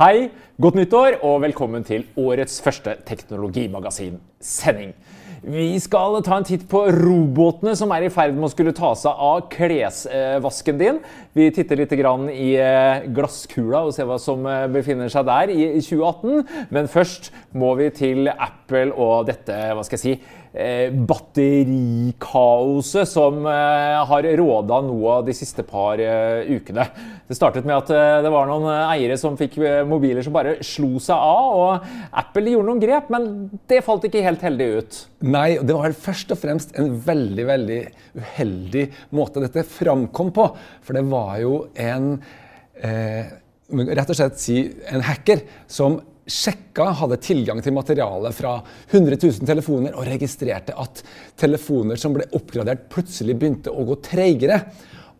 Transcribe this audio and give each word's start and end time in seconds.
Hei, 0.00 0.30
godt 0.58 0.74
nyttår 0.78 1.18
og 1.22 1.42
velkommen 1.44 1.84
til 1.86 2.06
årets 2.18 2.56
første 2.64 2.96
teknologimagasin-sending. 3.06 4.94
Vi 5.42 5.66
skal 5.82 6.20
ta 6.22 6.36
en 6.38 6.46
titt 6.46 6.68
på 6.70 6.84
robotene 6.94 7.74
som 7.74 7.90
er 7.94 8.06
i 8.06 8.10
ferd 8.14 8.36
med 8.36 8.46
å 8.46 8.50
skulle 8.52 8.74
ta 8.78 8.92
seg 8.98 9.22
av 9.26 9.40
klesvasken 9.50 10.78
din. 10.78 11.00
Vi 11.34 11.48
titter 11.54 11.80
litt 11.80 11.94
i 11.94 12.52
eh, 12.62 13.08
glasskula 13.10 13.80
og 13.88 13.90
ser 13.96 14.06
hva 14.06 14.20
som 14.22 14.46
eh, 14.46 14.68
befinner 14.70 15.10
seg 15.10 15.26
der 15.26 15.50
i 15.50 15.66
2018. 15.82 16.68
Men 16.70 16.90
først 16.90 17.32
må 17.58 17.74
vi 17.80 17.90
til 17.90 18.30
Apple 18.30 18.92
og 18.94 19.26
dette, 19.26 19.58
hva 19.74 19.82
skal 19.82 19.98
jeg 19.98 20.04
si, 20.04 20.41
batterikaoset 20.52 23.08
som 23.08 23.40
har 23.48 24.36
råda 24.36 24.84
noe 24.84 25.08
av 25.16 25.24
de 25.24 25.32
siste 25.32 25.64
par 25.64 25.96
ukene. 25.96 26.84
Det 27.24 27.32
startet 27.38 27.64
med 27.64 27.78
at 27.78 27.88
det 28.24 28.30
var 28.32 28.46
noen 28.50 28.68
eiere 28.92 29.16
som 29.20 29.36
fikk 29.40 29.56
mobiler 29.88 30.22
som 30.24 30.32
bare 30.36 30.56
slo 30.60 31.00
seg 31.00 31.16
av. 31.16 31.56
og 31.56 31.80
Apple 32.20 32.50
gjorde 32.52 32.68
noen 32.68 32.84
grep, 32.84 33.06
men 33.14 33.22
det 33.70 33.84
falt 33.86 34.04
ikke 34.08 34.26
helt 34.26 34.42
heldig 34.44 34.68
ut. 34.76 34.92
Nei, 35.24 35.50
det 35.62 35.74
var 35.76 35.92
først 35.96 36.32
og 36.34 36.38
fremst 36.42 36.76
en 36.76 37.00
veldig 37.00 37.46
veldig 37.48 37.80
uheldig 38.18 38.86
måte 39.16 39.42
dette 39.44 39.64
framkom 39.66 40.32
på. 40.34 40.48
For 40.84 40.98
det 40.98 41.04
var 41.10 41.36
jo 41.42 41.54
en 41.80 42.14
eh, 42.82 43.30
rett 43.72 44.12
og 44.12 44.18
slett 44.18 44.40
si 44.42 44.58
en 44.92 45.04
hacker 45.06 45.44
som 45.70 46.00
sjekka, 46.32 46.88
hadde 47.02 47.20
tilgang 47.22 47.60
til 47.64 47.74
materiale 47.76 48.32
fra 48.34 48.56
100 48.90 49.18
000 49.18 49.48
telefoner 49.48 49.96
og 49.96 50.08
registrerte 50.08 50.76
at 50.78 51.02
telefoner 51.40 52.00
som 52.00 52.16
ble 52.16 52.28
oppgradert, 52.36 52.88
plutselig 52.92 53.36
begynte 53.38 53.72
å 53.72 53.86
gå 53.88 53.98
treigere. 54.04 54.62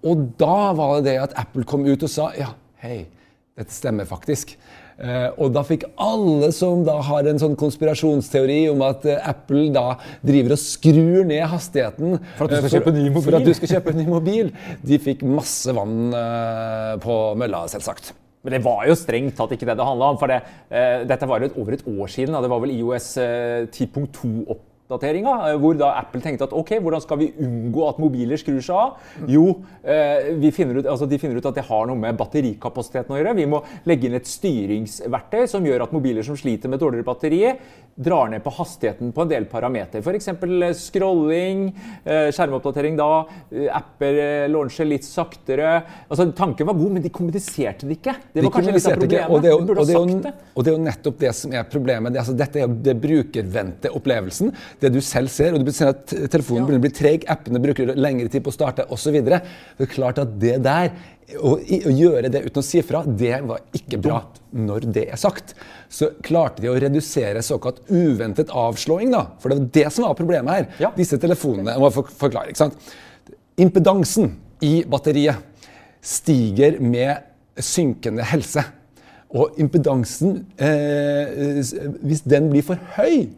Og 0.09 0.31
da 0.41 0.73
var 0.77 0.99
det 0.99 1.13
det 1.13 1.19
at 1.23 1.37
Apple 1.39 1.67
kom 1.69 1.85
ut 1.87 2.03
og 2.03 2.11
sa 2.11 2.33
ja, 2.39 2.53
hei, 2.83 3.05
dette 3.59 3.75
stemmer 3.75 4.09
faktisk. 4.09 4.57
Uh, 5.03 5.33
og 5.41 5.55
da 5.55 5.63
fikk 5.67 5.87
alle 6.01 6.51
som 6.55 6.85
da 6.87 6.99
har 7.03 7.27
en 7.27 7.41
sånn 7.41 7.57
konspirasjonsteori 7.59 8.59
om 8.71 8.85
at 8.87 9.07
uh, 9.09 9.17
Apple 9.27 9.65
da 9.75 9.97
driver 10.23 10.55
og 10.55 10.61
skrur 10.61 11.25
ned 11.27 11.43
hastigheten 11.51 12.21
For 12.37 12.45
at 12.45 12.53
du 12.53 12.59
skal 12.61 12.75
kjøpe 12.77 12.95
ny 12.95 13.07
mobil? 13.09 13.25
For 13.25 13.39
at 13.41 13.49
du 13.49 13.55
skal 13.57 13.73
kjøpe 13.73 13.95
en 13.95 14.03
ny 14.03 14.07
mobil. 14.11 14.53
De 14.85 15.01
fikk 15.03 15.25
masse 15.27 15.75
vann 15.75 16.13
på 17.03 17.21
mølla, 17.41 17.65
selvsagt. 17.73 18.13
Men 18.43 18.57
det 18.57 18.63
var 18.65 18.85
jo 18.89 18.99
strengt 18.99 19.37
tatt 19.39 19.55
ikke 19.55 19.69
det 19.69 19.77
det 19.79 19.87
handla 19.87 20.13
om. 20.13 20.19
For 20.19 20.31
det, 20.31 20.41
dette 21.07 21.29
var 21.31 21.45
jo 21.45 21.53
over 21.63 21.77
et 21.77 21.87
år 21.87 22.11
siden. 22.11 22.35
Da. 22.35 22.43
Det 22.43 22.51
var 22.51 22.63
vel 22.65 22.75
IOS 22.75 23.09
10.2 23.19 24.33
opp 24.51 24.59
eh, 24.59 24.72
hvor 24.91 25.77
da 25.79 25.93
Apple 25.97 26.21
tenkte 26.21 26.45
at 26.45 26.53
ok, 26.53 26.75
hvordan 26.83 27.01
skal 27.01 27.19
vi 27.21 27.31
unngå 27.41 27.85
at 27.89 28.01
mobiler 28.03 28.41
skrur 28.41 28.61
seg 28.61 28.77
av? 28.77 28.97
Jo, 29.31 29.63
eh, 29.85 30.51
finner 30.53 30.81
ut, 30.81 30.87
altså 30.87 31.07
de 31.09 31.19
finner 31.19 31.39
ut 31.39 31.47
at 31.47 31.55
det 31.55 31.65
har 31.69 31.87
noe 31.87 31.97
med 31.97 32.17
batterikapasiteten 32.19 33.15
å 33.15 33.21
gjøre. 33.21 33.37
Vi 33.39 33.47
må 33.49 33.63
legge 33.89 34.09
inn 34.09 34.19
et 34.19 34.29
styringsverktøy 34.29 35.47
som 35.49 35.65
gjør 35.65 35.87
at 35.87 35.95
mobiler 35.95 36.27
som 36.27 36.37
sliter 36.37 36.69
med 36.69 36.83
dårligere 36.83 37.07
batteri, 37.07 37.57
drar 37.93 38.31
ned 38.33 38.41
på 38.41 38.53
hastigheten 38.57 39.13
på 39.13 39.25
en 39.25 39.29
del 39.29 39.47
parametere. 39.51 40.01
F.eks. 40.03 40.29
Eh, 40.33 40.75
scrolling, 40.77 41.65
skjermoppdatering 42.05 42.97
da, 42.99 43.09
apper 43.73 44.49
launcher 44.53 44.89
litt 44.89 45.07
saktere. 45.07 45.75
Altså, 46.09 46.29
Tanken 46.37 46.69
var 46.69 46.77
god, 46.77 46.97
men 46.97 47.05
de 47.05 47.13
kommuniserte 47.13 47.89
det 47.89 48.01
ikke. 48.01 48.17
Det 48.33 48.43
var 48.43 48.49
de 48.49 48.55
kanskje 48.57 48.77
litt 48.77 48.89
av 48.89 49.01
problemet. 49.01 49.33
Og 49.33 49.43
det, 49.43 49.49
er 49.49 49.57
jo, 49.57 49.63
og, 49.63 49.87
det 49.87 49.97
jo, 49.97 50.35
og 50.53 50.65
det 50.65 50.73
er 50.73 50.77
jo 50.77 50.85
nettopp 50.85 51.21
det 51.23 51.33
som 51.37 51.57
er 51.57 51.69
problemet. 51.69 52.13
Det, 52.13 52.23
altså, 52.25 52.37
dette 52.37 52.65
er 52.65 52.79
det 52.89 52.97
brukervendte 53.03 53.93
opplevelsen 53.97 54.53
det 54.81 54.91
du 54.95 55.01
selv 55.05 55.31
ser. 55.33 55.55
og 55.55 55.65
Du 55.67 55.73
ser 55.75 55.93
at 55.93 56.07
telefonen 56.33 56.67
begynner 56.67 56.83
å 56.83 56.87
bli 56.87 56.93
treg, 56.95 57.27
appene 57.31 57.61
bruker 57.63 57.95
lengre 57.99 58.31
tid 58.33 58.45
på 58.45 58.53
å 58.53 58.57
starte 58.57 58.87
osv. 58.93 59.19
Det 59.23 59.41
er 59.41 59.91
klart 59.93 60.21
at 60.23 60.35
det 60.43 60.59
der, 60.65 60.93
å, 61.39 61.57
gjøre 61.61 62.31
det 62.33 62.45
uten 62.47 62.61
å 62.61 62.67
si 62.67 62.83
fra, 62.87 63.03
det 63.07 63.41
var 63.49 63.63
ikke 63.77 64.01
bra. 64.03 64.23
Når 64.53 64.89
det 64.93 65.07
er 65.15 65.21
sagt, 65.21 65.55
så 65.93 66.11
klarte 66.25 66.65
de 66.65 66.71
å 66.73 66.77
redusere 66.81 67.45
såkalt 67.45 67.81
uventet 67.89 68.53
avslåing. 68.53 69.13
da, 69.15 69.27
For 69.41 69.53
det 69.53 69.61
var 69.61 69.71
det 69.79 69.87
som 69.95 70.09
var 70.09 70.19
problemet 70.19 70.59
her. 70.59 70.69
Ja. 70.87 70.93
Disse 70.97 71.21
telefonene 71.21 71.77
jeg 71.77 71.83
må 71.83 71.93
forklare, 71.93 72.53
ikke 72.53 72.65
sant? 72.67 72.93
Impedansen 73.61 74.37
i 74.65 74.81
batteriet 74.89 75.51
stiger 76.03 76.81
med 76.83 77.63
synkende 77.63 78.25
helse. 78.27 78.65
Og 79.33 79.57
impedansen, 79.61 80.47
eh, 80.59 81.63
hvis 82.05 82.25
den 82.29 82.51
blir 82.51 82.65
for 82.67 82.81
høy, 82.97 83.31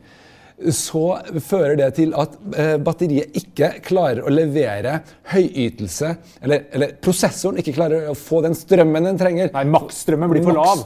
så 0.70 1.04
fører 1.42 1.76
det 1.80 1.88
til 1.96 2.12
at 2.18 2.36
eh, 2.56 2.74
batteriet 2.82 3.34
ikke 3.40 3.72
klarer 3.84 4.22
å 4.22 4.32
levere 4.32 5.00
høyytelse 5.32 6.12
Eller, 6.44 6.68
eller 6.74 6.92
prosessoren 7.02 7.58
ikke 7.58 7.74
klarer 7.74 8.10
å 8.12 8.14
få 8.18 8.42
den 8.44 8.54
strømmen 8.58 9.10
den 9.10 9.18
trenger. 9.18 9.50
Nei, 9.54 9.64
Maksstrømmen 9.74 10.30
blir 10.30 10.46
for 10.46 10.56
lav. 10.56 10.84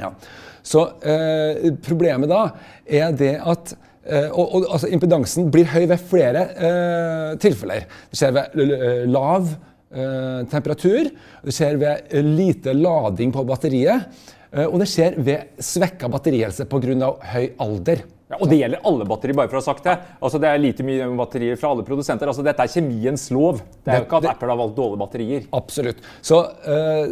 Ja. 0.00 0.14
Så 0.62 0.86
eh, 1.04 1.70
problemet 1.84 2.30
da 2.30 2.42
er 2.88 3.12
det 3.16 3.34
at 3.38 3.74
eh, 4.08 4.28
og, 4.30 4.44
og, 4.44 4.68
altså, 4.76 4.88
Impedansen 4.92 5.50
blir 5.52 5.68
høy 5.72 5.84
ved 5.90 6.06
flere 6.10 6.46
eh, 6.56 7.32
tilfeller. 7.40 7.84
Det 8.10 8.20
skjer 8.20 8.36
ved 8.36 9.10
lav 9.12 9.50
eh, 9.50 10.40
temperatur, 10.52 11.10
det 11.44 11.56
skjer 11.56 11.80
ved 11.80 12.16
lite 12.24 12.74
lading 12.76 13.34
på 13.36 13.44
batteriet, 13.48 14.08
eh, 14.52 14.64
og 14.66 14.80
det 14.82 14.88
skjer 14.92 15.20
ved 15.20 15.60
svekka 15.64 16.08
batterihelse 16.12 16.68
pga. 16.70 17.12
høy 17.34 17.52
alder. 17.60 18.04
Ja, 18.30 18.38
og 18.38 18.46
det 18.46 18.60
gjelder 18.60 18.84
alle 18.86 19.06
batterier, 19.10 19.34
bare 19.40 19.50
for 19.50 19.58
å 19.58 19.62
ha 19.62 19.66
sagt 19.66 19.86
det. 19.88 19.96
Altså, 20.22 20.38
det 20.38 20.46
er 20.46 20.60
lite 20.62 20.84
mye 20.86 21.08
batterier 21.18 21.58
fra 21.58 21.72
alle 21.74 21.82
produsenter. 21.86 22.30
Altså, 22.30 22.44
dette 22.46 22.62
er 22.62 22.70
kjemiens 22.70 23.24
lov. 23.34 23.58
Det 23.82 23.90
er 23.90 24.04
jo 24.04 24.06
ikke 24.06 24.20
at 24.20 24.28
Apple 24.36 24.52
har 24.52 24.60
valgt 24.60 24.76
dårlige 24.76 25.00
batterier. 25.00 25.48
Absolutt. 25.58 26.04
Så 26.22 26.38
uh, 26.46 27.10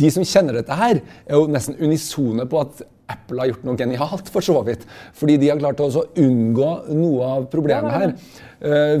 de 0.00 0.12
som 0.14 0.24
kjenner 0.24 0.56
dette 0.62 0.78
her, 0.78 1.02
er 1.26 1.36
jo 1.36 1.50
nesten 1.52 1.76
unisone 1.76 2.48
på 2.48 2.62
at 2.62 2.80
Apple 3.10 3.42
har 3.42 3.50
gjort 3.50 3.64
noe 3.66 3.78
genialt, 3.78 4.30
for 4.32 4.44
så 4.44 4.54
vidt. 4.66 4.84
Fordi 5.18 5.36
de 5.40 5.50
har 5.50 5.60
klart 5.60 5.80
å 5.82 6.04
unngå 6.22 6.70
noe 6.94 7.28
av 7.36 7.46
problemet 7.52 7.96
her. 7.96 8.14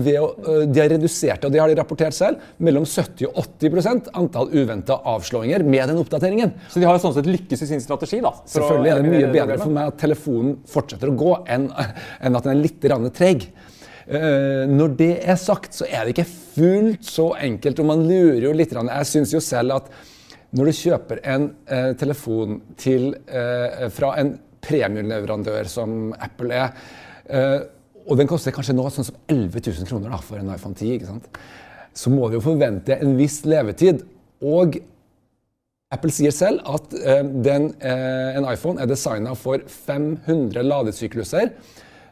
Ved 0.02 0.16
å, 0.18 0.26
uh, 0.42 0.64
de 0.66 0.80
har 0.82 0.90
redusert, 0.90 1.44
og 1.46 1.52
det 1.54 1.60
har 1.62 1.70
de 1.70 1.76
rapportert 1.78 2.16
selv, 2.16 2.42
mellom 2.58 2.82
70 2.82 3.28
og 3.28 3.38
80% 3.60 4.10
antall 4.18 4.50
uventa 4.50 4.98
avslåinger 5.12 5.62
med 5.62 5.86
den 5.92 6.00
oppdateringen. 6.02 6.56
Så 6.66 6.82
de 6.82 6.88
har 6.88 6.98
jo 6.98 7.04
sånn 7.04 7.14
sett 7.14 7.30
lykkes 7.30 7.62
i 7.62 7.70
sin 7.70 7.84
strategi? 7.84 8.18
da? 8.24 8.34
Selvfølgelig 8.50 8.90
er 8.92 9.02
det 9.02 9.12
mye 9.14 9.32
bedre 9.32 9.60
for 9.62 9.74
meg 9.74 9.92
at 9.92 10.00
telefonen 10.02 10.56
fortsetter 10.68 11.12
å 11.12 11.18
gå, 11.22 11.36
enn, 11.54 11.70
enn 12.24 12.40
at 12.40 12.48
den 12.48 12.56
er 12.56 12.64
litt 12.64 12.82
treg. 13.14 13.46
Uh, 14.02 14.66
når 14.66 14.96
det 14.98 15.12
er 15.30 15.38
sagt, 15.38 15.76
så 15.78 15.86
er 15.86 16.04
det 16.04 16.16
ikke 16.16 16.26
fullt 16.26 17.06
så 17.06 17.30
enkelt. 17.38 17.78
Og 17.78 17.92
man 17.92 18.02
lurer 18.08 18.48
jo 18.48 18.56
litt. 18.56 18.74
Jeg 18.74 19.08
syns 19.08 19.36
jo 19.36 19.42
selv 19.44 19.78
at 19.78 19.94
når 20.52 20.68
du 20.68 20.78
kjøper 20.78 21.22
en 21.32 21.48
eh, 21.66 21.92
telefon 22.00 22.58
til, 22.80 23.12
eh, 23.26 23.88
fra 23.92 24.14
en 24.20 24.34
premiumleverandør 24.62 25.68
som 25.70 26.12
Apple 26.20 26.54
er, 26.54 26.76
eh, 27.26 27.58
og 28.02 28.18
den 28.18 28.28
koster 28.30 28.54
kanskje 28.54 28.74
nå 28.76 28.84
sånn 28.90 29.06
som 29.08 29.18
11 29.30 29.62
000 29.62 29.88
kroner 29.88 30.12
da, 30.12 30.18
for 30.22 30.40
en 30.40 30.50
iPhone 30.52 30.76
10, 30.76 30.96
ikke 30.96 31.10
sant? 31.10 31.28
så 31.94 32.10
må 32.12 32.28
du 32.28 32.38
jo 32.38 32.44
forvente 32.44 32.96
en 32.96 33.16
viss 33.18 33.42
levetid. 33.44 34.02
Og 34.42 34.78
Apple 35.92 36.12
sier 36.14 36.32
selv 36.32 36.62
at 36.72 36.94
eh, 36.96 37.22
den, 37.44 37.70
eh, 37.84 38.38
en 38.38 38.48
iPhone 38.48 38.80
er 38.80 38.88
designa 38.88 39.34
for 39.36 39.60
500 39.68 40.64
ladesykluser. 40.64 41.52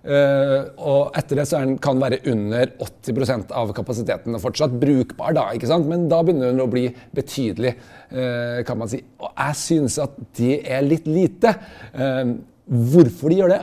Uh, 0.01 0.71
og 0.81 1.17
etter 1.19 1.37
det 1.37 1.45
så 1.51 1.59
den, 1.61 1.75
kan 1.83 1.99
den 1.99 2.05
være 2.07 2.19
under 2.33 2.71
80% 2.81 3.51
av 3.53 3.73
kapasiteten. 3.77 4.37
og 4.37 4.41
Fortsatt 4.41 4.77
brukbar, 4.81 5.35
da, 5.37 5.49
ikke 5.57 5.69
sant? 5.69 5.89
men 5.91 6.07
da 6.09 6.23
begynner 6.25 6.55
den 6.55 6.65
å 6.65 6.71
bli 6.73 6.87
betydelig, 7.17 7.75
uh, 8.15 8.63
kan 8.69 8.81
man 8.81 8.93
si. 8.93 9.03
Og 9.21 9.35
jeg 9.35 9.59
synes 9.61 9.99
at 10.01 10.17
det 10.39 10.63
er 10.65 10.87
litt 10.87 11.11
lite. 11.11 11.53
Uh, 11.93 12.39
hvorfor 12.71 13.33
de 13.33 13.43
gjør 13.43 13.53
det, 13.53 13.61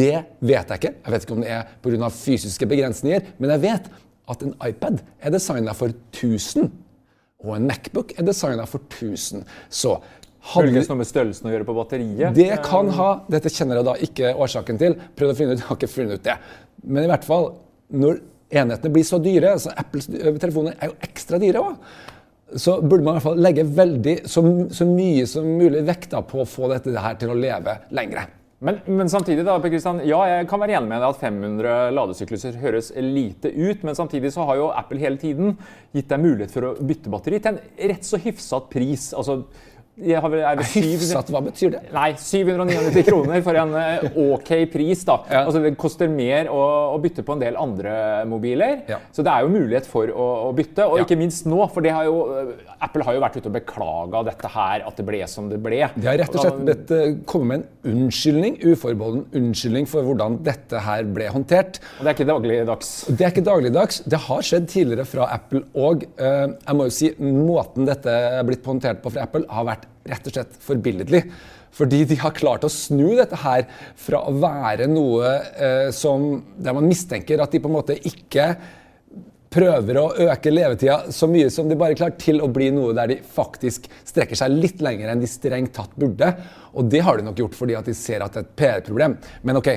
det 0.00 0.14
vet 0.40 0.72
jeg 0.72 0.80
ikke. 0.80 0.94
Jeg 1.04 1.14
vet 1.14 1.28
ikke 1.28 1.36
om 1.36 1.44
det 1.44 1.54
er 1.54 1.70
pga. 1.84 2.10
fysiske 2.16 2.68
begrensninger, 2.70 3.30
men 3.38 3.54
jeg 3.54 3.64
vet 3.68 3.90
at 4.26 4.42
en 4.42 4.56
iPad 4.66 5.00
er 5.22 5.34
designa 5.34 5.74
for 5.76 5.94
1000. 6.10 6.70
Og 7.46 7.52
en 7.56 7.66
Macbook 7.68 8.14
er 8.16 8.26
designa 8.26 8.64
for 8.66 8.82
1000. 8.90 9.44
Så 9.70 10.00
Følges 10.46 10.88
noe 10.90 11.00
med 11.00 11.08
størrelsen 11.08 11.48
å 11.48 11.52
gjøre 11.52 11.66
på 11.66 11.74
batteriet? 11.76 12.36
Det 12.36 12.50
kan 12.64 12.90
ha. 12.96 13.10
Dette 13.32 13.50
kjenner 13.52 13.80
jeg 13.80 13.88
da 13.88 13.94
ikke 14.06 14.32
årsaken 14.46 14.80
til. 14.80 14.96
Prøvd 15.18 15.34
å 15.34 15.38
finne 15.38 15.56
ut, 15.56 15.64
har 15.68 15.78
ikke 15.78 15.90
funnet 15.90 16.20
ut 16.20 16.26
det. 16.26 16.36
Men 16.86 17.06
i 17.06 17.10
hvert 17.10 17.26
fall, 17.26 17.50
når 17.94 18.20
enhetene 18.54 18.94
blir 18.94 19.06
så 19.06 19.18
dyre 19.22 19.56
så 19.58 19.72
Apples 19.74 20.06
telefoner 20.10 20.76
er 20.78 20.92
jo 20.92 20.98
ekstra 21.06 21.40
dyre 21.42 21.64
òg. 21.64 21.80
Så 22.62 22.76
burde 22.78 23.02
man 23.02 23.16
i 23.16 23.18
hvert 23.18 23.26
fall 23.26 23.42
legge 23.42 23.66
veldig, 23.66 24.16
så, 24.30 24.42
så 24.70 24.86
mye 24.86 25.26
som 25.26 25.48
mulig 25.58 25.82
vekt 25.88 26.14
på 26.30 26.42
å 26.44 26.48
få 26.48 26.70
dette 26.70 26.94
her 26.94 27.18
til 27.18 27.34
å 27.34 27.38
leve 27.38 27.80
lengre. 27.96 28.28
Men, 28.64 28.78
men, 28.88 29.08
samtidig 29.12 29.42
da, 29.44 29.58
Per 29.60 29.68
Christian, 29.68 29.98
ja, 30.08 30.22
jeg 30.30 30.46
kan 30.48 30.62
være 30.62 30.78
enig 30.78 30.88
med 30.88 31.02
deg 31.02 31.10
at 31.10 31.20
500 31.20 31.90
ladesykluser 31.92 32.56
høres 32.62 32.88
lite 33.04 33.50
ut. 33.52 33.82
Men 33.84 33.98
samtidig 33.98 34.30
så 34.32 34.46
har 34.48 34.60
jo 34.62 34.70
Apple 34.72 35.02
hele 35.02 35.20
tiden 35.20 35.58
gitt 35.92 36.08
deg 36.08 36.22
mulighet 36.22 36.54
for 36.54 36.70
å 36.70 36.76
bytte 36.80 37.12
batteri 37.12 37.42
til 37.42 37.52
en 37.58 37.90
rett 37.92 38.06
så 38.08 38.20
hyfsat 38.22 38.70
pris. 38.72 39.10
altså 39.12 39.42
har 39.96 40.34
er 40.36 40.58
det 40.60 40.66
Hyfsat, 40.74 41.30
hva 41.32 41.40
betyr 41.46 41.70
det? 41.72 41.80
Nei, 41.94 42.10
799 42.20 43.04
kroner 43.06 43.40
for 43.44 43.56
en 43.56 43.70
eh, 43.80 44.18
OK 44.26 44.50
pris. 44.72 45.04
da. 45.08 45.18
Ja. 45.32 45.44
Altså 45.46 45.62
Det 45.64 45.72
koster 45.80 46.10
mer 46.12 46.50
å, 46.52 46.60
å 46.92 46.98
bytte 47.00 47.24
på 47.24 47.32
en 47.32 47.40
del 47.40 47.56
andre 47.56 47.94
mobiler. 48.28 48.82
Ja. 48.90 48.98
Så 49.16 49.24
det 49.24 49.32
er 49.32 49.46
jo 49.46 49.52
mulighet 49.54 49.88
for 49.88 50.10
å, 50.12 50.26
å 50.50 50.52
bytte. 50.56 50.84
Og 50.84 50.98
Ja. 51.00 51.06
ikke 51.06 51.16
minst 51.18 51.48
nå, 51.48 51.62
for 51.72 51.80
det 51.80 51.94
har 51.96 52.04
jo, 52.04 52.18
eh, 52.36 52.74
Apple 52.84 53.06
har 53.08 53.16
jo 53.16 53.22
vært 53.24 53.38
ute 53.40 53.48
og 53.48 53.56
beklaga 53.56 54.22
dette 54.28 54.50
her, 54.52 54.84
at 54.86 55.00
det 55.00 55.06
ble 55.08 55.22
som 55.32 55.48
det 55.48 55.62
ble. 55.64 55.80
De 55.96 56.06
har 56.10 56.20
rett 56.20 56.36
og 56.36 56.44
slett 56.44 56.60
bedt, 56.68 56.92
eh, 56.92 57.16
kommet 57.24 57.46
med 57.46 57.64
en 57.86 57.96
unnskyldning, 58.04 58.60
uforbeholden 58.66 59.24
unnskyldning 59.40 59.88
for 59.88 60.04
hvordan 60.04 60.38
dette 60.44 60.84
her 60.84 61.08
ble 61.08 61.30
håndtert. 61.32 61.80
Og 61.98 62.04
det 62.04 62.12
er 62.12 62.18
ikke 62.18 62.28
dagligdags. 62.34 62.92
Det 63.16 63.24
er 63.24 63.32
ikke 63.32 63.46
dagligdags. 63.48 64.02
Det 64.04 64.20
har 64.28 64.44
skjedd 64.44 64.68
tidligere 64.68 65.08
fra 65.08 65.30
Apple 65.40 65.64
og 65.74 66.04
Uh, 66.16 66.48
jeg 66.66 66.76
må 66.76 66.84
jo 66.86 66.92
si 66.94 67.08
måten 67.20 67.84
dette 67.86 68.08
er 68.10 68.44
blitt 68.46 68.64
håndtert 68.66 69.02
på 69.04 69.10
fra 69.12 69.24
Apple, 69.26 69.44
har 69.52 69.64
vært 69.68 69.85
rett 70.06 70.26
og 70.28 70.36
slett 70.36 70.58
forbilledlig. 70.62 71.22
Fordi 71.76 72.04
de 72.08 72.16
har 72.20 72.34
klart 72.36 72.64
å 72.64 72.72
snu 72.72 73.16
dette 73.18 73.36
her 73.42 73.66
fra 74.00 74.22
å 74.24 74.32
være 74.40 74.88
noe 74.88 75.34
eh, 75.36 75.90
som 75.94 76.40
der 76.56 76.76
man 76.76 76.88
mistenker 76.88 77.42
at 77.42 77.52
de 77.52 77.60
på 77.60 77.68
en 77.68 77.76
måte 77.76 77.98
ikke 78.08 78.54
prøver 79.56 79.98
å 80.00 80.06
øke 80.26 80.52
levetida 80.52 81.12
så 81.14 81.28
mye 81.30 81.48
som 81.52 81.68
de 81.68 81.78
bare 81.78 81.96
klarer, 81.96 82.16
til 82.20 82.42
å 82.44 82.48
bli 82.52 82.68
noe 82.74 82.94
der 82.96 83.12
de 83.12 83.18
faktisk 83.20 83.86
strekker 84.04 84.38
seg 84.38 84.52
litt 84.52 84.82
lenger 84.84 85.12
enn 85.12 85.22
de 85.22 85.30
strengt 85.30 85.74
tatt 85.76 85.94
burde. 85.96 86.32
Og 86.76 86.90
det 86.92 87.02
har 87.06 87.18
de 87.18 87.26
nok 87.28 87.40
gjort 87.40 87.56
fordi 87.56 87.76
at 87.78 87.88
de 87.88 87.94
ser 87.96 88.24
at 88.24 88.34
det 88.34 88.42
er 88.42 88.46
et 88.46 88.56
PR-problem. 88.60 89.16
Men 89.46 89.60
ok, 89.60 89.70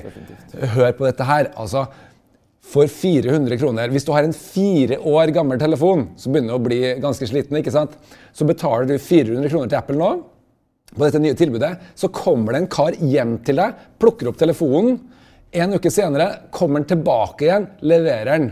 hør 0.75 0.91
på 0.97 1.07
dette 1.07 1.27
her. 1.27 1.51
altså 1.55 1.85
for 2.69 2.89
400 2.91 3.57
kroner. 3.57 3.89
Hvis 3.93 4.05
du 4.05 4.11
har 4.13 4.25
en 4.25 4.35
fire 4.35 4.99
år 5.09 5.33
gammel 5.33 5.59
telefon 5.61 6.07
som 6.19 6.33
begynner 6.33 6.57
å 6.57 6.63
bli 6.63 6.81
ganske 7.01 7.27
sliten, 7.29 7.57
ikke 7.59 7.73
sant? 7.73 7.95
så 8.33 8.45
betaler 8.47 8.87
du 8.89 8.97
400 9.01 9.49
kroner 9.49 9.71
til 9.71 9.79
Apple 9.79 9.97
nå 9.99 10.11
på 10.93 11.03
dette 11.03 11.21
nye 11.21 11.37
tilbudet. 11.37 11.73
Så 11.97 12.11
kommer 12.13 12.53
det 12.53 12.63
en 12.63 12.71
kar 12.71 12.97
hjem 12.97 13.37
til 13.45 13.61
deg, 13.61 13.77
plukker 14.01 14.29
opp 14.29 14.39
telefonen. 14.41 14.99
En 15.49 15.73
uke 15.73 15.89
senere 15.93 16.49
kommer 16.53 16.81
den 16.81 16.91
tilbake 16.91 17.47
igjen, 17.47 17.69
leverer 17.81 18.33
den. 18.35 18.51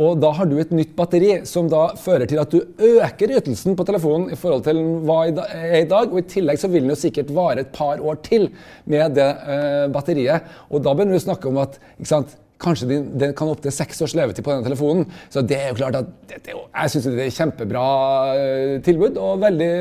Og 0.00 0.20
da 0.22 0.30
har 0.32 0.46
du 0.46 0.54
et 0.62 0.70
nytt 0.72 0.92
batteri, 0.96 1.40
som 1.48 1.66
da 1.68 1.88
fører 1.98 2.28
til 2.30 2.38
at 2.40 2.52
du 2.54 2.60
øker 2.62 3.32
ytelsen 3.40 3.74
på 3.76 3.84
telefonen 3.88 4.30
i 4.30 4.38
forhold 4.38 4.62
til 4.68 4.78
hva 5.06 5.24
er 5.26 5.80
i 5.80 5.88
dag. 5.90 6.12
Og 6.12 6.22
i 6.22 6.28
tillegg 6.30 6.60
så 6.62 6.70
vil 6.70 6.86
den 6.86 6.94
jo 6.94 7.00
sikkert 7.00 7.32
vare 7.34 7.64
et 7.64 7.72
par 7.74 7.98
år 7.98 8.20
til 8.24 8.46
med 8.90 9.18
det 9.18 9.26
eh, 9.26 9.88
batteriet. 9.92 10.46
Og 10.70 10.86
da 10.86 10.94
begynner 10.94 11.18
du 11.18 11.20
å 11.20 11.26
snakke 11.26 11.50
om 11.50 11.58
at 11.60 11.80
ikke 11.98 12.12
sant, 12.12 12.38
kanskje 12.60 12.88
den, 12.90 13.06
den 13.20 13.34
kan 13.36 13.50
opptil 13.52 13.74
seks 13.74 14.02
års 14.04 14.14
levetid 14.18 14.44
på 14.46 14.52
denne 14.52 14.66
telefonen. 14.66 15.06
Så 15.32 15.42
det 15.46 15.58
er 15.58 15.70
jo 15.72 15.78
klart 15.80 16.00
at 16.00 16.10
det, 16.30 16.40
det, 16.46 16.56
jeg 16.56 16.94
syns 16.94 17.08
det 17.08 17.14
er 17.16 17.30
et 17.30 17.38
kjempebra 17.38 17.86
eh, 18.34 18.74
tilbud, 18.86 19.20
og 19.20 19.40
veldig 19.44 19.72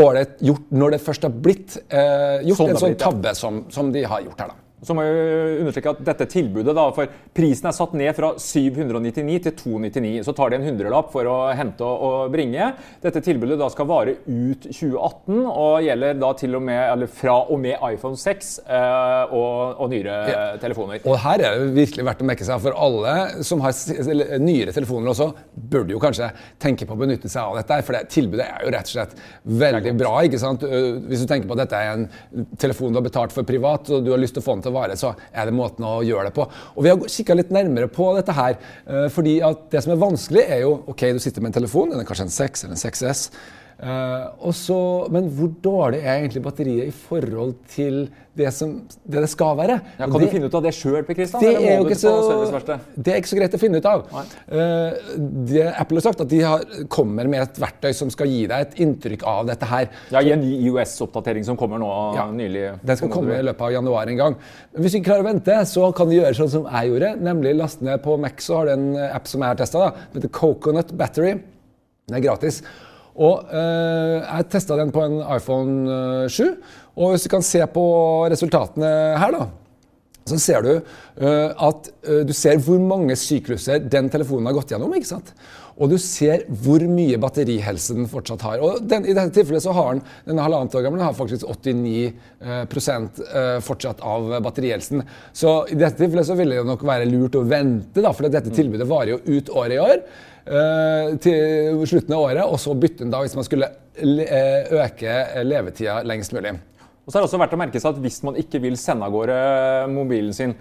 ålreit 0.00 0.42
gjort 0.46 0.74
når 0.74 0.96
det 0.96 1.04
først 1.04 1.28
har 1.28 1.38
blitt 1.46 1.78
eh, 1.88 2.40
gjort 2.48 2.62
Sånn 2.62 2.74
en 2.74 2.82
sånn 2.84 2.98
tabbe 3.00 3.34
som, 3.38 3.64
som 3.74 3.94
de 3.94 4.04
har 4.06 4.26
gjort 4.26 4.44
her, 4.44 4.52
da. 4.54 4.69
Så 4.82 4.94
må 4.96 5.02
jeg 5.04 5.58
understreke 5.60 5.90
at 5.92 5.98
dette 6.06 6.26
tilbudet, 6.32 6.72
da, 6.76 6.86
for 6.96 7.10
prisen 7.36 7.68
er 7.68 7.74
satt 7.76 7.92
ned 7.98 8.14
fra 8.16 8.30
799 8.40 9.38
til 9.44 9.52
299. 9.58 10.22
Så 10.24 10.32
tar 10.36 10.50
de 10.54 10.56
en 10.60 10.64
hundrelapp 10.64 11.10
for 11.12 11.28
å 11.28 11.34
hente 11.56 11.84
og, 11.84 12.30
bringe. 12.32 12.70
Dette 13.02 13.20
tilbudet 13.24 13.58
da 13.60 13.68
skal 13.72 13.88
vare 13.90 14.14
ut 14.24 14.64
2018 14.70 15.42
og 15.50 15.82
gjelder 15.84 16.16
da 16.20 16.30
til 16.40 16.56
og 16.56 16.64
med, 16.64 16.80
eller 16.94 17.10
fra 17.12 17.36
og 17.52 17.60
med 17.60 17.76
iPhone 17.90 18.16
6 18.20 18.50
eh, 18.64 19.34
og, 19.36 19.80
og 19.84 19.92
nyere 19.92 20.16
Ja. 20.30 20.40
telefoner. 20.62 21.00
Og 21.08 21.18
her 21.26 21.44
er 21.44 21.58
det 21.60 21.70
virkelig 21.76 22.06
verdt 22.06 22.24
å 22.24 22.28
merke 22.30 22.46
seg, 22.48 22.60
for 22.64 22.76
alle 22.80 23.44
som 23.46 23.60
har 23.64 23.76
nyere 24.40 24.72
telefoner 24.76 25.12
også, 25.12 25.30
burde 25.70 25.92
jo 25.94 26.00
kanskje 26.02 26.30
tenke 26.62 26.86
på 26.88 26.96
å 26.96 27.00
benytte 27.00 27.28
seg 27.30 27.42
av 27.44 27.60
dette, 27.60 27.80
for 27.86 27.96
det 27.98 28.04
tilbudet 28.16 28.46
er 28.46 28.64
jo 28.66 28.72
rett 28.74 28.88
og 28.90 28.94
slett 28.96 29.14
veldig 29.60 29.94
bra. 30.00 30.14
ikke 30.26 30.40
sant? 30.40 30.64
Øh, 30.64 31.00
Hvis 31.10 31.24
du 31.24 31.28
tenker 31.30 31.48
på 31.50 31.56
at 31.58 31.64
dette 31.66 31.76
er 31.84 31.92
en 31.98 32.08
telefon 32.60 32.92
du 32.94 33.00
har 33.00 33.06
betalt 33.06 33.32
for 33.34 33.44
privat, 33.48 33.90
og 33.90 34.04
du 34.06 34.12
har 34.14 34.20
lyst 34.22 34.34
til 34.38 34.42
å 34.44 34.46
få 34.48 34.56
den 34.56 34.62
til 34.66 34.69
å 34.70 34.76
vare, 34.78 34.96
så 34.98 35.12
er 35.32 35.48
det 35.48 35.56
måten 35.56 35.86
å 35.86 36.00
gjøre 36.06 36.30
det 36.30 36.36
på. 36.36 36.46
Og 36.76 36.82
Vi 36.86 36.92
har 36.92 37.06
kikka 37.16 37.36
litt 37.38 37.54
nærmere 37.54 37.90
på 37.92 38.10
dette 38.16 38.34
her, 38.36 38.58
øh, 38.86 39.08
fordi 39.12 39.38
at 39.46 39.68
det 39.72 39.84
som 39.84 39.94
er 39.94 40.02
vanskelig, 40.02 40.44
er 40.48 40.62
jo 40.64 40.76
ok, 40.90 41.08
du 41.16 41.22
sitter 41.22 41.42
med 41.42 41.52
en 41.52 41.60
telefon, 41.60 41.90
den 41.92 42.02
er 42.02 42.08
kanskje 42.08 42.28
en 42.28 42.36
6 42.38 42.64
eller 42.64 42.78
en 42.78 42.84
6S. 42.84 43.26
Øh, 43.82 44.26
og 44.46 44.54
så, 44.54 44.78
men 45.10 45.28
hvor 45.36 45.50
dårlig 45.64 46.00
er 46.04 46.18
egentlig 46.20 46.42
batteriet 46.44 46.88
i 46.88 46.96
forhold 47.08 47.54
til 47.68 48.08
det 48.36 48.50
som 48.54 48.74
det, 49.04 49.20
det 49.24 49.28
skal 49.32 49.56
være? 49.58 49.76
Ja, 49.98 50.04
kan 50.06 50.12
det- 50.12 50.20
du 50.28 50.32
finne 50.34 50.46
ut 50.46 50.54
av 50.54 50.62
det 50.62 50.72
sjøl, 50.74 51.04
det 51.06 51.16
det 52.96 53.12
er 53.12 53.18
ikke 53.20 53.30
så 53.30 53.38
greit 53.38 53.54
å 53.56 53.60
finne 53.60 53.80
ut 53.80 53.86
av. 53.86 54.04
Eh, 54.48 54.92
det 55.50 55.64
Apple 55.74 55.96
har 55.98 56.06
sagt 56.06 56.20
at 56.20 56.28
de 56.28 56.40
har, 56.40 56.64
kommer 56.88 57.28
med 57.28 57.42
et 57.42 57.60
verktøy 57.60 57.92
som 57.94 58.10
skal 58.10 58.26
gi 58.30 58.46
deg 58.46 58.60
et 58.60 58.74
inntrykk 58.84 59.24
av 59.26 59.46
dette 59.50 59.66
her. 59.66 59.88
Ja, 60.10 60.20
I 60.20 60.32
en 60.32 60.40
ny 60.44 60.52
IOS-oppdatering 60.68 61.44
som 61.44 61.56
kommer 61.56 61.78
nå 61.82 61.90
Ja, 62.16 62.28
nylig. 62.30 62.80
Den 62.84 62.96
skal 62.96 63.08
komme 63.12 63.38
i 63.38 63.42
løpet 63.42 63.60
av 63.60 63.72
januar 63.72 64.08
en 64.08 64.16
gang. 64.16 64.36
Men 64.74 64.82
hvis 64.82 64.92
du 64.92 64.98
ikke 65.00 65.10
klarer 65.10 65.24
å 65.26 65.30
vente, 65.32 65.56
så 65.66 65.90
kan 65.96 66.08
du 66.08 66.14
gjøre 66.16 66.34
sånn 66.38 66.50
som 66.50 66.64
jeg 66.70 66.90
gjorde. 66.92 67.14
Nemlig 67.20 67.56
laste 67.56 67.82
ned 67.86 68.02
på 68.02 68.18
Mac, 68.20 68.40
så 68.44 68.56
har 68.60 68.70
du 68.70 68.72
en 68.72 68.96
app 69.10 69.26
som 69.26 69.40
jeg 69.40 69.48
har 69.48 69.56
testa, 69.56 69.90
som 70.12 70.20
heter 70.20 70.28
Coconut 70.30 70.96
Battery. 70.96 71.40
Den 72.08 72.16
er 72.18 72.20
gratis. 72.28 72.62
Og 73.18 73.48
eh, 73.50 74.18
jeg 74.20 74.50
testa 74.52 74.76
den 74.78 74.92
på 74.94 75.02
en 75.02 75.18
iPhone 75.36 75.96
eh, 76.26 76.28
7. 76.30 76.44
Og 77.00 77.14
hvis 77.14 77.26
du 77.26 77.32
kan 77.32 77.44
se 77.44 77.64
på 77.72 77.86
resultatene 78.30 78.92
her, 79.18 79.34
da 79.34 79.48
så 80.30 80.38
ser 80.40 80.66
du 80.66 80.74
eh, 80.76 81.48
at 81.50 81.88
eh, 82.04 82.22
du 82.26 82.34
ser 82.36 82.60
hvor 82.62 82.80
mange 82.82 83.16
sykluser 83.18 83.82
den 83.90 84.10
telefonen 84.12 84.50
har 84.50 84.58
gått 84.58 84.74
gjennom. 84.74 84.92
ikke 84.94 85.08
sant? 85.08 85.32
Og 85.80 85.88
du 85.88 85.96
ser 86.02 86.44
hvor 86.60 86.82
mye 86.92 87.18
batterihelse 87.20 87.96
den 87.96 88.08
fortsatt 88.10 88.42
har. 88.44 88.62
Og 88.64 88.82
den, 88.84 89.06
I 89.08 89.14
dette 89.16 89.32
tilfellet 89.38 89.64
så 89.64 89.72
har 89.76 89.94
den 89.94 90.02
denne 90.28 90.44
halvannet 90.44 90.76
år 90.76 90.84
gamle 90.84 91.06
har 91.06 91.16
faktisk 91.16 91.46
89 91.48 91.94
eh, 92.04 92.64
eh, 92.66 93.54
fortsatt 93.64 94.02
av 94.04 94.34
batterihelsen. 94.44 95.04
Så 95.32 95.62
i 95.72 95.78
dette 95.80 96.02
tilfellet 96.02 96.28
så 96.28 96.36
ville 96.38 96.60
det 96.60 96.68
nok 96.68 96.84
være 96.86 97.08
lurt 97.08 97.38
å 97.40 97.46
vente, 97.48 98.02
da, 98.04 98.12
for 98.12 98.28
dette 98.28 98.52
tilbudet 98.54 98.88
varer 98.90 99.16
jo 99.16 99.22
ut 99.40 99.54
året 99.56 99.78
i 99.78 99.80
år. 99.86 100.04
Eh, 100.46 101.12
til 101.22 101.84
slutten 101.90 102.16
av 102.16 102.26
året, 102.28 102.42
og 102.46 102.58
så 102.62 102.74
bytte 102.74 103.04
den 103.04 103.12
da 103.12 103.22
hvis 103.24 103.36
man 103.38 103.46
skulle 103.46 103.70
eh, 104.00 104.74
øke 104.80 105.20
levetida 105.46 106.00
lengst 106.06 106.36
mulig. 106.36 106.58
Og 107.10 107.12
så 107.12 107.18
er 107.18 107.24
det 107.24 107.26
også 107.30 107.38
verdt 107.40 107.54
å 107.56 107.58
merke 107.58 107.80
seg 107.82 107.94
at 107.96 108.02
Hvis 108.04 108.20
man 108.22 108.36
ikke 108.38 108.60
vil 108.62 108.76
sende 108.78 109.06
av 109.06 109.14
gårde 109.14 109.36
mobilen 109.90 110.34
sin 110.36 110.52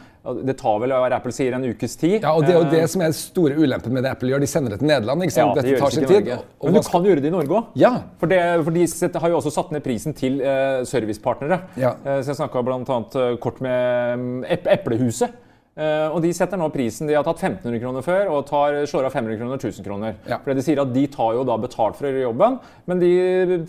Det 0.48 0.56
tar 0.58 0.80
vel 0.81 0.94
hva 0.96 1.10
Apple 1.14 1.34
sier, 1.36 1.54
en 1.54 1.66
ukes 1.68 1.94
tid. 2.00 2.24
Ja, 2.24 2.31
og 2.34 2.48
Det 2.48 2.56
er 2.56 2.58
jo 2.58 2.64
Eh, 2.70 2.72
det 2.74 2.88
som 2.92 3.04
er 3.06 3.14
store 3.16 3.56
ulempen 3.58 3.94
med 3.94 4.04
det 4.04 4.12
Apple 4.16 4.31
gjør. 4.31 4.42
De 4.42 4.50
sender 4.50 4.74
det 4.74 4.80
til 4.81 4.90
Nederland. 4.90 5.24
ikke 5.24 5.36
sant? 5.36 5.56
ja, 5.56 5.62
det 5.62 5.70
Dette 5.70 5.81
tar 5.81 5.94
sin 5.94 6.08
tid. 6.10 6.31
Men 6.64 6.76
du 6.76 6.81
kan 6.90 7.06
gjøre 7.08 7.24
det 7.24 7.30
i 7.30 7.34
Norge 7.34 7.60
òg. 7.60 7.70
Ja. 7.80 7.92
For, 8.20 8.31
det, 8.31 8.40
for 8.66 8.76
de 8.76 9.20
har 9.24 9.34
jo 9.34 9.38
også 9.40 9.54
satt 9.56 9.72
ned 9.76 9.84
prisen 9.86 10.14
til 10.18 10.42
eh, 10.42 10.81
servicepartnere. 10.90 11.62
Ja. 11.80 11.94
Eh, 12.04 12.20
så 12.24 12.34
jeg 12.34 12.40
snakka 12.42 12.66
bl.a. 12.66 13.00
kort 13.42 13.62
med 13.62 14.26
mm, 14.26 14.44
Eplehuset. 14.76 15.38
Eh, 15.80 16.12
og 16.12 16.20
De 16.26 16.31
setter 16.36 16.60
nå 16.60 16.66
prisen. 16.74 17.08
De 17.08 17.14
har 17.16 17.24
tatt 17.24 17.40
1500 17.40 17.80
kroner 17.80 18.04
før 18.04 18.28
og 18.36 18.42
tar, 18.50 18.76
slår 18.90 19.06
av 19.08 19.14
500 19.16 19.38
kroner 19.40 19.56
1000 19.62 19.86
kroner. 19.86 20.16
Ja. 20.28 20.38
Fordi 20.44 20.56
De 20.60 20.64
sier 20.66 20.81
at 20.84 20.92
de 20.92 21.06
tar 21.08 21.38
jo 21.38 21.46
da 21.48 21.56
betalt 21.62 21.96
for 21.96 22.08
å 22.08 22.12
gjøre 22.12 22.26
jobben, 22.26 22.58
men 22.90 23.00
de, 23.00 23.12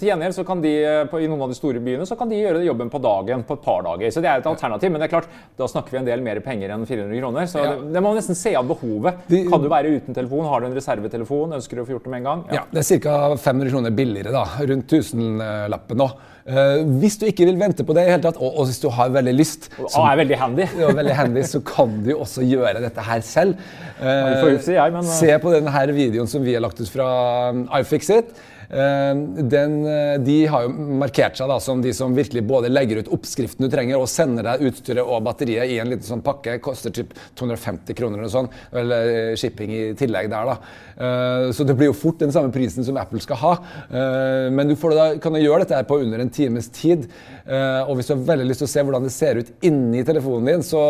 til 0.01 0.09
gjengjeld 0.11 0.35
så 0.35 0.45
kan 0.49 0.61
de 0.65 0.73
eh, 0.83 1.05
på, 1.11 1.21
i 1.23 1.29
noen 1.31 1.45
av 1.47 1.53
de 1.53 1.59
store 1.59 1.79
byene 1.85 2.09
så 2.09 2.17
kan 2.19 2.29
de 2.33 2.41
gjøre 2.41 2.65
jobben 2.67 2.91
på 2.91 2.99
dagen 3.05 3.45
på 3.47 3.55
et 3.59 3.63
par 3.63 3.85
dager. 3.87 4.11
Så 4.11 4.25
det 4.25 4.33
er 4.33 4.43
et 4.43 4.51
alternativ. 4.51 4.91
Men 4.91 5.01
det 5.05 5.07
er 5.07 5.15
klart, 5.15 5.31
da 5.61 5.69
snakker 5.71 5.95
vi 5.95 6.01
en 6.03 6.09
del 6.11 6.25
mer 6.27 6.41
penger 6.43 6.75
enn 6.75 6.87
400 6.89 7.21
kroner. 7.23 7.47
Så 7.47 7.63
Ja. 7.63 7.77
det, 7.77 7.93
det 7.95 8.03
må 8.03 8.15
nesten 8.17 8.35
se 8.35 8.57
av 8.59 8.67
behovet. 8.67 9.23
De- 9.31 9.45
kan 9.51 9.63
du 9.63 9.69
være 9.71 9.95
uten 10.01 10.15
telefon? 10.19 10.45
Har 10.51 10.61
du 10.61 10.67
en 10.67 10.75
reservetelefon? 10.75 11.55
Ønsker 11.61 11.77
du 11.79 11.83
å 11.85 11.87
få 11.87 11.95
gjort 11.95 12.09
det 12.11 12.15
med 12.17 12.25
en 12.25 12.29
gang? 12.33 12.45
Ja, 12.59 12.65
Det 12.73 12.83
er 12.83 12.99
ca. 13.07 13.37
500 13.37 13.71
kroner 13.71 13.91
billigere, 13.95 14.33
da, 14.35 14.45
rundt 14.67 14.89
tusenlappen 14.91 15.97
nå. 16.03 16.11
Eh, 16.47 16.83
hvis 17.01 17.19
du 17.21 17.27
ikke 17.29 17.47
vil 17.49 17.59
vente 17.61 17.85
på 17.87 17.95
det, 17.97 18.07
i 18.07 18.15
hele 18.15 18.25
tatt, 18.25 18.39
og, 18.41 18.55
og 18.63 18.69
hvis 18.71 18.81
du 18.83 18.89
har 18.95 19.13
veldig 19.13 19.35
lyst, 19.37 19.69
så, 19.77 20.05
er 20.07 20.21
veldig 20.23 20.39
handy. 20.41 20.69
er 20.87 20.97
veldig 20.97 21.17
handy, 21.19 21.43
så 21.47 21.61
kan 21.67 21.99
du 22.07 22.15
også 22.17 22.45
gjøre 22.49 22.81
dette 22.83 23.05
her 23.07 23.25
selv. 23.27 23.61
Eh, 24.01 25.11
Se 25.21 25.37
på 25.43 25.53
denne 25.55 25.85
videoen 25.97 26.31
som 26.31 26.45
vi 26.45 26.57
har 26.57 26.65
lagt 26.65 26.81
ut 26.81 26.91
fra 26.91 27.11
um, 27.53 27.67
iFixit. 27.81 28.33
Eh, 28.71 29.15
den, 29.43 29.87
eh, 29.87 30.19
de 30.21 30.47
har 30.47 30.63
jo 30.63 30.71
markert 31.01 31.39
seg 31.39 31.51
da, 31.51 31.57
som 31.63 31.81
de 31.83 31.91
som 31.97 32.15
virkelig 32.15 32.45
både 32.47 32.71
legger 32.71 33.03
ut 33.03 33.11
oppskriften 33.17 33.67
du 33.67 33.71
trenger, 33.73 33.99
og 33.99 34.11
sender 34.11 34.47
deg 34.47 34.63
utstyret 34.71 35.03
og 35.03 35.25
batteriet 35.27 35.73
i 35.73 35.81
en 35.83 35.91
liten 35.91 36.07
sånn 36.07 36.23
pakke. 36.23 36.61
Koster 36.63 36.95
typ 36.95 37.17
250 37.41 37.99
kroner 37.99 38.23
eller 38.23 38.33
sånn. 38.33 38.51
Eller 38.71 39.11
eh, 39.15 39.33
shipping 39.41 39.75
i 39.75 39.83
tillegg 39.99 40.31
der, 40.31 40.53
da. 40.53 40.59
Så 41.01 41.65
det 41.65 41.73
blir 41.79 41.89
jo 41.89 41.97
fort 41.97 42.19
den 42.21 42.33
samme 42.35 42.53
prisen 42.53 42.85
som 42.85 42.99
Apple 43.01 43.23
skal 43.25 43.39
ha. 43.41 43.53
Men 44.53 44.69
du 44.69 44.75
får 44.77 44.93
da, 44.93 45.07
kan 45.23 45.33
du 45.33 45.41
gjøre 45.41 45.63
dette 45.65 45.79
her 45.79 45.87
på 45.89 45.97
under 46.03 46.21
en 46.21 46.29
times 46.29 46.69
tid. 46.77 47.07
Og 47.89 47.95
hvis 47.97 48.11
du 48.11 48.13
har 48.13 48.27
veldig 48.35 48.49
lyst 48.51 48.61
til 48.61 48.69
å 48.69 48.73
se 48.75 48.85
hvordan 48.85 49.07
det 49.09 49.15
ser 49.15 49.41
ut 49.41 49.53
inni 49.65 50.05
telefonen 50.05 50.51
din, 50.51 50.67
så 50.67 50.83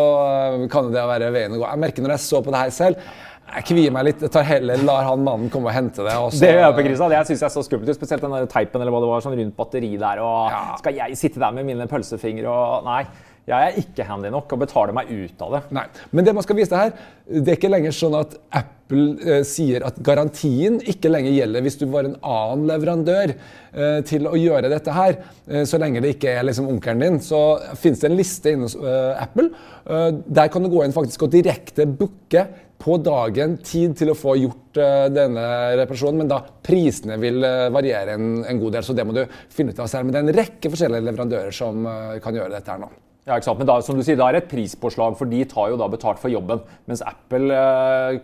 kan 0.73 0.91
det 0.91 1.05
være 1.13 1.31
veien 1.31 1.55
å 1.55 1.61
gå. 1.61 1.63
Jeg 1.63 1.83
merker 1.85 2.03
når 2.03 2.17
jeg 2.17 2.25
så 2.25 2.43
på 2.43 2.51
det 2.51 2.65
her 2.65 2.75
selv, 2.75 3.07
jeg 3.55 3.65
kvier 3.71 3.91
meg 3.95 4.05
litt. 4.09 4.21
Jeg 4.25 4.31
tar 4.33 4.43
heller 4.47 4.83
lar 4.87 5.03
han 5.09 5.23
mannen 5.25 5.49
komme 5.53 5.71
og 5.71 5.75
hente 5.75 6.03
det. 6.05 6.13
Også. 6.17 6.39
Det 6.43 6.53
gjør 6.53 6.63
jeg 6.67 6.77
på 6.79 6.85
Krisa. 6.89 7.09
Det 7.09 7.23
syns 7.31 7.39
jeg 7.41 7.49
er 7.49 7.55
så 7.57 7.65
skummelt 7.67 7.89
ut. 7.91 7.95
Spesielt 7.99 8.21
den 8.25 8.31
der 8.37 8.45
teipen 8.51 8.81
eller 8.81 8.91
hva 8.95 9.01
det 9.03 9.11
var, 9.11 9.25
sånn 9.25 9.37
rundt 9.39 9.57
batteri 9.57 9.91
der. 9.97 10.21
Og 10.23 10.51
Ja. 10.51 10.63
skal 10.79 10.93
jeg 10.95 11.17
sitte 11.17 11.39
der 11.39 11.51
med 11.51 11.65
mine 11.65 11.87
pølsefingre 11.87 12.47
og 12.47 12.83
Nei. 12.85 13.03
Jeg 13.49 13.57
er 13.73 13.77
ikke 13.81 14.05
handy 14.05 14.29
nok 14.29 14.51
og 14.53 14.59
betaler 14.61 14.93
meg 14.93 15.07
ut 15.09 15.39
av 15.41 15.51
det. 15.55 15.61
Nei, 15.73 15.83
Men 16.13 16.25
det 16.25 16.33
man 16.37 16.43
skal 16.45 16.55
vise 16.55 16.77
her, 16.77 16.91
det 17.27 17.47
er 17.49 17.57
ikke 17.57 17.71
lenger 17.73 17.91
sånn 17.97 18.13
at 18.19 18.35
Apple 18.53 19.17
eh, 19.25 19.41
sier 19.43 19.81
at 19.83 19.97
garantien 20.05 20.77
ikke 20.85 21.09
lenger 21.09 21.33
gjelder 21.33 21.65
hvis 21.65 21.79
du 21.81 21.87
var 21.89 22.05
en 22.05 22.15
annen 22.21 22.67
leverandør 22.69 23.33
eh, 23.33 24.01
til 24.05 24.27
å 24.29 24.35
gjøre 24.37 24.69
dette 24.69 24.93
her. 24.93 25.17
Eh, 25.49 25.63
så 25.65 25.79
lenge 25.81 26.03
det 26.05 26.13
ikke 26.19 26.35
er 26.37 26.45
liksom 26.45 26.69
onkelen 26.69 27.01
din. 27.01 27.19
Så 27.19 27.41
finnes 27.81 27.99
det 28.05 28.11
en 28.11 28.17
liste 28.21 28.53
inne 28.53 28.69
hos 28.69 28.75
eh, 28.77 29.23
Apple. 29.25 29.49
Eh, 29.89 30.11
der 30.27 30.47
kan 30.53 30.61
du 30.61 30.69
gå 30.69 30.85
inn 30.85 30.93
faktisk 30.95 31.23
og 31.25 31.33
direkte 31.33 31.87
booke 31.89 32.45
på 32.81 32.97
dagen 33.03 33.57
tid 33.61 33.93
til 33.99 34.11
å 34.11 34.17
få 34.17 34.35
gjort 34.39 34.79
uh, 34.81 35.05
denne 35.13 35.43
reparasjonen, 35.79 36.23
men 36.23 36.31
da 36.31 36.41
prisene 36.65 37.19
vil 37.21 37.37
uh, 37.45 37.69
variere 37.73 38.17
en, 38.17 38.41
en, 38.41 38.61
god 38.61 38.77
del. 38.77 38.87
Så 38.87 38.95
det 38.97 39.05
må 39.05 39.15
du 39.15 39.21
finne 39.53 39.75
ut 39.75 39.81
av 39.83 39.89
selv. 39.91 40.07
Men 40.07 40.15
det 40.15 40.21
er 40.21 40.27
en 40.27 40.39
rekke 40.41 40.73
forskjellige 40.73 41.07
leverandører 41.09 41.55
som 41.55 41.85
uh, 41.85 42.17
kan 42.23 42.37
gjøre 42.37 42.55
dette 42.55 42.73
her 42.73 42.81
nå. 42.81 42.89
Ja, 43.29 43.37
ikke 43.37 43.51
sant? 43.51 43.61
Men 43.61 43.69
da, 43.69 43.77
som 43.85 43.99
du 43.99 44.03
sier, 44.05 44.17
da 44.17 44.31
er 44.31 44.39
det 44.39 44.43
et 44.45 44.51
prispåslag, 44.55 45.13
for 45.19 45.29
de 45.29 45.43
tar 45.49 45.69
jo 45.69 45.77
da 45.77 45.87
betalt 45.93 46.19
for 46.19 46.33
jobben. 46.33 46.63
Mens 46.89 47.03
Apple 47.05 47.61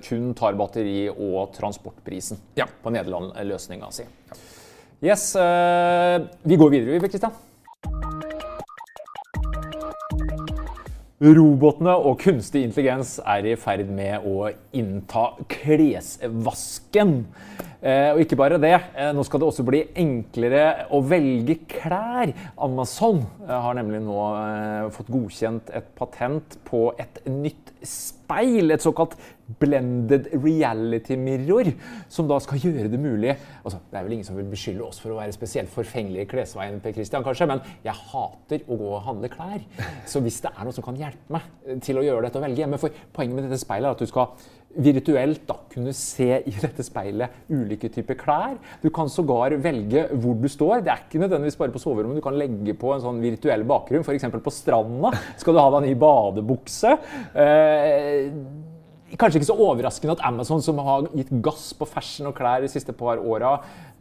kun 0.01 0.31
tar 0.37 0.57
batteri 0.57 1.03
og 1.13 1.53
transportprisen 1.53 2.41
ja. 2.57 2.65
på 2.65 2.93
Nederland-løsninga 2.97 3.93
si. 3.93 4.07
Ja. 4.31 4.43
Yes, 5.13 5.29
vi 5.37 6.57
går 6.57 6.73
videre, 6.73 6.97
vi, 6.97 7.11
Kristian. 7.13 7.35
Robotene 11.17 11.95
og 11.97 12.19
kunstig 12.21 12.61
intelligens 12.61 13.15
er 13.25 13.45
i 13.49 13.55
ferd 13.57 13.87
med 13.89 14.21
å 14.21 14.51
innta 14.77 15.31
klesvasken. 15.49 16.86
Eh, 17.77 18.09
og 18.15 18.23
ikke 18.23 18.37
bare 18.39 18.57
det, 18.57 18.73
eh, 18.97 19.11
nå 19.13 19.21
skal 19.23 19.39
det 19.39 19.47
også 19.47 19.63
bli 19.65 19.83
enklere 20.01 20.87
å 20.91 21.01
velge 21.05 21.59
klær. 21.69 22.33
Amazon 22.57 23.21
eh, 23.45 23.53
har 23.53 23.77
nemlig 23.77 24.01
nå 24.01 24.17
fått 24.95 25.11
godkjent 25.13 25.69
et 25.77 25.91
patent 25.97 26.57
på 26.65 26.87
et 26.97 27.21
nytt 27.29 27.75
speil. 27.85 28.73
Et 28.73 28.81
såkalt 28.81 29.13
blended 29.61 30.31
reality 30.33 31.15
mirror, 31.21 31.69
som 32.11 32.27
da 32.27 32.39
skal 32.43 32.59
gjøre 32.59 32.89
det 32.91 32.99
mulig 32.99 33.29
altså, 33.63 33.77
Det 33.87 33.95
er 33.95 34.03
vel 34.03 34.17
ingen 34.17 34.27
som 34.27 34.35
vil 34.35 34.49
beskylde 34.51 34.83
oss 34.83 34.99
for 34.99 35.13
å 35.13 35.21
være 35.21 35.31
spesielt 35.31 35.71
forfengelige 35.71 36.25
i 36.25 36.31
klesveien, 36.33 36.81
Per 36.83 36.97
Christian, 36.97 37.23
kanskje, 37.23 37.47
men 37.47 37.61
jeg 37.85 37.95
hater 38.09 38.65
å 38.67 38.75
gå 38.81 38.91
og 38.97 39.05
handle 39.05 39.31
klær. 39.31 39.61
Så 40.09 40.19
hvis 40.25 40.41
det 40.43 40.51
er 40.51 40.67
noe 40.67 40.75
som 40.75 40.83
kan 40.83 40.97
hjelpe 40.99 41.37
meg 41.37 41.79
til 41.85 42.01
å 42.01 42.03
gjøre 42.03 42.27
dette 42.27 42.41
og 42.41 42.47
velge 42.47 42.65
hjemme 42.65 42.81
For 42.81 43.03
poenget 43.13 43.37
med 43.37 43.47
dette 43.47 43.61
speilet 43.61 43.87
er 43.87 43.95
at 43.95 44.03
du 44.03 44.09
skal 44.09 44.33
virtuelt 44.75 45.45
da 45.47 45.55
kunne 45.71 45.93
se 45.95 46.27
i 46.45 46.53
dette 46.53 46.83
speilet 46.85 47.49
ulike 47.49 47.89
typer 47.93 48.17
klær. 48.19 48.57
Du 48.83 48.89
kan 48.93 49.09
sågar 49.09 49.55
velge 49.63 50.07
hvor 50.13 50.37
du 50.37 50.47
står. 50.51 50.83
Det 50.85 50.93
er 50.93 51.03
ikke 51.05 51.23
nødvendigvis 51.23 51.59
bare 51.59 51.73
på 51.73 51.81
soverommet. 51.81 52.19
Du 52.19 52.25
kan 52.25 52.37
legge 52.37 52.75
på 52.77 52.93
en 52.93 53.03
sånn 53.03 53.21
virtuell 53.23 53.65
bakgrunn, 53.67 54.05
f.eks. 54.05 54.27
på 54.43 54.53
stranda. 54.53 55.13
Skal 55.39 55.57
du 55.57 55.61
ha 55.63 55.69
deg 55.77 55.87
ny 55.87 55.95
badebukse? 55.99 56.93
Eh, 57.33 58.27
Kanskje 59.15 59.39
ikke 59.39 59.47
så 59.47 59.55
overraskende 59.63 60.17
at 60.17 60.23
Amazon, 60.27 60.59
som 60.63 60.79
har 60.83 61.05
gitt 61.15 61.29
gass 61.45 61.69
på 61.77 61.85
fashion 61.87 62.27
og 62.27 62.33
klær 62.35 62.59
de 62.59 62.67
siste 62.67 62.91
par 62.91 63.21
åra, 63.23 63.53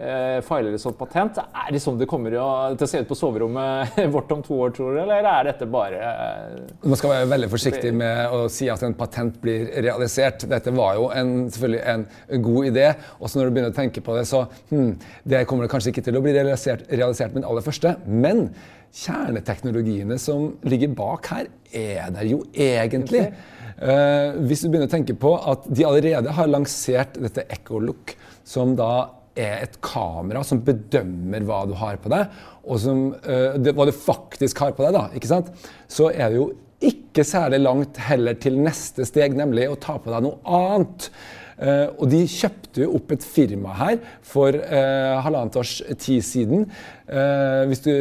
eh, 0.02 0.40
filer 0.42 0.74
et 0.74 0.82
sånt 0.82 0.98
patent. 0.98 1.38
Er 1.38 1.70
det 1.70 1.78
sånn 1.84 2.00
det 2.00 2.08
kommer 2.10 2.34
til 2.34 2.40
å 2.82 2.88
se 2.90 3.04
ut 3.04 3.06
på 3.06 3.18
soverommet 3.18 4.00
vårt 4.16 4.34
om 4.34 4.42
to 4.42 4.58
år, 4.64 4.74
tror 4.74 4.96
du? 4.96 5.00
Eller 5.04 5.28
er 5.30 5.52
dette 5.52 5.70
bare 5.70 6.02
eh, 6.02 6.58
Man 6.82 6.98
skal 6.98 7.14
være 7.14 7.30
veldig 7.36 7.50
forsiktig 7.54 7.94
med 7.94 8.34
å 8.34 8.48
si 8.50 8.66
at 8.72 8.82
en 8.82 8.98
patent 8.98 9.38
blir 9.42 9.70
realisert. 9.86 10.48
Dette 10.50 10.74
var 10.74 10.98
jo 10.98 11.10
en, 11.14 11.34
selvfølgelig 11.54 11.84
en 11.94 12.46
god 12.50 12.70
idé. 12.72 12.88
Og 13.20 13.30
så 13.30 13.38
når 13.38 13.46
du 13.46 13.56
begynner 13.56 13.76
å 13.76 13.78
tenke 13.78 14.02
på 14.02 14.18
det, 14.18 14.26
så 14.26 14.42
hmm, 14.72 14.96
Det 15.22 15.46
kommer 15.46 15.68
det 15.68 15.74
kanskje 15.76 15.94
ikke 15.94 16.08
til 16.08 16.18
å 16.18 16.24
bli 16.24 16.34
realisert, 16.34 16.82
realisert 16.90 17.30
med 17.30 17.44
den 17.44 17.50
aller 17.52 17.62
første. 17.62 17.94
Men 18.10 18.48
kjerneteknologiene 18.96 20.18
som 20.18 20.54
ligger 20.66 20.94
bak 20.98 21.30
her, 21.30 21.52
er 21.76 22.10
der 22.14 22.26
jo 22.26 22.42
egentlig. 22.52 23.28
Uh, 23.76 24.32
hvis 24.48 24.62
du 24.64 24.70
begynner 24.70 24.88
å 24.88 24.92
tenke 24.92 25.16
på 25.20 25.34
at 25.36 25.66
de 25.68 25.84
allerede 25.84 26.32
har 26.32 26.48
lansert 26.48 27.18
dette 27.20 27.44
Echolook, 27.52 28.14
som 28.46 28.72
da 28.78 28.92
er 29.36 29.66
et 29.66 29.74
kamera 29.84 30.40
som 30.48 30.62
bedømmer 30.64 31.44
hva 31.44 31.58
du 31.68 31.74
har 31.76 31.98
på 32.00 32.12
deg, 32.12 32.38
og 32.64 32.80
som, 32.80 33.02
uh, 33.26 33.56
det, 33.60 33.74
hva 33.76 33.88
du 33.88 33.92
faktisk 33.92 34.64
har 34.64 34.72
på 34.76 34.86
deg, 34.86 34.96
da, 34.96 35.08
ikke 35.18 35.30
sant? 35.30 35.52
så 35.92 36.08
er 36.08 36.32
det 36.32 36.40
jo 36.40 36.48
ikke 36.86 37.24
særlig 37.24 37.60
langt 37.64 38.00
heller 38.06 38.36
til 38.40 38.58
neste 38.60 39.04
steg, 39.08 39.36
nemlig 39.36 39.68
å 39.68 39.78
ta 39.80 39.96
på 40.00 40.12
deg 40.12 40.24
noe 40.24 40.40
annet. 40.44 41.10
Uh, 41.56 41.88
og 41.96 42.10
de 42.12 42.18
kjøpte 42.28 42.82
jo 42.82 42.90
opp 42.98 43.14
et 43.14 43.22
firma 43.24 43.72
her 43.78 43.94
for 44.26 44.52
uh, 44.52 45.16
halvannet 45.24 45.56
års 45.56 45.78
tid 46.02 46.24
siden. 46.24 46.66
Uh, 47.08 47.64
hvis 47.70 47.80
du 47.86 47.92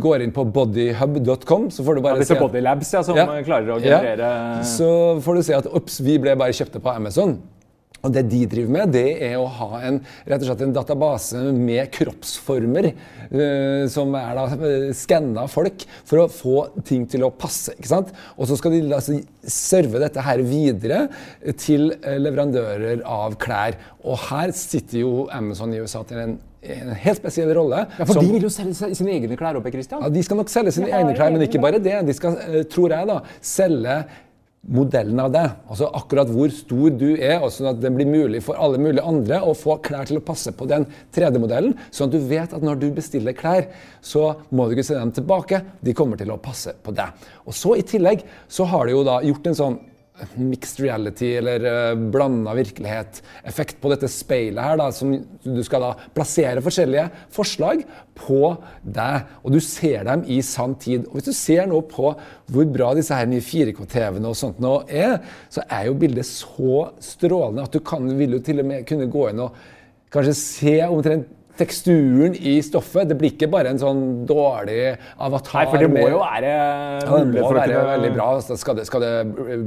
går 0.00 0.24
inn 0.24 0.32
på 0.32 0.46
bodyhub.com, 0.54 1.68
så 1.74 1.84
får 1.84 1.98
du 1.98 2.04
bare 2.06 2.22
ja, 2.22 2.28
se 2.30 2.38
Bodylabs 2.40 2.94
ja, 2.96 3.02
som 3.04 3.18
ja, 3.18 3.26
klarer 3.44 3.74
å 3.76 3.80
generere 3.82 4.30
ja, 4.30 4.62
Så 4.68 4.88
får 5.24 5.36
du 5.36 5.44
se 5.50 5.58
at 5.58 5.68
ops, 5.68 6.00
vi 6.04 6.16
ble 6.22 6.36
bare 6.40 6.56
kjøpt 6.56 6.80
på 6.80 6.94
Amazon. 6.94 7.36
Og 8.04 8.12
Det 8.12 8.24
de 8.28 8.42
driver 8.50 8.72
med, 8.76 8.92
det 8.92 9.06
er 9.24 9.38
å 9.40 9.48
ha 9.48 9.80
en, 9.88 9.98
rett 10.28 10.42
og 10.42 10.50
slett 10.50 10.64
en 10.66 10.76
database 10.76 11.40
med 11.56 11.88
kroppsformer 11.94 12.90
uh, 12.92 13.84
som 13.92 14.12
er 14.18 14.36
da 14.36 14.46
uh, 14.60 14.88
skanna 14.96 15.46
folk 15.50 15.86
for 16.04 16.24
å 16.24 16.30
få 16.32 16.56
ting 16.84 17.08
til 17.10 17.24
å 17.24 17.32
passe. 17.32 17.76
ikke 17.78 17.92
sant? 17.94 18.12
Og 18.36 18.50
så 18.50 18.58
skal 18.60 18.76
de 18.76 18.82
altså, 18.92 19.18
serve 19.48 20.02
dette 20.02 20.24
her 20.24 20.44
videre 20.44 21.06
til 21.60 21.94
uh, 21.96 22.16
leverandører 22.20 23.06
av 23.08 23.38
klær. 23.40 23.80
Og 24.04 24.20
her 24.28 24.52
sitter 24.56 25.00
jo 25.00 25.28
Amazon 25.32 25.72
i 25.72 25.80
USA 25.80 26.04
til 26.08 26.26
en 26.26 26.42
en 26.64 26.94
helt 26.96 27.20
spesiell 27.20 27.50
rolle. 27.52 27.82
Ja, 27.98 28.06
For 28.06 28.16
som, 28.16 28.24
de 28.24 28.36
vil 28.36 28.46
jo 28.46 28.50
selge 28.52 28.94
sine 28.96 29.12
egne 29.12 29.36
klær 29.36 29.58
oppe, 29.58 29.68
Christian? 29.74 30.00
Ja, 30.00 30.08
De 30.12 30.22
skal 30.24 30.38
nok 30.40 30.52
selge 30.52 30.72
sine 30.72 30.88
egne 30.88 31.12
klær, 31.16 31.32
men 31.34 31.44
ikke 31.44 31.60
bare 31.60 31.80
det. 31.82 31.98
De 32.08 32.14
skal, 32.16 32.38
tror 32.72 32.94
jeg, 32.94 33.08
da, 33.10 33.18
selge 33.44 33.98
modellen 34.66 35.20
av 35.20 35.32
det. 35.34 35.44
Altså 35.68 35.88
akkurat 35.96 36.30
hvor 36.32 36.52
stor 36.54 36.94
du 36.96 37.08
er, 37.14 37.38
og 37.42 37.52
sånn 37.52 37.70
at 37.72 37.80
det 37.82 37.92
blir 37.94 38.08
mulig 38.08 38.40
for 38.44 38.58
alle 38.60 38.80
mulige 38.80 39.04
andre 39.06 39.40
å 39.44 39.54
få 39.58 39.76
klær 39.84 40.08
til 40.08 40.20
å 40.20 40.24
passe 40.24 40.54
på 40.56 40.68
den 40.70 40.86
3D-modellen, 41.14 41.76
sånn 41.90 42.08
at 42.08 42.16
du 42.16 42.28
vet 42.30 42.54
at 42.56 42.64
når 42.64 42.80
du 42.80 42.88
bestiller 42.96 43.36
klær, 43.36 43.68
så 44.04 44.30
må 44.50 44.66
du 44.66 44.76
ikke 44.76 44.86
se 44.88 44.98
dem 44.98 45.12
tilbake. 45.14 45.60
De 45.84 45.96
kommer 45.96 46.20
til 46.20 46.32
å 46.32 46.40
passe 46.40 46.74
på 46.84 46.94
deg. 46.96 47.26
Og 47.44 47.56
så 47.56 47.76
I 47.78 47.86
tillegg 47.88 48.24
så 48.48 48.68
har 48.70 48.86
de 48.86 48.96
jo 48.96 49.04
da 49.06 49.20
gjort 49.24 49.50
en 49.50 49.60
sånn 49.60 49.82
mixed 50.38 50.78
reality 50.78 51.32
eller 51.40 51.64
uh, 51.66 51.98
blanda 52.14 52.54
virkelighet-effekt 52.54 53.80
på 53.82 53.90
dette 53.90 54.08
speilet 54.10 54.62
her, 54.62 54.78
da, 54.78 54.88
som 54.94 55.10
du 55.42 55.62
skal 55.66 55.82
da 55.82 55.90
plassere 56.14 56.62
forskjellige 56.62 57.08
forslag 57.34 57.82
på 58.18 58.40
deg. 58.82 59.34
Og 59.42 59.56
du 59.56 59.60
ser 59.64 60.06
dem 60.06 60.24
i 60.30 60.38
sann 60.46 60.76
tid. 60.80 61.08
Og 61.08 61.18
hvis 61.18 61.28
du 61.30 61.34
ser 61.36 61.66
nå 61.70 61.82
på 61.90 62.12
hvor 62.14 62.70
bra 62.70 62.92
disse 62.94 63.16
her 63.16 63.28
nye 63.30 63.42
4K-TV-ene 63.44 64.30
og 64.30 64.38
sånt 64.38 64.62
nå 64.62 64.76
er, 64.86 65.18
så 65.50 65.66
er 65.66 65.88
jo 65.88 65.98
bildet 65.98 66.28
så 66.30 66.88
strålende 67.02 67.66
at 67.66 67.74
du 67.74 67.82
kan, 67.84 68.06
vil 68.18 68.38
jo 68.38 68.44
til 68.44 68.62
og 68.62 68.70
med 68.70 68.86
kunne 68.88 69.10
gå 69.10 69.30
inn 69.32 69.42
og 69.48 69.58
kanskje 70.14 70.36
se 70.38 70.76
omtrent 70.86 71.26
teksturen 71.58 72.34
i 72.34 72.56
stoffet. 72.64 73.08
Det 73.08 73.16
blir 73.18 73.34
ikke 73.34 73.48
bare 73.52 73.70
en 73.74 73.80
sånn 73.80 74.02
dårlig 74.26 74.94
avatar. 75.22 75.60
Nei, 75.60 75.70
for 75.70 75.84
det 75.84 75.90
må 75.90 76.00
med, 76.00 76.14
jo 76.14 76.20
være 76.22 76.50
ja, 76.50 77.02
det 77.04 77.24
må 77.30 77.50
være 77.54 77.66
kunne... 77.68 77.84
veldig 77.92 78.10
bra. 78.16 78.28
Skal 78.64 78.78
det, 78.78 78.86
skal 78.88 79.04
det, 79.04 79.12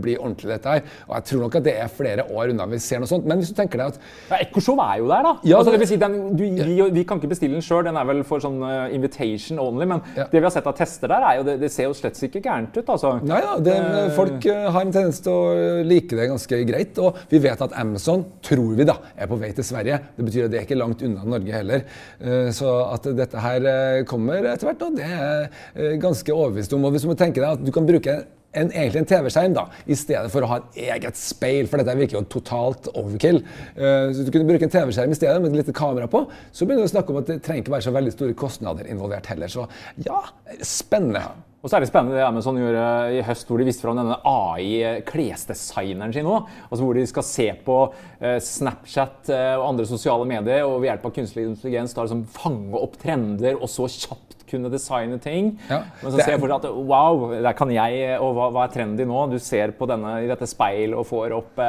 bli 0.03 0.17
ordentlig, 0.19 0.51
dette 0.55 0.73
her. 0.75 0.83
Og 1.07 1.13
jeg 1.17 1.27
tror 1.31 1.43
nok 1.45 1.57
at 1.59 1.67
det 1.67 1.75
er 1.79 1.93
flere 1.93 2.27
år 2.27 2.53
unna 2.53 2.67
vi 2.71 2.81
ser 2.83 3.01
noe 3.03 3.09
sånt. 3.09 3.27
Men 3.29 3.41
hvis 3.41 3.53
du 3.53 3.57
tenker 3.57 3.81
deg 3.81 3.95
at 3.95 4.01
ja, 4.33 4.41
Ekkoshow 4.43 4.81
er 4.83 4.99
jo 5.01 5.07
der, 5.11 5.29
da. 5.29 5.33
Ja, 5.47 5.61
altså, 5.61 5.75
det 5.75 5.81
vil 5.83 5.91
si, 5.93 5.99
den, 6.01 6.17
du, 6.35 6.43
vi, 6.43 6.77
vi, 6.99 7.05
kan 7.07 7.21
ikke 7.21 7.31
bestille 7.31 7.57
den 7.57 7.65
sjøl, 7.65 7.85
den 7.87 7.99
er 7.99 8.09
vel 8.09 8.23
for 8.27 8.43
sånn 8.43 8.59
uh, 8.63 8.87
invitation 8.93 9.61
only. 9.63 9.87
Men 9.87 10.03
ja. 10.17 10.27
det 10.27 10.41
vi 10.41 10.45
har 10.49 10.53
sett 10.53 10.67
av 10.67 10.75
tester 10.77 11.11
der, 11.13 11.27
er 11.31 11.39
jo, 11.39 11.47
det, 11.47 11.57
det 11.63 11.71
ser 11.73 11.87
jo 11.87 11.95
slett 11.97 12.19
ikke 12.27 12.43
gærent 12.43 12.75
ut. 12.75 12.83
altså. 12.83 13.15
Nei 13.27 13.39
da, 13.45 13.55
uh, 13.55 14.01
folk 14.17 14.49
uh, 14.51 14.67
har 14.75 14.83
en 14.83 14.93
tendens 14.93 15.23
til 15.23 15.31
å 15.31 15.81
like 15.87 16.19
det 16.19 16.29
ganske 16.33 16.61
greit. 16.67 16.99
Og 16.99 17.23
vi 17.31 17.41
vet 17.47 17.63
at 17.63 17.79
Amazon, 17.79 18.27
tror 18.43 18.75
vi 18.75 18.87
da, 18.87 18.99
er 19.15 19.31
på 19.31 19.39
vei 19.39 19.53
til 19.55 19.65
Sverige. 19.67 20.01
Det 20.17 20.27
betyr 20.27 20.47
at 20.47 20.53
det 20.53 20.61
er 20.61 20.67
ikke 20.67 20.79
langt 20.79 21.03
unna 21.07 21.23
Norge 21.37 21.55
heller 21.55 21.76
heller. 21.77 22.47
Eh, 22.47 22.49
så 22.55 22.71
at 22.93 23.11
dette 23.17 23.43
her 23.43 23.67
eh, 23.67 24.05
kommer 24.07 24.45
etter 24.45 24.69
hvert, 24.71 24.87
det 24.97 25.05
er 25.05 25.13
jeg 25.17 25.51
eh, 25.75 25.99
ganske 26.01 26.33
overbevist 26.33 26.73
om. 26.73 26.87
Og 26.87 26.95
hvis 26.95 27.05
du 27.05 27.11
må 27.11 27.17
tenke 27.19 27.41
deg 27.41 27.53
at 27.57 27.63
du 27.63 27.71
kan 27.73 27.87
bruke 27.87 28.23
en, 28.57 28.71
egentlig 28.71 29.03
en 29.03 29.09
TV-skjerm 29.09 29.53
da, 29.53 29.67
i 29.85 29.95
stedet 29.97 30.31
for 30.33 30.41
å 30.41 30.49
ha 30.49 30.59
et 30.61 30.79
eget 30.87 31.19
speil, 31.19 31.67
for 31.69 31.81
dette 31.81 31.97
virker 31.99 32.17
jo 32.17 32.23
totalt 32.31 32.87
overkill. 32.95 33.43
Uh, 33.75 34.07
så 34.15 34.23
du 34.25 34.31
kunne 34.33 34.47
bruke 34.47 34.65
en 34.65 34.73
TV-skjerm 34.73 35.13
i 35.13 35.17
stedet 35.19 35.43
med 35.43 35.51
et 35.51 35.59
lite 35.59 35.75
kamera 35.77 36.07
på, 36.09 36.23
så 36.49 36.65
begynner 36.65 36.87
du 36.87 36.89
å 36.89 36.93
snakke 36.95 37.13
om 37.13 37.19
at 37.21 37.29
det 37.29 37.37
trenger 37.45 37.65
ikke 37.65 37.75
være 37.75 37.85
så 37.85 37.93
veldig 37.93 38.15
store 38.15 38.37
kostnader 38.39 38.89
involvert 38.89 39.29
heller. 39.29 39.51
Så 39.51 39.67
ja, 40.07 40.23
spennende. 40.65 41.27
Og 41.67 41.71
så 41.71 41.81
er 41.81 41.83
det 41.83 41.89
spennende 41.89 42.15
det 42.15 42.23
Amazon 42.23 42.55
gjorde 42.55 42.83
i 43.11 43.23
høst, 43.27 43.49
hvor 43.49 43.59
de 43.59 43.65
viste 43.67 43.83
fram 43.83 43.97
denne 43.99 44.15
AI-klesdesigneren 44.23 46.13
sin 46.15 46.23
nå. 46.23 46.37
Altså 46.69 46.79
hvor 46.79 46.95
de 46.95 47.03
skal 47.11 47.25
se 47.27 47.47
på 47.65 47.75
uh, 47.91 48.37
Snapchat 48.39 49.27
uh, 49.33 49.57
og 49.57 49.65
andre 49.73 49.87
sosiale 49.89 50.23
medier 50.29 50.63
og 50.63 50.77
ved 50.77 50.93
hjelp 50.93 51.09
av 51.09 51.13
kunstig 51.17 51.43
intelligens 51.43 51.91
da 51.91 52.05
liksom 52.05 52.23
fange 52.37 52.79
opp 52.79 52.95
trender 53.01 53.59
og 53.59 53.67
så 53.67 53.89
kjapt 53.91 54.47
kunne 54.47 54.71
designe 54.71 55.19
ting. 55.19 55.57
Ja, 55.67 55.81
Men 55.99 56.13
så 56.13 56.21
ser 56.21 56.37
jeg 56.37 56.43
fortsatt 56.45 56.69
at 56.69 56.79
wow, 56.87 57.35
der 57.35 57.59
kan 57.59 57.75
jeg, 57.75 58.15
og 58.15 58.31
hva, 58.37 58.47
hva, 58.55 58.63
er 58.63 58.71
trendy 58.71 59.03
nå? 59.11 59.25
Du 59.33 59.35
ser 59.43 59.75
på 59.75 59.91
denne, 59.91 60.21
i 60.23 60.31
dette 60.31 60.47
speil 60.47 60.95
og 60.95 61.03
får 61.11 61.35
opp 61.35 61.63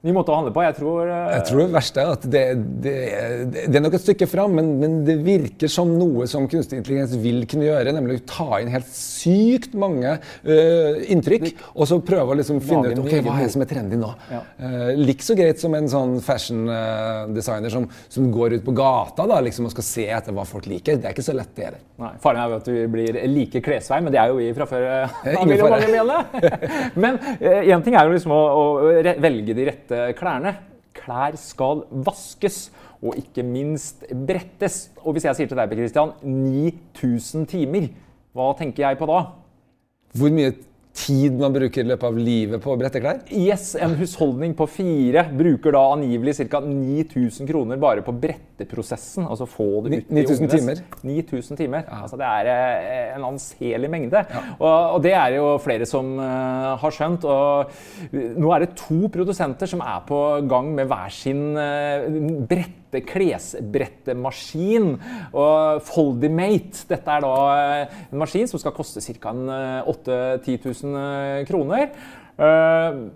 ny 0.00 0.14
måte 0.16 0.32
å 0.32 0.36
handle 0.38 0.52
på. 0.56 0.62
Jeg 0.64 0.76
tror 0.78 1.08
uh... 1.10 1.16
Jeg 1.34 1.44
tror 1.50 1.60
det 1.60 1.72
verste 1.74 2.00
er 2.00 2.10
at 2.14 2.22
det, 2.32 2.44
det, 2.84 2.92
det, 3.52 3.64
er 3.68 3.82
nok 3.84 3.96
et 3.98 4.04
stykke 4.06 4.28
fram, 4.30 4.54
men, 4.56 4.70
men, 4.80 4.94
det 5.04 5.18
virker 5.20 5.68
som 5.68 5.90
noe 5.92 6.24
som 6.30 6.46
kunstig 6.48 6.78
intelligens 6.80 7.12
vil 7.20 7.42
kunne 7.50 7.66
gjøre, 7.66 7.92
nemlig 7.92 8.22
å 8.22 8.24
ta 8.30 8.60
inn 8.62 8.70
helt 8.72 8.88
sykt 8.94 9.76
mange 9.76 10.14
uh, 10.16 11.02
inntrykk, 11.12 11.50
og 11.74 11.90
så 11.90 12.00
prøve 12.04 12.32
å 12.32 12.38
liksom 12.40 12.62
finne 12.64 12.94
ut 12.94 13.02
ok, 13.02 13.18
hva 13.26 13.36
er 13.36 13.44
det 13.44 13.52
som 13.52 13.64
er 13.64 13.70
trendy 13.74 13.98
nå. 14.00 14.08
Ja. 14.32 14.40
Uh, 14.56 14.88
like 14.96 15.26
så 15.26 15.36
greit 15.36 15.60
som 15.60 15.76
en 15.76 15.90
sånn 15.92 16.16
fashion 16.24 16.64
designer 17.34 17.72
som, 17.72 17.84
som, 18.08 18.30
går 18.32 18.56
ut 18.56 18.64
på 18.64 18.72
gata 18.76 19.26
da, 19.28 19.40
liksom, 19.44 19.68
og 19.68 19.74
skal 19.74 19.84
se 19.84 20.06
etter 20.16 20.32
hva 20.36 20.46
folk 20.48 20.68
liker. 20.70 20.96
Det 20.96 21.10
er 21.10 21.16
ikke 21.16 21.26
så 21.26 21.36
lett, 21.36 21.52
det 21.58 21.68
heller. 21.68 21.84
Nei, 22.00 22.14
Faren 22.22 22.40
er 22.40 22.54
jo 22.54 22.58
at 22.62 22.72
vi 22.72 22.86
blir 22.88 23.20
like 23.28 23.60
klesvei, 23.64 24.00
men 24.00 24.14
det 24.14 24.20
er 24.22 24.32
jo 24.32 24.40
vi 24.40 24.48
fra 24.56 24.68
før. 24.70 24.88
Ingen 25.34 25.60
fare. 25.60 26.18
men 27.04 27.20
én 27.20 27.84
ting 27.84 27.96
er 27.98 28.08
jo 28.08 28.16
liksom 28.16 28.32
å, 28.32 28.40
å 28.56 28.64
velge 29.20 29.56
de 29.56 29.66
rette 29.68 29.89
rette 29.90 30.18
klærne. 30.18 30.56
Klær 30.94 31.36
skal 31.38 31.84
vaskes 31.90 32.70
og 33.00 33.16
ikke 33.16 33.42
minst 33.46 34.04
brettes. 34.26 34.90
Og 35.04 35.14
hvis 35.14 35.24
jeg 35.24 35.36
sier 35.36 35.50
til 35.50 35.58
deg, 35.58 35.70
Christian, 35.72 36.12
9000 36.22 37.46
timer, 37.50 37.88
hva 38.34 38.50
tenker 38.58 38.88
jeg 38.88 38.98
på 38.98 39.08
da? 39.10 39.20
Hvor 40.14 40.34
mye 40.34 40.52
tid 40.96 41.36
man 41.38 41.54
bruker 41.54 41.84
i 41.84 41.88
løpet 41.88 42.06
av 42.08 42.16
livet 42.18 42.62
på 42.62 42.72
å 42.72 42.78
brette 42.78 43.00
klær? 43.02 43.20
Yes, 43.34 43.72
En 43.78 43.94
husholdning 43.98 44.54
på 44.58 44.66
fire 44.70 45.24
bruker 45.36 45.74
da 45.76 45.82
angivelig 45.94 46.36
ca. 46.50 46.60
9000 46.64 47.48
kroner 47.48 47.80
bare 47.80 48.04
på 48.06 48.14
bretteprosessen. 48.22 49.28
Altså 49.30 49.46
få 49.50 49.68
det 49.86 50.02
ut 50.02 50.10
9000 50.20 50.50
timer? 50.54 50.82
9000 51.06 51.60
timer. 51.60 51.86
Ja. 51.86 52.00
Altså 52.04 52.18
det 52.20 52.28
er 52.28 52.50
eh, 52.54 53.14
en 53.16 53.28
anselig 53.30 53.92
mengde. 53.92 54.24
Ja. 54.24 54.42
Og, 54.58 54.74
og, 54.96 54.98
det 55.06 55.14
er 55.16 55.36
jo 55.38 55.54
flere 55.62 55.86
som 55.88 56.12
uh, 56.18 56.74
har 56.82 56.96
skjønt. 56.96 57.24
Og 57.24 58.12
nå 58.12 58.52
er 58.54 58.66
det 58.66 58.74
to 58.80 59.06
produsenter 59.12 59.70
som 59.70 59.84
er 59.84 60.02
på 60.08 60.20
gang 60.50 60.74
med 60.76 60.90
hver 60.90 61.14
sin 61.14 61.46
uh, 61.56 62.06
brett 62.90 63.08
klesbrettemaskin. 63.10 64.92
Og 65.32 65.82
Foldimate. 65.86 66.84
Dette 66.90 67.16
er 67.16 67.24
da 67.24 67.34
eh, 67.54 67.98
en 68.10 68.22
maskin 68.22 68.48
som 68.50 68.62
skal 68.62 68.74
koste 68.76 69.02
ca. 69.02 69.34
8000-10 69.90 70.84
000 70.84 71.48
kroner. 71.48 71.90
Uh, 72.40 73.10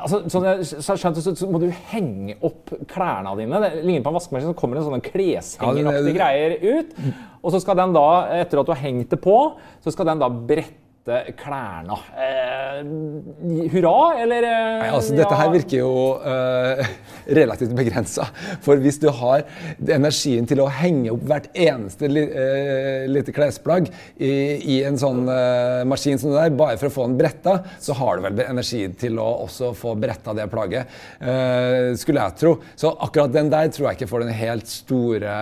altså, 0.00 0.22
sånn 0.32 0.46
jeg 0.48 0.80
skjønte, 0.86 1.22
så, 1.22 1.34
så 1.36 1.48
må 1.50 1.60
du 1.60 1.68
henge 1.90 2.38
opp 2.46 2.72
klærne 2.90 3.34
dine. 3.40 3.60
Det 3.62 3.82
ligner 3.82 4.04
på 4.06 4.12
en 4.12 4.18
vaskemaskin, 4.18 4.52
så 4.52 4.58
kommer 4.58 4.78
det 4.78 4.86
sånne 4.86 5.04
kleshengeraktige 5.04 6.16
greier 6.16 6.56
ut. 6.64 6.96
Og 7.42 7.54
så 7.54 7.62
skal 7.62 7.78
den 7.82 7.94
da, 7.96 8.08
etter 8.40 8.62
at 8.62 8.68
du 8.68 8.74
har 8.74 8.82
hengt 8.82 9.12
det 9.12 9.20
på, 9.22 9.36
så 9.84 9.94
skal 9.94 10.10
den 10.10 10.24
da 10.24 10.30
brette 10.32 10.85
brette 11.06 11.34
klærne. 11.38 11.96
Eh, 12.18 13.68
hurra, 13.72 14.20
eller? 14.22 14.42
Eh, 14.42 14.78
Nei, 14.82 14.88
altså, 14.90 15.14
ja. 15.14 15.22
Dette 15.22 15.38
her 15.38 15.52
virker 15.52 15.78
jo 15.78 15.92
eh, 16.18 16.90
relativt 17.38 17.74
begrensa. 17.78 18.26
For 18.64 18.80
hvis 18.82 18.98
du 19.02 19.08
har 19.14 19.44
energien 19.86 20.48
til 20.48 20.62
å 20.64 20.68
henge 20.70 21.12
opp 21.14 21.24
hvert 21.26 21.48
eneste 21.54 22.10
li, 22.10 22.22
uh, 22.26 23.06
lite 23.10 23.32
klesplagg 23.34 23.88
i, 24.16 24.30
i 24.76 24.76
en 24.86 24.98
sånn 24.98 25.24
uh, 25.28 25.82
maskin 25.88 26.18
som 26.20 26.32
det 26.32 26.44
der, 26.44 26.56
bare 26.58 26.78
for 26.80 26.90
å 26.90 26.94
få 26.94 27.08
den 27.08 27.18
bretta, 27.20 27.58
så 27.82 27.96
har 27.98 28.18
du 28.18 28.26
vel 28.26 28.44
energi 28.46 28.84
til 28.98 29.20
å 29.22 29.26
også 29.46 29.72
få 29.78 29.94
bretta 30.00 30.34
det 30.36 30.46
plagget. 30.50 30.90
skulle 31.98 32.22
jeg 32.22 32.38
tro. 32.40 32.52
Så 32.78 32.92
akkurat 33.02 33.34
den 33.34 33.50
der 33.52 33.70
tror 33.74 33.88
jeg 33.88 33.98
ikke 33.98 34.10
får 34.10 34.24
den 34.24 34.36
helt 34.36 34.70
store 34.70 35.34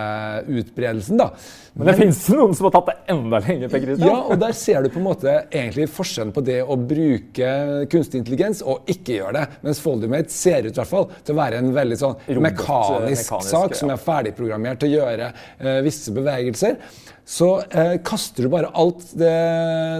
utbredelsen, 0.61 1.21
da. 1.21 1.31
Men 1.75 1.89
det 1.89 1.95
finnes 1.99 2.19
noen 2.31 2.53
som 2.55 2.69
har 2.69 2.73
tatt 2.77 2.87
det 2.87 2.95
enda 3.11 3.39
lenger. 3.43 3.73
Ja, 3.99 4.15
og 4.31 4.37
der 4.39 4.53
ser 4.55 4.85
du 4.85 4.89
på 4.93 5.01
en 5.01 5.07
måte 5.09 5.33
egentlig 5.49 5.89
forskjellen 5.91 6.31
på 6.35 6.43
det 6.47 6.61
å 6.63 6.77
bruke 6.79 7.49
kunstig 7.91 8.21
intelligens 8.21 8.61
og 8.63 8.87
ikke 8.91 9.17
gjøre 9.17 9.33
det. 9.41 9.59
Mens 9.65 9.81
Foldumate 9.83 10.31
ser 10.31 10.63
ut 10.63 10.71
i 10.71 10.79
hvert 10.79 10.91
fall 10.93 11.09
til 11.17 11.35
å 11.35 11.39
være 11.41 11.59
en 11.59 11.73
veldig 11.75 11.99
sånn 11.99 12.15
Robot, 12.21 12.43
mekanisk, 12.47 13.27
mekanisk, 13.27 13.51
sak 13.51 13.75
som 13.75 13.91
er 13.91 14.03
ferdigprogrammert 14.07 14.79
til 14.83 14.93
å 14.93 15.01
gjøre 15.01 15.31
uh, 15.35 15.79
visse 15.83 16.15
bevegelser. 16.15 16.79
Så 17.25 17.47
eh, 17.73 17.95
kaster 18.05 18.45
du 18.45 18.51
bare 18.53 18.67
alt 18.77 19.07
det, 19.17 19.33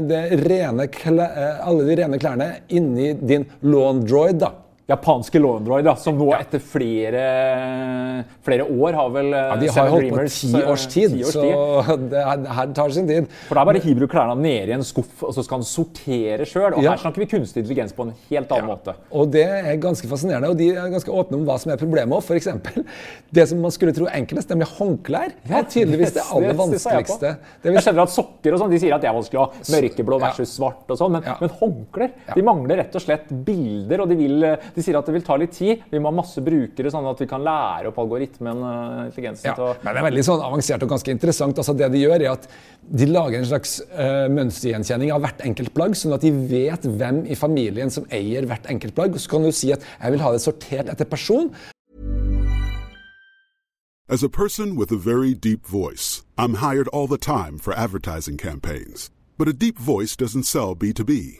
det 0.06 0.20
rene, 0.46 0.86
uh, 0.86 1.64
alle 1.66 1.88
de 1.88 1.96
rene 1.98 2.20
klærne 2.22 2.52
inni 2.70 3.16
din 3.18 3.48
lawn-droid. 3.66 4.38
da 4.46 4.52
japanske 4.86 5.40
Lawndroid, 5.42 5.86
da, 5.88 5.96
som 5.98 6.18
nå 6.18 6.28
ja. 6.30 6.40
etter 6.44 6.62
flere, 6.62 7.22
flere, 8.46 8.68
år 8.70 8.98
har 9.00 9.14
vel 9.16 9.32
Ja, 9.34 9.56
De 9.58 9.70
har 9.74 9.90
holdt 9.90 10.12
på 10.14 10.26
ti 10.30 10.52
års 10.62 10.86
tid, 10.92 11.16
ti 11.16 11.24
års 11.26 11.34
så 11.34 11.96
det 12.12 12.22
her 12.22 12.74
tar 12.78 12.94
sin 12.94 13.10
tid. 13.10 13.30
For 13.48 13.58
der 13.58 13.66
bare 13.72 13.82
hiver 13.82 14.06
du 14.06 14.10
klærne 14.12 14.36
ned 14.38 14.70
i 14.70 14.76
en 14.76 14.86
skuff, 14.86 15.24
og 15.26 15.34
så 15.34 15.46
skal 15.46 15.62
han 15.62 15.66
sortere 15.68 16.46
sjøl. 16.46 16.76
Og 16.76 16.86
ja. 16.86 16.94
her 16.94 17.02
snakker 17.02 17.24
vi 17.24 17.30
kunstig 17.34 17.64
intelligens 17.64 17.96
på 17.98 18.06
en 18.06 18.14
helt 18.30 18.54
annen 18.54 18.70
ja. 18.70 18.76
måte. 18.76 18.96
Og 19.10 19.32
det 19.34 19.46
er 19.48 19.80
ganske 19.82 20.10
fascinerende, 20.12 20.52
og 20.54 20.60
de 20.62 20.70
er 20.76 20.94
ganske 20.94 21.18
åpne 21.22 21.42
om 21.42 21.48
hva 21.50 21.58
som 21.62 21.74
er 21.74 21.82
problemet 21.82 22.20
òg. 22.20 22.26
F.eks. 22.26 22.52
det 23.34 23.48
som 23.50 23.66
man 23.66 23.74
skulle 23.74 23.96
tro 23.98 24.06
enklest, 24.12 24.54
nemlig 24.54 24.70
håndklær, 24.76 25.34
er 25.50 25.66
tydeligvis 25.66 26.14
det 26.20 26.28
aller 26.30 26.54
det, 26.54 26.60
vanskeligste. 26.62 27.34
Det 27.64 27.74
jeg 27.74 27.88
skjønner 27.88 28.06
at 28.06 28.14
sokker 28.14 28.54
og 28.54 28.62
sånn, 28.62 28.78
de 28.78 28.84
sier 28.86 28.94
at 28.94 29.02
det 29.02 29.10
er 29.10 29.18
vanskelig 29.18 29.42
å 29.42 29.48
ha 29.50 29.66
mørkeblå 29.80 30.22
versus 30.28 30.56
svart 30.60 30.94
og 30.94 31.02
sånn, 31.02 31.18
men, 31.18 31.26
men 31.42 31.54
håndklær 31.58 32.16
de 32.36 32.46
mangler 32.46 32.84
rett 32.84 32.96
og 32.98 33.02
slett 33.02 33.34
bilder, 33.50 34.06
og 34.06 34.14
de 34.14 34.18
vil 34.20 34.46
de 34.76 34.84
sier 34.84 34.98
at 35.00 35.08
det 35.08 35.16
vil 35.16 35.24
ta 35.26 35.38
litt 35.40 35.54
tid. 35.56 35.84
Vi 35.92 36.00
må 36.02 36.12
ha 36.12 36.18
masse 36.18 36.42
brukere, 36.44 36.92
sånn 36.92 37.08
at 37.08 37.22
vi 37.24 37.28
kan 37.30 37.44
lære 37.46 37.92
opp 37.92 38.00
algoritmen. 38.04 38.64
Uh, 38.64 39.04
intelligensen 39.08 39.52
ja, 39.52 39.70
Men 39.82 39.96
det 39.96 40.02
er 40.02 40.08
veldig 40.10 40.26
sånn 40.28 40.44
avansert 40.44 40.84
og 40.84 40.92
ganske 40.96 41.16
interessant. 41.16 41.62
Altså, 41.62 41.76
det 41.78 41.92
De 41.96 42.02
gjør 42.02 42.18
er 42.18 42.32
at 42.34 42.50
de 42.86 43.08
lager 43.10 43.40
en 43.40 43.48
slags 43.48 43.78
uh, 43.94 44.26
mønstergjenkjenning 44.36 45.14
av 45.16 45.24
hvert 45.24 45.46
enkelt 45.48 45.72
plagg, 45.78 45.96
sånn 45.96 46.18
at 46.18 46.26
de 46.26 46.34
vet 46.52 46.90
hvem 47.00 47.24
i 47.32 47.40
familien 47.40 47.94
som 47.94 48.08
eier 48.14 48.48
hvert 48.50 48.68
enkelt 48.72 48.98
plagg. 48.98 49.16
Så 49.22 49.32
kan 49.32 49.48
du 49.48 49.54
si 49.56 49.72
at 49.76 49.86
jeg 49.96 50.16
vil 50.16 50.26
ha 50.26 50.36
det 50.36 50.44
sortert 50.44 50.92
etter 50.92 51.08
person. 51.08 51.54
As 54.08 54.22
a 54.22 54.30
person 54.30 54.76
with 54.76 54.92
a 54.92 54.98
very 54.98 55.34
deep 55.34 55.66
voice, 55.66 56.24
I'm 56.38 56.56
hired 56.56 56.88
all 56.90 57.08
the 57.08 57.18
time 57.18 57.58
for 57.58 57.74
advertising 57.74 58.38
campaigns. 58.38 59.10
But 59.36 59.48
a 59.48 59.54
deep 59.54 59.80
voice 59.80 60.16
doesn't 60.16 60.44
sell 60.44 60.76
B2B, 60.76 61.40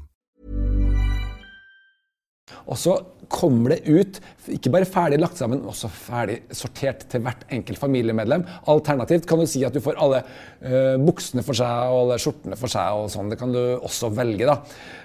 Og 2.65 2.77
så 2.77 3.03
kommer 3.31 3.75
det 3.75 3.81
ut 3.87 4.21
ikke 4.49 4.71
bare 4.73 4.87
ferdig 4.89 5.19
lagt 5.21 5.37
sammen, 5.37 5.61
men 5.61 5.69
også 5.69 5.89
ferdig 5.93 6.39
sortert 6.55 7.03
til 7.11 7.21
hvert 7.21 7.43
enkelt 7.53 7.77
familiemedlem. 7.77 8.45
Alternativt 8.71 9.27
kan 9.29 9.41
du 9.41 9.45
si 9.49 9.61
at 9.67 9.75
du 9.75 9.81
får 9.83 9.99
alle 10.01 10.23
uh, 10.23 10.95
buksene 11.01 11.43
for 11.45 11.57
seg 11.57 11.91
og 11.91 12.05
alle 12.05 12.17
skjortene 12.21 12.57
for 12.57 12.71
seg. 12.71 12.97
og 12.97 13.11
sånn. 13.13 13.29
Det 13.29 13.37
kan 13.37 13.53
du 13.53 13.61
også 13.77 14.09
velge. 14.17 14.49
da. 14.49 14.57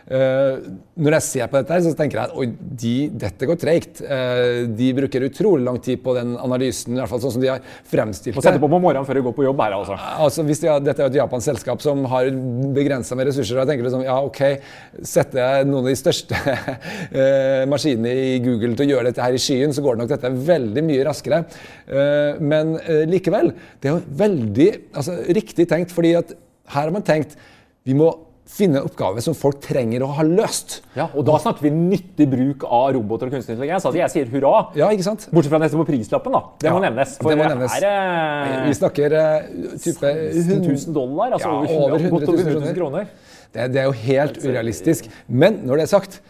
Uh, 0.06 0.78
når 1.02 1.18
jeg 1.18 1.26
ser 1.26 1.50
på 1.50 1.58
dette, 1.58 1.74
her, 1.74 1.84
så 1.84 1.92
tenker 1.98 2.20
jeg 2.20 2.30
at 2.30 2.38
oi, 2.38 2.46
de, 2.82 2.94
dette 3.26 3.50
går 3.50 3.60
treigt. 3.60 4.00
Uh, 4.00 4.64
de 4.78 4.88
bruker 4.96 5.28
utrolig 5.28 5.66
lang 5.66 5.80
tid 5.84 6.00
på 6.04 6.16
den 6.16 6.32
analysen, 6.40 6.96
i 6.96 7.02
hvert 7.02 7.12
fall 7.12 7.22
sånn 7.26 7.36
som 7.36 7.44
de 7.44 7.52
har 7.52 7.60
fremstilt 7.90 8.38
det. 8.38 8.46
Sette 8.46 8.62
på 8.62 8.72
på 8.72 8.80
morgenen 8.80 9.06
før 9.08 9.20
du 9.20 9.26
går 9.28 9.36
på 9.36 9.46
jobb 9.46 9.60
her, 9.66 9.76
altså. 9.76 9.98
altså 10.26 10.46
hvis 10.48 10.64
de 10.64 10.72
har, 10.72 10.80
dette 10.84 11.02
er 11.02 11.12
et 11.12 11.20
japansk 11.20 11.50
selskap 11.52 11.84
som 11.84 12.02
har 12.10 12.30
begrensa 12.76 13.18
med 13.18 13.28
ressurser. 13.30 13.58
og 13.58 13.64
jeg 13.64 13.74
tenker 13.74 13.88
liksom, 13.90 14.06
ja, 14.06 14.16
ok, 14.24 14.42
Setter 15.06 15.42
jeg 15.42 15.68
noen 15.68 15.84
av 15.84 15.90
de 15.92 15.98
største 15.98 16.40
maskinene 17.72 18.12
i 18.15 18.15
Google 18.44 18.74
til 18.76 18.86
å 18.86 18.94
gjøre 18.94 19.10
dette 19.10 19.24
her 19.24 19.36
i 19.36 19.40
skyen, 19.42 19.74
så 19.74 19.84
går 19.84 19.96
det 19.96 20.04
nok 20.04 20.12
dette 20.14 20.34
veldig 20.50 20.84
mye 20.86 21.06
raskere. 21.08 21.42
Eh, 21.86 22.42
men 22.42 22.76
eh, 22.82 23.04
likevel, 23.10 23.52
det 23.80 23.90
er 23.90 23.96
jo 23.96 24.20
veldig 24.22 24.70
altså, 24.92 25.18
riktig 25.36 25.68
tenkt, 25.70 25.94
fordi 25.96 26.14
at 26.20 26.36
her 26.74 26.88
har 26.88 26.94
man 26.94 27.06
tenkt 27.06 27.36
vi 27.86 27.94
må 27.94 28.10
finne 28.46 28.78
en 28.78 28.86
oppgave 28.86 29.22
som 29.24 29.34
folk 29.34 29.58
trenger 29.62 30.04
å 30.06 30.08
ha 30.16 30.24
løst. 30.26 30.80
Ja, 30.94 31.08
og 31.18 31.26
Da 31.26 31.38
snakker 31.42 31.66
vi 31.66 31.72
nyttig 31.74 32.28
bruk 32.30 32.66
av 32.66 32.92
roboter 32.94 33.26
og 33.26 33.34
kunstig 33.34 33.56
intelligens. 33.56 33.86
Altså 33.88 33.98
jeg 33.98 34.12
sier 34.12 34.30
hurra. 34.30 34.52
Ja, 34.78 34.90
ikke 34.94 35.06
sant? 35.06 35.26
Bortsett 35.34 35.54
fra 35.54 35.60
neste 35.62 35.80
på 35.80 35.86
prislappen, 35.88 36.34
da. 36.34 36.42
Det 36.62 36.70
ja, 36.70 36.74
må 36.76 36.82
nevnes. 36.84 37.16
For 37.18 37.34
det 37.34 37.40
må 37.40 37.48
nevnes. 37.50 37.74
Er, 37.80 37.86
uh, 37.90 38.68
vi 38.68 38.76
snakker 38.78 39.16
type 39.82 40.12
100 40.12 40.60
000 40.62 40.94
dollar. 40.94 41.34
Altså 41.38 41.50
ja, 41.50 41.80
over 41.80 41.98
100 41.98 42.22
000, 42.22 42.46
100 42.46 42.62
000 42.68 42.78
kroner. 42.78 43.10
Det, 43.50 43.68
det, 43.74 43.82
er 43.82 43.90
jo 43.90 43.98
helt 44.04 44.40
urealistisk. 44.44 45.10
Men 45.26 45.62
når 45.66 45.82
det 45.82 45.88
er 45.88 45.94
sagt, 45.96 46.20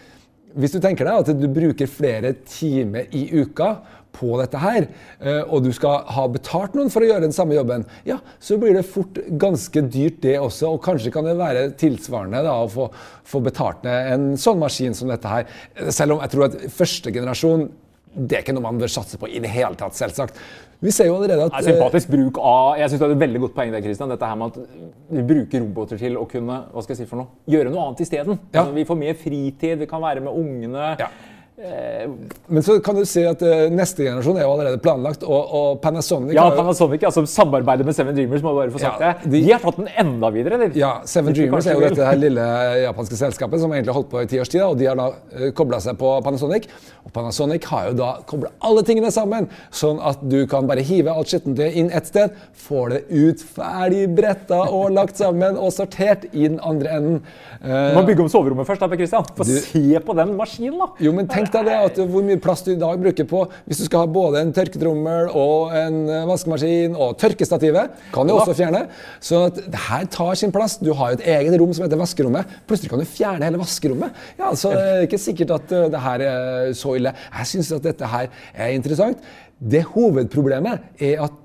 hvis 0.57 0.75
du 0.75 0.81
tenker 0.83 1.09
deg 1.09 1.21
at 1.23 1.37
du 1.37 1.47
bruker 1.53 1.90
flere 1.90 2.33
timer 2.49 3.12
i 3.14 3.27
uka 3.37 3.77
på 4.16 4.33
dette 4.40 4.61
her, 4.61 4.87
eh, 5.21 5.42
og 5.45 5.64
du 5.66 5.71
skal 5.77 6.07
ha 6.16 6.25
betalt 6.33 6.77
noen 6.77 6.88
for 6.92 7.05
å 7.05 7.09
gjøre 7.11 7.27
den 7.27 7.37
samme 7.37 7.57
jobben, 7.57 7.85
ja, 8.09 8.19
så 8.40 8.57
blir 8.61 8.77
det 8.77 8.87
fort 8.88 9.21
ganske 9.40 9.83
dyrt 9.92 10.23
det 10.25 10.38
også. 10.40 10.73
Og 10.73 10.85
kanskje 10.85 11.12
kan 11.14 11.29
det 11.29 11.37
være 11.37 11.69
tilsvarende 11.81 12.40
da, 12.47 12.55
å 12.62 12.71
få, 12.73 12.88
få 13.29 13.42
betalt 13.45 13.85
ned 13.87 14.12
en 14.14 14.29
sånn 14.40 14.62
maskin 14.62 14.97
som 14.97 15.12
dette 15.12 15.31
her. 15.31 15.51
Selv 15.92 16.16
om 16.16 16.25
jeg 16.25 16.33
tror 16.33 16.49
at 16.49 16.62
første 16.73 17.12
generasjon 17.12 17.69
det 18.17 18.39
er 18.39 18.45
ikke 18.45 18.55
noe 18.57 18.65
man 18.65 18.79
bør 18.81 18.91
satse 18.91 19.19
på 19.21 19.29
i 19.29 19.41
det 19.45 19.51
hele 19.53 19.77
tatt, 19.79 19.97
selvsagt. 19.99 20.39
Vi 20.81 20.93
ser 20.93 21.09
jo 21.09 21.17
allerede 21.19 21.47
at... 21.49 21.57
Sympatisk 21.65 22.11
bruk 22.13 22.39
av 22.41 22.77
Jeg 22.81 22.91
synes 22.91 23.01
du 23.01 23.05
hadde 23.07 23.17
et 23.17 23.23
veldig 23.23 23.41
godt 23.47 23.55
poeng 23.57 23.73
der, 23.73 23.85
Christian. 23.85 24.11
Dette 24.13 24.29
her 24.29 24.41
med 24.41 24.57
at 24.57 24.83
vi 25.17 25.25
bruker 25.31 25.63
roboter 25.65 26.01
til 26.01 26.19
å 26.21 26.27
kunne 26.29 26.59
hva 26.73 26.85
skal 26.85 26.97
jeg 26.97 27.03
si 27.03 27.09
for 27.09 27.23
noe, 27.23 27.41
gjøre 27.49 27.73
noe 27.73 27.87
annet 27.87 28.03
isteden. 28.05 28.41
Ja. 28.51 28.63
Altså, 28.63 28.77
vi 28.77 28.85
får 28.89 29.01
mer 29.01 29.17
fritid, 29.21 29.79
vi 29.81 29.89
kan 29.91 30.05
være 30.05 30.25
med 30.25 30.37
ungene. 30.37 30.91
Ja. 31.01 31.11
Eh, 31.59 32.11
Men 32.47 32.62
så 32.62 32.81
kan 32.85 32.99
du 32.99 33.07
si 33.09 33.23
at 33.25 33.40
uh, 33.40 33.71
neste 33.73 34.05
generasjon 34.05 34.37
er 34.37 34.45
jo 34.45 34.51
allerede 34.53 34.77
planlagt, 34.85 35.23
og, 35.25 35.53
og 35.57 35.79
Panasonic 35.81 36.37
Ja, 36.37 36.51
Panasonic 36.53 37.07
ja, 37.07 37.09
som 37.14 37.25
samarbeider 37.25 37.87
med 37.88 37.97
Seven 37.97 38.12
Dreamers, 38.12 38.42
må 38.45 38.53
bare 38.59 38.75
få 38.75 38.83
sagt 38.83 39.01
ja, 39.01 39.14
det. 39.14 39.31
De, 39.33 39.40
de, 39.40 39.55
har 39.55 39.62
tatt 39.62 39.79
den 39.81 39.88
enda 40.03 40.29
videre. 40.35 40.59
De. 40.61 40.69
Ja, 40.77 40.90
Seven 41.09 41.33
de 41.33 41.40
Dreamers 41.40 41.64
er 41.64 41.79
jo 41.79 41.87
dette 41.87 42.05
her 42.05 42.21
lille 42.21 42.45
japanske 42.83 43.16
selskapet 43.16 43.62
som 43.62 43.73
egentlig 43.73 43.95
har 43.95 43.97
holdt 44.03 44.11
på 44.12 44.21
i 44.21 44.29
ti 44.29 44.40
års 44.42 44.53
tid, 44.53 44.66
og 44.66 44.77
de 44.77 44.90
har 44.90 45.01
da 45.01 45.07
uh, 45.14 45.47
eh, 45.47 45.55
kobla 45.57 45.81
seg 45.81 45.97
på 46.03 46.11
Panasonic. 46.27 46.69
Og 47.07 47.14
Panasonic 47.16 47.71
har 47.73 47.88
jo 47.88 47.97
da 48.03 48.11
kobla 48.29 48.53
alle 48.69 48.85
tingene 48.85 49.14
sammen, 49.16 49.49
sånn 49.73 50.03
at 50.05 50.21
du 50.29 50.42
kan 50.53 50.69
bare 50.69 50.85
hive 50.85 51.16
alt 51.16 51.33
skittentøyet 51.33 51.81
inn 51.81 51.88
ett 51.88 52.12
sted, 52.12 52.37
får 52.66 52.92
det 52.92 53.01
ut 53.16 53.47
ferdig 53.57 54.05
bretta 54.19 54.61
og 54.66 54.92
lagt 54.92 55.16
sammen 55.25 55.57
og 55.57 55.73
sortert 55.73 56.29
i 56.35 56.45
den 56.51 56.61
andre 56.61 57.01
enden. 57.01 57.19
Uh, 57.64 57.97
du 57.97 57.99
må 58.03 58.07
bygge 58.12 58.27
om 58.29 58.31
soverommet 58.37 58.69
først, 58.69 58.85
da, 58.85 58.92
Per 58.92 59.01
Christian. 59.01 59.33
Få 59.40 59.49
se 59.49 60.05
på 60.05 60.21
den 60.21 60.37
maskinen, 60.37 60.79
da. 60.85 60.92
Jo, 61.01 61.16
men 61.16 61.33
tenk 61.33 61.46
Tenk 61.47 61.61
deg 61.63 61.69
det 61.69 61.75
at 61.79 61.99
hvor 62.11 62.25
mye 62.27 62.39
plass 62.43 62.65
du 62.67 62.73
i 62.73 62.79
dag 62.79 62.99
bruker 62.99 63.27
på 63.29 63.45
hvis 63.69 63.79
du 63.79 63.85
skal 63.87 64.03
ha 64.03 64.09
både 64.11 64.41
en 64.43 64.51
tørketrommel 64.55 65.29
og 65.39 65.75
en 65.79 65.99
eh, 66.11 66.25
vaskemaskin 66.27 66.97
og 66.99 67.15
tørkestativet. 67.21 67.95
Kan 68.15 68.27
du 68.27 68.35
også 68.35 68.57
fjerne. 68.59 68.81
Så 69.23 69.45
at 69.47 69.61
det 69.63 69.83
her 69.87 70.09
tar 70.11 70.35
sin 70.41 70.55
plass. 70.55 70.79
Du 70.83 70.91
har 70.99 71.13
jo 71.13 71.21
et 71.21 71.27
eget 71.37 71.55
rom 71.61 71.71
som 71.77 71.87
heter 71.87 72.01
vaskerommet. 72.01 72.51
Plutselig 72.67 72.91
kan 72.91 73.03
du 73.03 73.07
fjerne 73.07 73.47
hele 73.47 73.61
vaskerommet. 73.63 74.19
Ja, 74.41 74.51
så 74.59 74.75
Det 74.75 74.85
er 74.91 75.07
ikke 75.07 75.23
sikkert 75.23 75.55
at 75.61 75.77
eh, 75.77 75.89
det 75.95 76.03
her 76.09 76.27
er 76.27 76.75
så 76.75 76.97
ille. 76.99 77.15
Jeg 77.15 77.53
syns 77.53 77.73
at 77.79 77.87
dette 77.87 78.11
her 78.11 78.31
er 78.55 78.75
interessant. 78.75 79.23
Det 79.57 79.87
hovedproblemet 79.95 80.99
er 80.99 81.23
at 81.29 81.43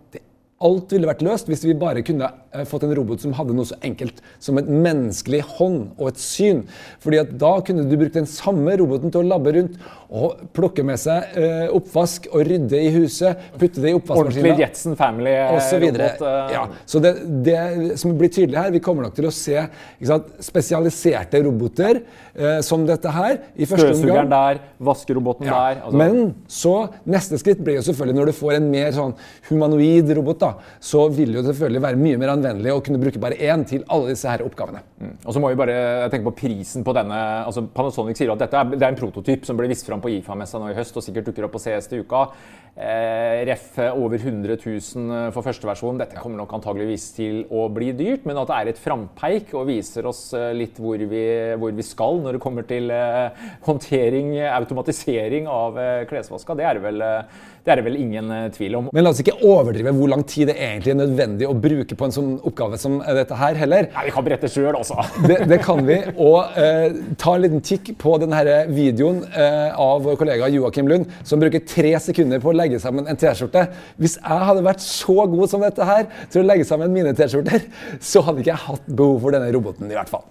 alt 0.68 0.94
ville 0.94 1.10
vært 1.10 1.26
løst 1.26 1.50
hvis 1.52 1.66
vi 1.68 1.78
bare 1.78 2.06
kunne 2.06 2.30
Eh, 2.52 2.66
fått 2.68 2.84
en 2.84 2.92
robot 2.96 3.22
som 3.24 3.32
hadde 3.38 3.54
noe 3.56 3.68
så 3.68 3.78
enkelt 3.86 4.18
som 4.44 4.58
et 4.60 4.68
menneskelig 4.68 5.40
hånd 5.54 5.94
og 5.96 6.10
et 6.10 6.20
syn. 6.20 6.66
Fordi 7.00 7.22
at 7.22 7.30
Da 7.40 7.54
kunne 7.64 7.86
du 7.88 7.96
brukt 7.96 8.18
den 8.18 8.28
samme 8.28 8.76
roboten 8.80 9.12
til 9.12 9.24
å 9.24 9.28
labbe 9.28 9.54
rundt 9.56 9.78
og 10.12 10.42
plukke 10.52 10.84
med 10.84 11.00
seg 11.00 11.38
eh, 11.40 11.70
oppvask 11.72 12.28
og 12.34 12.44
rydde 12.50 12.76
i 12.76 12.90
huset. 12.92 13.40
Putte 13.56 13.80
det 13.80 13.94
i 13.94 13.96
oppvaskmaskinen. 13.96 14.50
Ordentlig 14.50 14.66
Jetson 14.66 14.98
Family-robot. 15.00 16.26
Eh. 16.28 16.52
Ja, 16.58 16.66
så 16.84 17.00
det, 17.04 17.14
det, 17.46 17.62
som 18.02 18.18
blir 18.20 18.34
tydelig 18.34 18.60
her, 18.60 18.74
vi 18.76 18.84
kommer 18.84 19.08
nok 19.08 19.16
til 19.16 19.30
å 19.30 19.32
se 19.32 19.64
sant, 20.04 20.28
spesialiserte 20.44 21.40
roboter 21.48 22.02
eh, 22.36 22.60
som 22.68 22.84
dette 22.90 23.16
her. 23.16 23.40
i 23.56 23.70
første 23.70 23.94
omgang. 23.96 24.28
Der, 24.36 24.60
vaskeroboten 24.92 25.48
ja. 25.48 25.56
der. 25.56 25.82
Altså. 25.86 26.04
Men 26.04 26.36
så, 26.52 26.76
neste 27.08 27.40
skritt 27.40 27.64
blir 27.64 27.80
jo 27.80 27.88
selvfølgelig 27.88 28.20
når 28.20 28.34
du 28.34 28.36
får 28.42 28.58
en 28.60 28.70
mer 28.76 28.92
sånn 29.00 29.16
humanoid 29.48 30.12
robot, 30.20 30.44
da, 30.44 30.51
så 30.80 31.06
vil 31.14 31.36
jo 31.38 31.44
selvfølgelig 31.46 31.84
være 31.86 32.02
mye 32.02 32.20
mer 32.22 32.34
anvendelig 32.36 32.74
å 32.74 32.82
kunne 32.86 33.02
bruke 33.02 33.22
bare 33.22 33.40
én 33.40 33.66
til 33.68 33.86
alle 33.92 34.14
disse 34.14 34.30
her 34.30 34.44
oppgavene. 34.46 34.84
Mm. 35.02 35.14
Og 35.26 35.36
så 35.36 35.44
må 35.44 35.52
vi 35.52 35.60
bare 35.60 35.78
tenke 36.14 36.30
på 36.30 36.38
prisen 36.44 36.86
på 36.88 36.96
denne. 36.98 37.20
altså 37.46 37.66
Panasonic 37.76 38.20
sier 38.20 38.34
at 38.34 38.44
dette 38.44 38.58
er, 38.58 38.74
det 38.76 38.86
er 38.86 38.94
en 38.94 39.00
prototyp 39.00 39.48
som 39.48 39.60
ble 39.60 39.70
vist 39.72 39.88
fram 39.88 40.04
på 40.04 40.12
IFA-messa 40.18 40.62
nå 40.62 40.72
i 40.72 40.78
høst 40.78 40.98
og 40.98 41.06
sikkert 41.06 41.32
dukker 41.32 41.48
opp 41.48 41.56
på 41.58 41.64
CS 41.64 41.92
til 41.92 42.06
uka. 42.06 42.28
Eh, 42.72 43.46
ref 43.46 43.76
over 43.92 44.16
100 44.16 44.56
000 44.56 45.32
for 45.36 45.44
første 45.44 45.68
versjon. 45.68 45.98
Dette 46.00 46.16
kommer 46.16 46.40
nok 46.40 46.54
antageligvis 46.56 47.10
til 47.18 47.42
å 47.52 47.66
bli 47.74 47.90
dyrt, 48.00 48.24
men 48.24 48.40
at 48.40 48.48
det 48.48 48.60
er 48.60 48.72
et 48.72 48.80
frampeik 48.80 49.52
og 49.60 49.68
viser 49.68 50.08
oss 50.08 50.30
eh, 50.38 50.54
litt 50.56 50.80
hvor 50.80 50.96
vi, 51.12 51.24
hvor 51.60 51.76
vi 51.76 51.84
skal 51.84 52.22
når 52.24 52.38
det 52.38 52.44
kommer 52.46 52.68
til 52.70 52.88
eh, 52.96 53.44
håndtering, 53.68 54.38
automatisering 54.54 55.52
av 55.52 55.82
eh, 55.84 56.06
klesvaska. 56.08 56.56
Det 56.56 56.70
er 56.70 56.80
det 56.80 56.86
vel 56.88 57.04
eh, 57.04 57.42
det 57.62 57.70
er 57.70 57.78
det 57.78 57.84
vel 57.86 57.98
ingen 58.00 58.32
eh, 58.34 58.48
tvil 58.56 58.76
om. 58.80 58.88
Men 58.90 59.04
la 59.06 59.12
oss 59.14 59.20
ikke 59.22 59.36
overdrive 59.46 59.92
hvor 59.94 60.10
lang 60.10 60.24
tid 60.26 60.50
det 60.50 60.56
egentlig 60.58 60.96
er 60.96 60.98
nødvendig 61.04 61.46
å 61.46 61.54
bruke 61.54 61.98
på 61.98 62.08
en 62.08 62.16
sånn 62.16 62.32
oppgave 62.50 62.80
som 62.82 62.98
dette 63.06 63.38
her, 63.38 63.60
heller. 63.60 63.90
Nei, 63.94 64.06
Vi 64.08 64.14
kan 64.16 64.26
berette 64.26 64.50
sjøl, 64.50 64.72
altså. 64.80 64.98
det, 65.30 65.44
det, 65.52 65.60
kan 65.62 65.84
vi. 65.86 66.00
Og 66.16 66.58
eh, 66.58 66.98
ta 67.22 67.36
en 67.36 67.46
liten 67.46 67.62
kikk 67.66 67.94
på 68.02 68.16
denne 68.24 68.42
videoen 68.72 69.22
eh, 69.30 69.78
av 69.78 70.02
vår 70.08 70.18
kollega 70.18 70.50
Joakim 70.50 70.90
Lund, 70.90 71.14
som 71.28 71.42
bruker 71.44 71.62
tre 71.70 71.94
sekunder 72.02 72.42
på 72.42 72.50
å 72.50 72.58
legge 72.62 72.82
sammen 72.82 73.10
en 73.10 73.20
T-skjorte. 73.20 73.68
Hvis 74.02 74.20
jeg 74.22 74.50
hadde 74.50 74.66
vært 74.66 74.84
så 74.86 75.26
god 75.34 75.50
som 75.52 75.66
dette 75.66 75.88
her 75.88 76.06
til 76.32 76.44
å 76.44 76.48
legge 76.48 76.68
sammen 76.70 76.94
mine 76.94 77.16
T-skjorter, 77.18 77.66
så 78.00 78.24
hadde 78.28 78.44
ikke 78.44 78.54
jeg 78.54 78.66
hatt 78.68 78.94
behov 78.94 79.20
for 79.26 79.36
denne 79.36 79.52
roboten, 79.56 79.90
i 79.92 79.98
hvert 79.98 80.12
fall. 80.12 80.28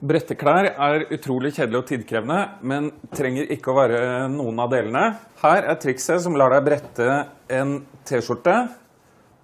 Brette 0.00 0.32
klær 0.40 0.70
er 0.70 1.02
utrolig 1.12 1.50
kjedelig 1.52 1.82
og 1.82 1.88
tidkrevende, 1.90 2.38
men 2.64 2.86
trenger 3.12 3.50
ikke 3.52 3.68
å 3.68 3.76
være 3.76 4.02
noen 4.32 4.62
av 4.64 4.70
delene. 4.72 5.02
Her 5.42 5.66
er 5.68 5.76
trikset 5.82 6.22
som 6.24 6.38
lar 6.40 6.54
deg 6.54 6.64
brette 6.64 7.08
en 7.52 7.74
T-skjorte 8.08 8.54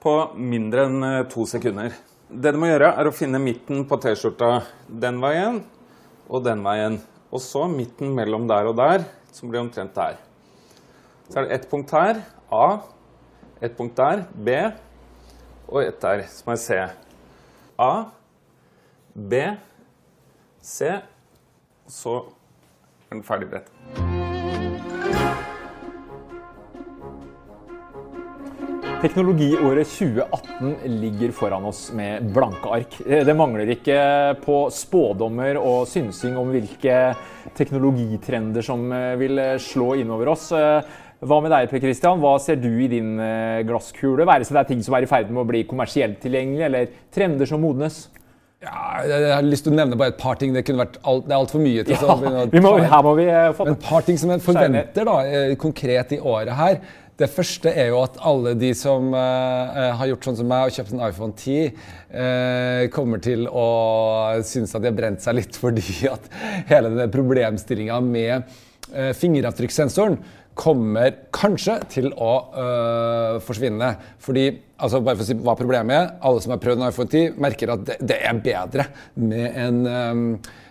på 0.01 0.15
mindre 0.41 0.87
enn 0.89 1.05
eh, 1.05 1.23
to 1.29 1.45
sekunder. 1.51 1.93
Det 2.27 2.55
du 2.55 2.61
må 2.63 2.71
gjøre, 2.71 2.89
er 2.97 3.09
å 3.09 3.15
finne 3.15 3.43
midten 3.43 3.85
på 3.87 4.01
T-skjorta 4.01 4.63
den 4.89 5.21
veien 5.23 5.61
og 6.27 6.47
den 6.49 6.65
veien. 6.65 7.03
Og 7.29 7.43
så 7.43 7.67
midten 7.69 8.17
mellom 8.17 8.49
der 8.49 8.71
og 8.71 8.79
der, 8.81 9.05
som 9.37 9.53
blir 9.53 9.61
omtrent 9.61 9.93
der. 9.99 10.17
Så 11.27 11.41
er 11.41 11.47
det 11.47 11.55
ett 11.57 11.71
punkt 11.71 11.91
her, 11.91 12.23
A. 12.55 12.79
Ett 13.61 13.77
punkt 13.77 13.97
der, 13.99 14.25
B. 14.33 14.55
Og 15.67 15.83
ett 15.83 16.01
der, 16.01 16.23
som 16.31 16.53
er 16.55 16.61
C. 16.63 16.79
A, 17.77 17.93
B, 19.13 19.43
C 20.63 20.95
og 21.87 21.93
så 21.95 22.17
er 23.07 23.15
den 23.15 23.23
ferdig 23.23 23.47
brett. 23.51 23.69
Teknologiåret 28.97 29.87
2018 29.87 30.73
ligger 30.99 31.35
foran 31.37 31.67
oss 31.69 31.93
med 31.95 32.27
blanke 32.35 32.73
ark. 32.75 32.97
Det 33.07 33.35
mangler 33.39 33.71
ikke 33.77 33.99
på 34.43 34.57
spådommer 34.75 35.61
og 35.61 35.85
synsing 35.87 36.35
om 36.41 36.51
hvilke 36.51 36.97
teknologitrender 37.55 38.67
som 38.67 38.89
vil 39.21 39.43
slå 39.63 39.93
innover 40.01 40.33
oss. 40.33 40.49
Hva 41.27 41.41
med 41.45 41.53
deg, 41.53 41.71
Per 41.71 41.83
Christian? 41.83 42.21
Hva 42.23 42.37
ser 42.43 42.61
du 42.63 42.71
i 42.71 42.91
din 42.91 43.17
glasskule? 43.69 44.27
Være 44.29 44.47
seg 44.47 44.59
det 44.59 44.63
er 44.65 44.69
ting 44.73 44.85
som 44.87 44.97
er 44.97 45.07
i 45.07 45.11
ferd 45.11 45.33
med 45.33 45.43
å 45.43 45.49
bli 45.49 45.65
kommersielt 45.69 46.21
tilgjengelig, 46.23 46.67
eller 46.69 46.93
trender 47.15 47.51
som 47.51 47.63
modnes? 47.65 48.05
Ja, 48.65 49.03
jeg 49.05 49.33
har 49.35 49.45
lyst 49.45 49.67
til 49.67 49.75
å 49.75 49.77
nevne 49.77 49.99
bare 50.01 50.15
et 50.15 50.21
par 50.21 50.39
ting. 50.41 50.55
Det, 50.57 50.65
kunne 50.67 50.87
vært 50.87 51.01
alt, 51.05 51.27
det 51.29 51.35
er 51.35 51.41
altfor 51.41 51.63
mye. 51.63 51.83
til 51.85 51.97
ja, 52.01 52.47
vi 52.53 52.63
må, 52.65 52.77
her 52.81 53.03
må 53.05 53.17
vi 53.19 53.27
få 53.57 53.67
Men 53.69 53.77
et 53.77 53.89
par 53.89 54.07
ting 54.07 54.21
som 54.21 54.33
jeg 54.33 54.45
forventer 54.45 55.09
da, 55.09 55.19
konkret 55.61 56.15
i 56.17 56.21
året 56.23 56.57
her. 56.57 56.81
Det 57.17 57.29
første 57.33 57.71
er 57.73 57.89
jo 57.95 58.03
at 58.03 58.19
alle 58.29 58.53
de 58.61 58.75
som 58.77 59.09
uh, 59.17 59.93
har 59.97 60.09
gjort 60.11 60.27
sånn 60.29 60.37
som 60.37 60.51
meg 60.51 60.69
og 60.69 60.75
kjøpt 60.77 60.93
en 60.93 61.05
iPhone 61.07 61.33
10, 61.33 61.71
uh, 62.13 62.83
kommer 62.93 63.23
til 63.25 63.47
å 63.49 63.69
synes 64.45 64.77
at 64.77 64.85
de 64.85 64.91
har 64.91 64.99
brent 64.99 65.25
seg 65.25 65.39
litt 65.39 65.57
fordi 65.63 66.11
at 66.11 66.29
hele 66.69 66.91
denne 66.93 67.09
problemstillinga 67.13 68.03
med 68.05 68.35
uh, 68.93 69.15
fingeravtrykkssensoren 69.17 70.19
kommer 70.57 71.19
kanskje 71.37 71.79
til 71.93 72.11
å 72.17 72.33
forsvinne. 73.45 73.91
Fordi 74.25 74.47
altså 74.77 75.01
bare 75.05 75.19
for 75.19 75.25
å 75.25 75.29
si 75.29 75.37
hva 75.41 75.57
problemet 75.59 75.97
er, 75.97 76.13
Alle 76.27 76.43
som 76.45 76.55
har 76.55 76.61
prøvd 76.63 76.83
en 76.83 76.89
iPhone 76.91 77.13
10, 77.13 77.37
merker 77.43 77.75
at 77.75 77.85
det, 77.89 77.99
det 78.13 78.21
er 78.25 78.41
bedre 78.45 78.89
med 79.21 79.59
en 79.63 79.83
um, 79.87 80.25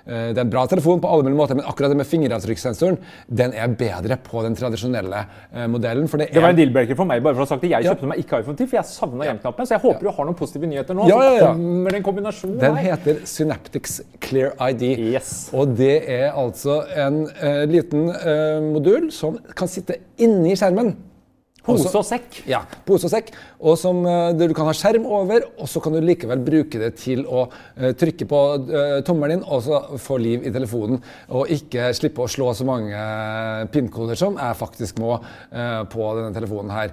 det 0.06 0.38
er 0.38 0.44
en 0.44 0.52
bra 0.54 0.66
telefon, 0.70 1.00
på 1.02 1.10
alle 1.10 1.26
mulige 1.26 1.40
måter, 1.40 1.58
men 1.58 1.66
akkurat 1.66 1.94
det 1.94 1.98
med 1.98 2.10
fingeravtrykkssensoren 2.10 3.00
den 3.42 3.56
er 3.58 3.72
bedre 3.80 4.20
på 4.22 4.44
den 4.46 4.58
tradisjonelle 4.58 5.24
modellen, 5.72 5.86
modellen. 5.86 6.08
Det, 6.08 6.34
det, 6.34 6.42
var 6.42 6.54
en 6.54 6.60
deal-breaker 6.60 6.98
for 6.98 7.10
meg. 7.10 7.24
bare 7.24 7.36
for 7.36 7.44
å 7.44 7.48
ha 7.48 7.52
sagt 7.54 7.66
det. 7.66 7.72
Jeg 7.74 7.88
kjøpte 7.88 8.06
ja. 8.06 8.12
meg 8.12 8.22
ikke 8.24 8.42
iPhone 8.42 8.58
10, 8.58 8.70
for 8.70 8.80
jeg 8.80 8.90
savna 8.90 9.30
hjem-knappen. 9.30 9.68
Så 9.68 9.76
jeg 9.76 9.84
håper 9.86 10.02
ja. 10.02 10.12
du 10.12 10.18
har 10.18 10.30
noen 10.30 10.38
positive 10.40 10.70
nyheter 10.72 10.98
nå. 10.98 11.08
Ja, 11.10 11.18
ja, 11.24 11.34
ja. 11.40 11.50
kommer 11.54 11.98
en 12.00 12.06
kombinasjon 12.06 12.56
Den 12.62 12.78
heter 12.82 13.24
Synaptics 13.30 14.00
Clear 14.24 14.56
ID. 14.60 14.86
Yes. 15.16 15.34
Og 15.56 15.76
det 15.78 15.98
er 16.12 16.30
altså 16.34 16.82
en 16.96 17.26
uh, 17.32 17.66
liten 17.70 18.10
uh, 18.12 18.62
modul 18.66 19.12
som 19.16 19.40
kan 19.58 19.72
sitte 19.72 20.00
inni 20.22 20.56
skjermen. 20.58 20.96
Pose 21.66 21.90
og 21.90 22.06
sekk. 22.06 22.44
Ja, 22.46 22.60
pose 22.86 23.08
og 23.08 23.14
sekk. 23.14 23.32
Og 23.66 23.78
som 23.82 24.04
uh, 24.06 24.30
du 24.38 24.54
kan 24.56 24.68
ha 24.70 24.74
skjerm 24.78 25.08
over, 25.10 25.48
og 25.58 25.70
så 25.70 25.82
kan 25.82 25.96
du 25.96 26.04
likevel 26.04 26.44
bruke 26.46 26.82
det 26.82 26.92
til 27.02 27.24
å 27.26 27.48
uh, 27.50 27.92
trykke 27.98 28.28
på 28.30 28.42
uh, 28.70 29.00
tommelen 29.06 29.40
din 29.40 29.46
og 29.50 29.64
så 29.66 29.80
få 30.02 30.20
liv 30.22 30.46
i 30.46 30.54
telefonen. 30.54 31.02
Og 31.34 31.50
ikke 31.56 31.90
slippe 31.98 32.26
å 32.26 32.30
slå 32.30 32.52
så 32.56 32.68
mange 32.68 33.00
PIN-koder 33.74 34.18
som 34.20 34.38
jeg 34.40 34.60
faktisk 34.60 35.00
må 35.02 35.18
på 35.92 36.06
denne 36.18 36.34
telefonen 36.36 36.72
her. 36.74 36.92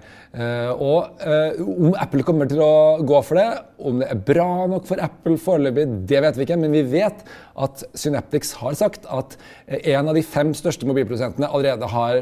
og 0.73 1.23
om 1.61 1.95
Apple 2.01 2.25
kommer 2.27 2.49
til 2.49 2.61
å 2.65 3.03
gå 3.07 3.19
for 3.27 3.39
det, 3.39 3.47
om 3.83 4.01
det 4.01 4.09
er 4.11 4.21
bra 4.29 4.67
nok 4.71 4.87
for 4.89 5.03
Apple 5.03 5.37
foreløpig, 5.41 5.87
det 6.09 6.23
vet 6.25 6.39
vi 6.39 6.47
ikke. 6.47 6.59
Men 6.61 6.75
vi 6.75 6.83
vet 6.95 7.25
at 7.63 7.85
Synaptics 7.99 8.55
har 8.61 8.77
sagt 8.79 9.07
at 9.13 9.37
en 9.69 10.11
av 10.11 10.17
de 10.17 10.25
fem 10.25 10.53
største 10.57 10.89
mobilprodusentene 10.89 11.51
allerede 11.51 11.91
har 11.93 12.21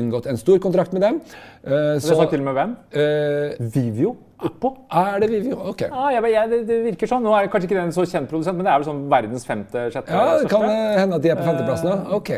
inngått 0.00 0.30
en 0.30 0.40
stor 0.40 0.62
kontrakt 0.62 0.94
med 0.96 1.04
dem. 1.06 1.20
Har 1.66 2.00
du 2.00 2.06
sagt 2.06 2.32
til 2.32 2.44
og 2.44 2.48
med 2.48 2.56
hvem? 2.56 2.76
Uh, 2.94 3.68
Vivio? 3.90 4.16
oppå. 4.46 4.70
Er 4.92 5.20
det 5.20 5.28
Vivio? 5.30 5.56
Ok. 5.70 5.82
Ja, 5.84 6.06
jeg, 6.14 6.32
jeg, 6.32 6.50
det, 6.50 6.60
det, 6.68 6.78
virker 6.86 7.10
sånn. 7.10 7.24
Nå 7.24 7.32
er 7.36 7.46
det 7.46 7.52
kanskje 7.52 7.68
ikke 7.68 7.78
den 7.78 7.94
så 7.94 8.04
kjent 8.08 8.30
produsent, 8.30 8.58
men 8.58 8.66
det 8.66 8.72
er 8.72 8.80
vel 8.80 8.88
sånn 8.88 9.02
verdens 9.12 9.46
femte, 9.48 9.86
sjette 9.92 10.16
Ja, 10.16 10.36
det 10.40 10.50
kan 10.50 10.66
hende 10.66 11.18
at 11.18 11.24
de 11.24 11.32
er 11.32 11.40
på 11.40 11.46
femteplass 11.46 11.84
nå. 11.86 11.96
Uh, 12.06 12.14
ok. 12.18 12.32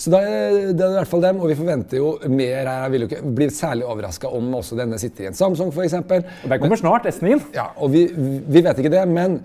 Så 0.00 0.12
da, 0.14 0.22
det 0.24 0.74
er 0.74 0.96
i 0.96 0.98
hvert 0.98 1.10
fall 1.10 1.24
dem, 1.24 1.42
og 1.42 1.52
vi 1.52 1.58
forventer 1.58 2.00
jo 2.00 2.14
mer. 2.30 2.70
Jeg 2.70 2.94
vil 2.94 3.06
jo 3.06 3.10
ikke 3.10 3.34
bli 3.40 3.50
særlig 3.54 3.88
overraska 3.88 4.30
om 4.34 4.56
også 4.60 4.78
denne 4.80 4.98
sitter 5.02 5.26
i 5.26 5.30
en 5.30 5.38
Samsung, 5.38 5.70
f.eks. 5.74 5.98
Den 6.10 6.58
kommer 6.62 6.80
snart, 6.80 7.06
S9. 7.10 7.38
Ja, 7.56 7.70
og 7.78 7.94
vi, 7.94 8.06
vi 8.14 8.64
vet 8.64 8.82
ikke 8.82 8.94
det, 8.94 9.04
men 9.10 9.40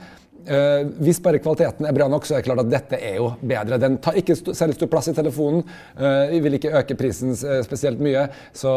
Uh, 0.49 0.87
hvis 1.05 1.19
bare 1.21 1.41
kvaliteten 1.43 1.85
er 1.85 1.93
bra 1.93 2.07
nok, 2.09 2.25
så 2.25 2.35
er 2.35 2.41
det 2.41 2.47
klart 2.47 2.63
at 2.63 2.71
dette 2.71 2.97
er 2.97 3.19
jo 3.19 3.27
bedre. 3.41 3.77
Den 3.81 3.99
tar 4.01 4.17
ikke 4.17 4.37
særlig 4.37 4.79
stor 4.79 4.89
plass 4.89 5.11
i 5.11 5.15
telefonen. 5.17 5.61
Uh, 5.99 6.25
vi 6.31 6.41
vil 6.45 6.57
ikke 6.57 6.73
øke 6.81 6.97
prisen 6.97 7.35
uh, 7.35 7.59
spesielt 7.65 8.01
mye, 8.01 8.25
så 8.55 8.73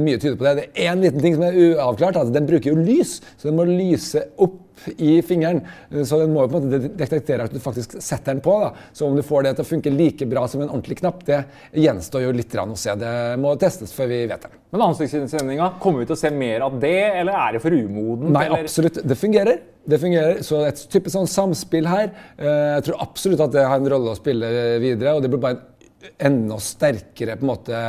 mye 0.00 0.20
tyder 0.20 0.36
på 0.40 0.48
det. 0.48 0.54
Det 0.60 0.68
er 0.84 0.92
én 0.92 1.00
liten 1.04 1.24
ting 1.24 1.38
som 1.38 1.46
er 1.48 1.56
uavklart. 1.70 2.20
Altså, 2.20 2.34
den 2.34 2.48
bruker 2.50 2.74
jo 2.74 2.84
lys, 2.84 3.18
så 3.38 3.48
den 3.48 3.58
må 3.58 3.66
lyse 3.68 4.26
opp 4.36 4.60
i 4.96 5.22
fingeren. 5.22 5.60
Så 6.04 6.18
den 6.20 6.32
må 6.34 6.44
jo 6.44 6.52
på 6.52 6.60
en 6.60 6.68
måte 6.68 6.92
detektere 6.98 7.46
at 7.46 7.54
du 7.54 7.60
faktisk 7.62 7.96
setter 8.02 8.34
den 8.34 8.42
på. 8.44 8.56
Da. 8.62 8.72
Så 8.92 9.08
om 9.08 9.16
du 9.16 9.22
får 9.26 9.46
det 9.46 9.54
til 9.58 9.66
å 9.66 9.68
funke 9.68 9.92
like 9.94 10.28
bra 10.30 10.46
som 10.50 10.64
en 10.64 10.70
ordentlig 10.70 10.98
knapp, 11.02 11.24
det 11.28 11.42
gjenstår 11.84 12.26
jo 12.26 12.34
litt 12.34 12.56
å 12.60 12.66
se. 12.78 12.94
Det 13.00 13.14
må 13.42 13.54
testes 13.60 13.94
før 13.94 14.10
vi 14.12 14.24
vet 14.30 14.46
det. 14.46 14.52
Men 14.74 14.88
ansiktsinnsendinga, 14.88 15.74
kommer 15.82 16.02
vi 16.02 16.08
til 16.10 16.16
å 16.16 16.22
se 16.24 16.32
mer 16.34 16.64
av 16.66 16.80
det, 16.82 16.96
eller 17.20 17.36
er 17.38 17.54
det 17.54 17.62
for 17.62 17.76
umodent? 17.76 18.32
Nei, 18.34 18.48
eller? 18.48 18.64
absolutt. 18.66 18.98
Det 19.06 19.18
fungerer. 19.18 19.60
Det 19.84 20.00
fungerer, 20.00 20.40
så 20.42 20.62
Et 20.64 20.80
type 20.90 21.12
sånn 21.12 21.28
samspill 21.28 21.86
her. 21.86 22.08
Eh, 22.38 22.72
jeg 22.78 22.86
tror 22.88 23.04
absolutt 23.04 23.44
at 23.44 23.52
det 23.54 23.66
har 23.68 23.78
en 23.78 23.92
rolle 23.92 24.14
å 24.14 24.18
spille 24.18 24.50
videre. 24.82 25.14
og 25.14 25.22
det 25.22 25.30
blir 25.30 25.42
bare 25.42 25.60
en 25.60 25.70
enda 26.18 26.58
sterkere 26.60 27.36
på 27.36 27.44
en 27.44 27.50
måte 27.50 27.82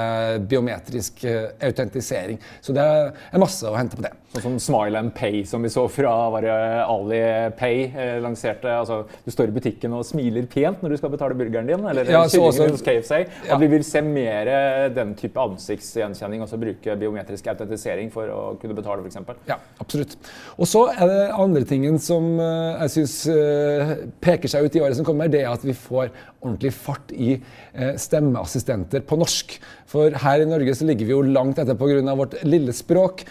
biometrisk 0.49 1.23
eh, 1.23 1.49
autentisering. 1.67 2.39
Så 2.61 2.75
det 2.75 2.83
er 2.83 3.41
masse 3.41 3.67
å 3.67 3.75
hente 3.75 3.97
på 3.97 4.05
det. 4.05 4.13
Sånn 4.33 4.41
som 4.43 4.55
Smile 4.59 4.99
and 4.99 5.13
Pay, 5.15 5.43
som 5.47 5.63
vi 5.63 5.69
så 5.71 5.85
fra 5.87 6.11
Alipay 6.35 7.85
eh, 7.87 8.15
lanserte. 8.23 8.67
altså 8.67 9.03
Du 9.23 9.31
står 9.31 9.51
i 9.51 9.55
butikken 9.55 9.93
og 9.95 10.03
smiler 10.07 10.47
pent 10.51 10.81
når 10.83 10.95
du 10.95 10.97
skal 10.99 11.13
betale 11.13 11.37
burgeren 11.39 11.69
din, 11.69 11.85
eller 11.87 12.09
ja, 12.09 12.25
kyllingen 12.27 12.75
hos 12.75 12.83
KFC. 12.83 13.21
Ja. 13.47 13.59
vi 13.61 13.69
vil 13.71 13.85
se 13.87 14.01
mer 14.03 14.51
eh, 14.51 14.87
den 14.95 15.13
type 15.15 15.39
ansiktsgjenkjenning, 15.39 16.43
altså 16.43 16.59
bruke 16.59 16.97
biometrisk 16.99 17.47
autentisering 17.53 18.11
for 18.11 18.31
å 18.33 18.41
kunne 18.59 18.75
betale, 18.75 19.05
f.eks. 19.05 19.47
Ja, 19.47 19.59
absolutt. 19.79 20.17
Og 20.59 20.67
så 20.67 20.83
er 20.91 21.11
det 21.11 21.21
andre 21.35 21.63
tingen 21.69 21.99
som 22.01 22.35
uh, 22.41 22.75
jeg 22.85 22.95
syns 22.97 23.15
uh, 23.31 23.95
peker 24.23 24.51
seg 24.51 24.67
ut 24.67 24.75
i 24.75 24.83
året 24.83 24.99
som 24.99 25.07
kommer, 25.07 25.31
det 25.31 25.45
er 25.45 25.53
at 25.53 25.63
vi 25.63 25.75
får 25.77 26.11
ordentlig 26.45 26.73
fart 26.75 27.13
i 27.15 27.37
uh, 27.39 27.95
stemmeassistenter 27.99 29.05
på 29.07 29.19
norsk. 29.21 29.57
For 29.89 30.15
her 30.25 30.43
i 30.43 30.49
Norge 30.49 30.75
så 30.75 30.87
ligger 30.87 31.07
vi 31.07 31.15
jo 31.15 31.23
langt 31.23 31.59
etter 31.61 31.77
pga. 31.79 32.15
vårt 32.17 32.35
lille 32.43 32.73
språk. 32.75 33.23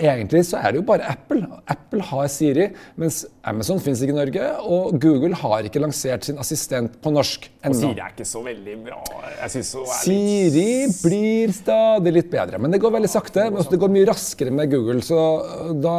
Egentlig 0.00 0.42
så 0.48 0.60
er 0.60 0.72
det 0.72 0.80
jo 0.80 0.86
bare 0.88 1.06
Apple. 1.12 1.44
Apple 1.70 2.04
har 2.08 2.28
Siri, 2.32 2.70
mens 3.00 3.22
Amazon 3.46 3.80
finnes 3.82 4.00
ikke 4.04 4.14
i 4.14 4.18
Norge. 4.18 4.48
Og 4.64 4.96
Google 5.02 5.36
har 5.38 5.66
ikke 5.68 5.82
lansert 5.82 6.26
sin 6.26 6.40
assistent 6.40 6.96
på 7.02 7.12
norsk 7.12 7.48
ennå. 7.60 7.76
Siri 7.76 8.00
er 8.00 8.14
ikke 8.14 8.28
så 8.28 8.42
veldig 8.44 8.76
bra. 8.86 9.00
Siri 10.00 10.66
blir 11.02 11.54
stadig 11.56 12.14
litt 12.16 12.32
bedre, 12.32 12.60
men 12.62 12.72
det 12.72 12.82
går 12.82 12.96
veldig 12.96 13.12
sakte. 13.12 13.46
Men 13.52 13.70
det 13.70 13.80
går 13.82 13.94
mye 13.96 14.08
raskere 14.10 14.54
med 14.54 14.72
Google. 14.72 15.00
Så 15.04 15.20
da, 15.84 15.96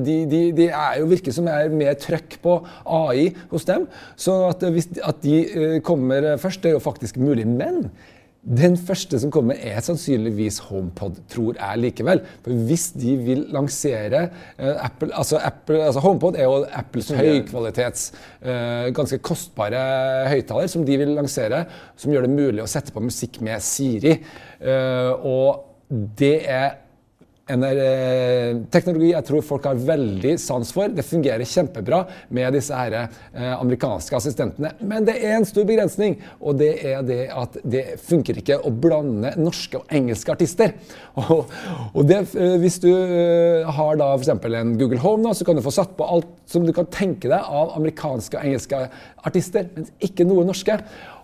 de, 0.00 0.20
de, 0.30 0.42
de 0.56 0.68
er 0.72 1.00
jo 1.02 1.08
virker 1.12 1.34
som 1.34 1.48
er 1.52 1.72
mer 1.72 1.96
trøkk 2.00 2.38
på 2.44 2.60
AI 2.84 3.30
hos 3.52 3.68
dem. 3.68 3.88
Så 4.16 4.40
at, 4.50 4.64
hvis, 4.74 4.90
at 5.04 5.20
de 5.24 5.40
eh, 5.46 5.80
kommer 5.84 6.34
først, 6.40 6.62
det 6.64 6.72
er 6.72 6.78
jo 6.78 6.84
faktisk 6.84 7.20
mulig. 7.20 7.46
Men 7.48 7.90
den 8.48 8.78
første 8.80 9.20
som 9.20 9.32
kommer, 9.34 9.58
er 9.60 9.82
sannsynligvis 9.84 10.60
HomePod, 10.70 11.20
tror 11.28 11.58
jeg 11.58 11.82
likevel. 11.82 12.22
For 12.44 12.64
hvis 12.68 12.88
de 12.96 13.14
vil 13.20 13.44
lansere 13.52 14.24
uh, 14.56 14.84
Apple, 14.86 15.10
altså 15.12 15.40
Apple 15.44 15.82
altså 15.84 16.00
HomePod 16.04 16.38
er 16.38 16.48
jo 16.48 16.64
Apples 16.80 17.12
høykvalitets, 17.12 18.10
uh, 18.42 18.88
ganske 18.96 19.20
kostbare 19.20 19.82
høyttaler 20.32 20.70
som 20.72 20.86
de 20.88 20.98
vil 21.00 21.16
lansere, 21.18 21.64
som 21.96 22.12
gjør 22.14 22.24
det 22.24 22.34
mulig 22.34 22.64
å 22.64 22.70
sette 22.70 22.94
på 22.94 23.04
musikk 23.04 23.40
med 23.44 23.64
Siri. 23.64 24.16
Uh, 24.64 25.12
og 25.28 25.64
det 25.88 26.36
er 26.44 26.66
eh, 26.66 26.76
teknologi 27.48 29.10
jeg 29.12 29.24
tror 29.24 29.44
folk 29.44 29.66
har 29.68 29.80
veldig 29.80 30.34
sans 30.40 30.70
for. 30.74 30.92
Det 30.92 31.04
fungerer 31.06 31.48
kjempebra 31.48 32.02
med 32.34 32.52
disse 32.56 32.76
her, 32.76 33.08
eh, 33.32 33.54
amerikanske 33.56 34.16
assistentene. 34.16 34.72
Men 34.80 35.04
det 35.04 35.16
er 35.22 35.36
en 35.36 35.48
stor 35.48 35.64
begrensning, 35.64 36.18
og 36.40 36.58
det 36.58 36.84
er 36.84 37.02
det 37.02 37.20
at 37.32 37.56
det 37.64 37.84
funker 38.04 38.38
ikke 38.38 38.60
å 38.60 38.70
blande 38.70 39.32
norske 39.40 39.80
og 39.80 39.86
engelske 39.88 40.32
artister. 40.32 40.74
Og, 41.28 41.50
og 41.98 42.04
det, 42.06 42.20
eh, 42.38 42.54
hvis 42.62 42.78
du 42.78 42.88
eh, 42.92 43.66
har 43.66 43.96
da 43.98 44.12
f.eks. 44.14 44.28
en 44.30 44.76
Google 44.78 45.00
Home, 45.02 45.24
da, 45.26 45.34
så 45.34 45.44
kan 45.44 45.58
du 45.58 45.64
få 45.64 45.72
satt 45.74 45.96
på 45.98 46.06
alt 46.06 46.28
som 46.46 46.64
du 46.64 46.70
kan 46.72 46.86
tenke 46.86 47.28
deg 47.28 47.42
av 47.42 47.74
amerikanske 47.76 48.38
og 48.38 48.46
engelske 48.46 48.84
artister, 49.26 49.66
men 49.74 49.88
ikke 50.04 50.26
noe 50.28 50.46
norske. 50.46 50.78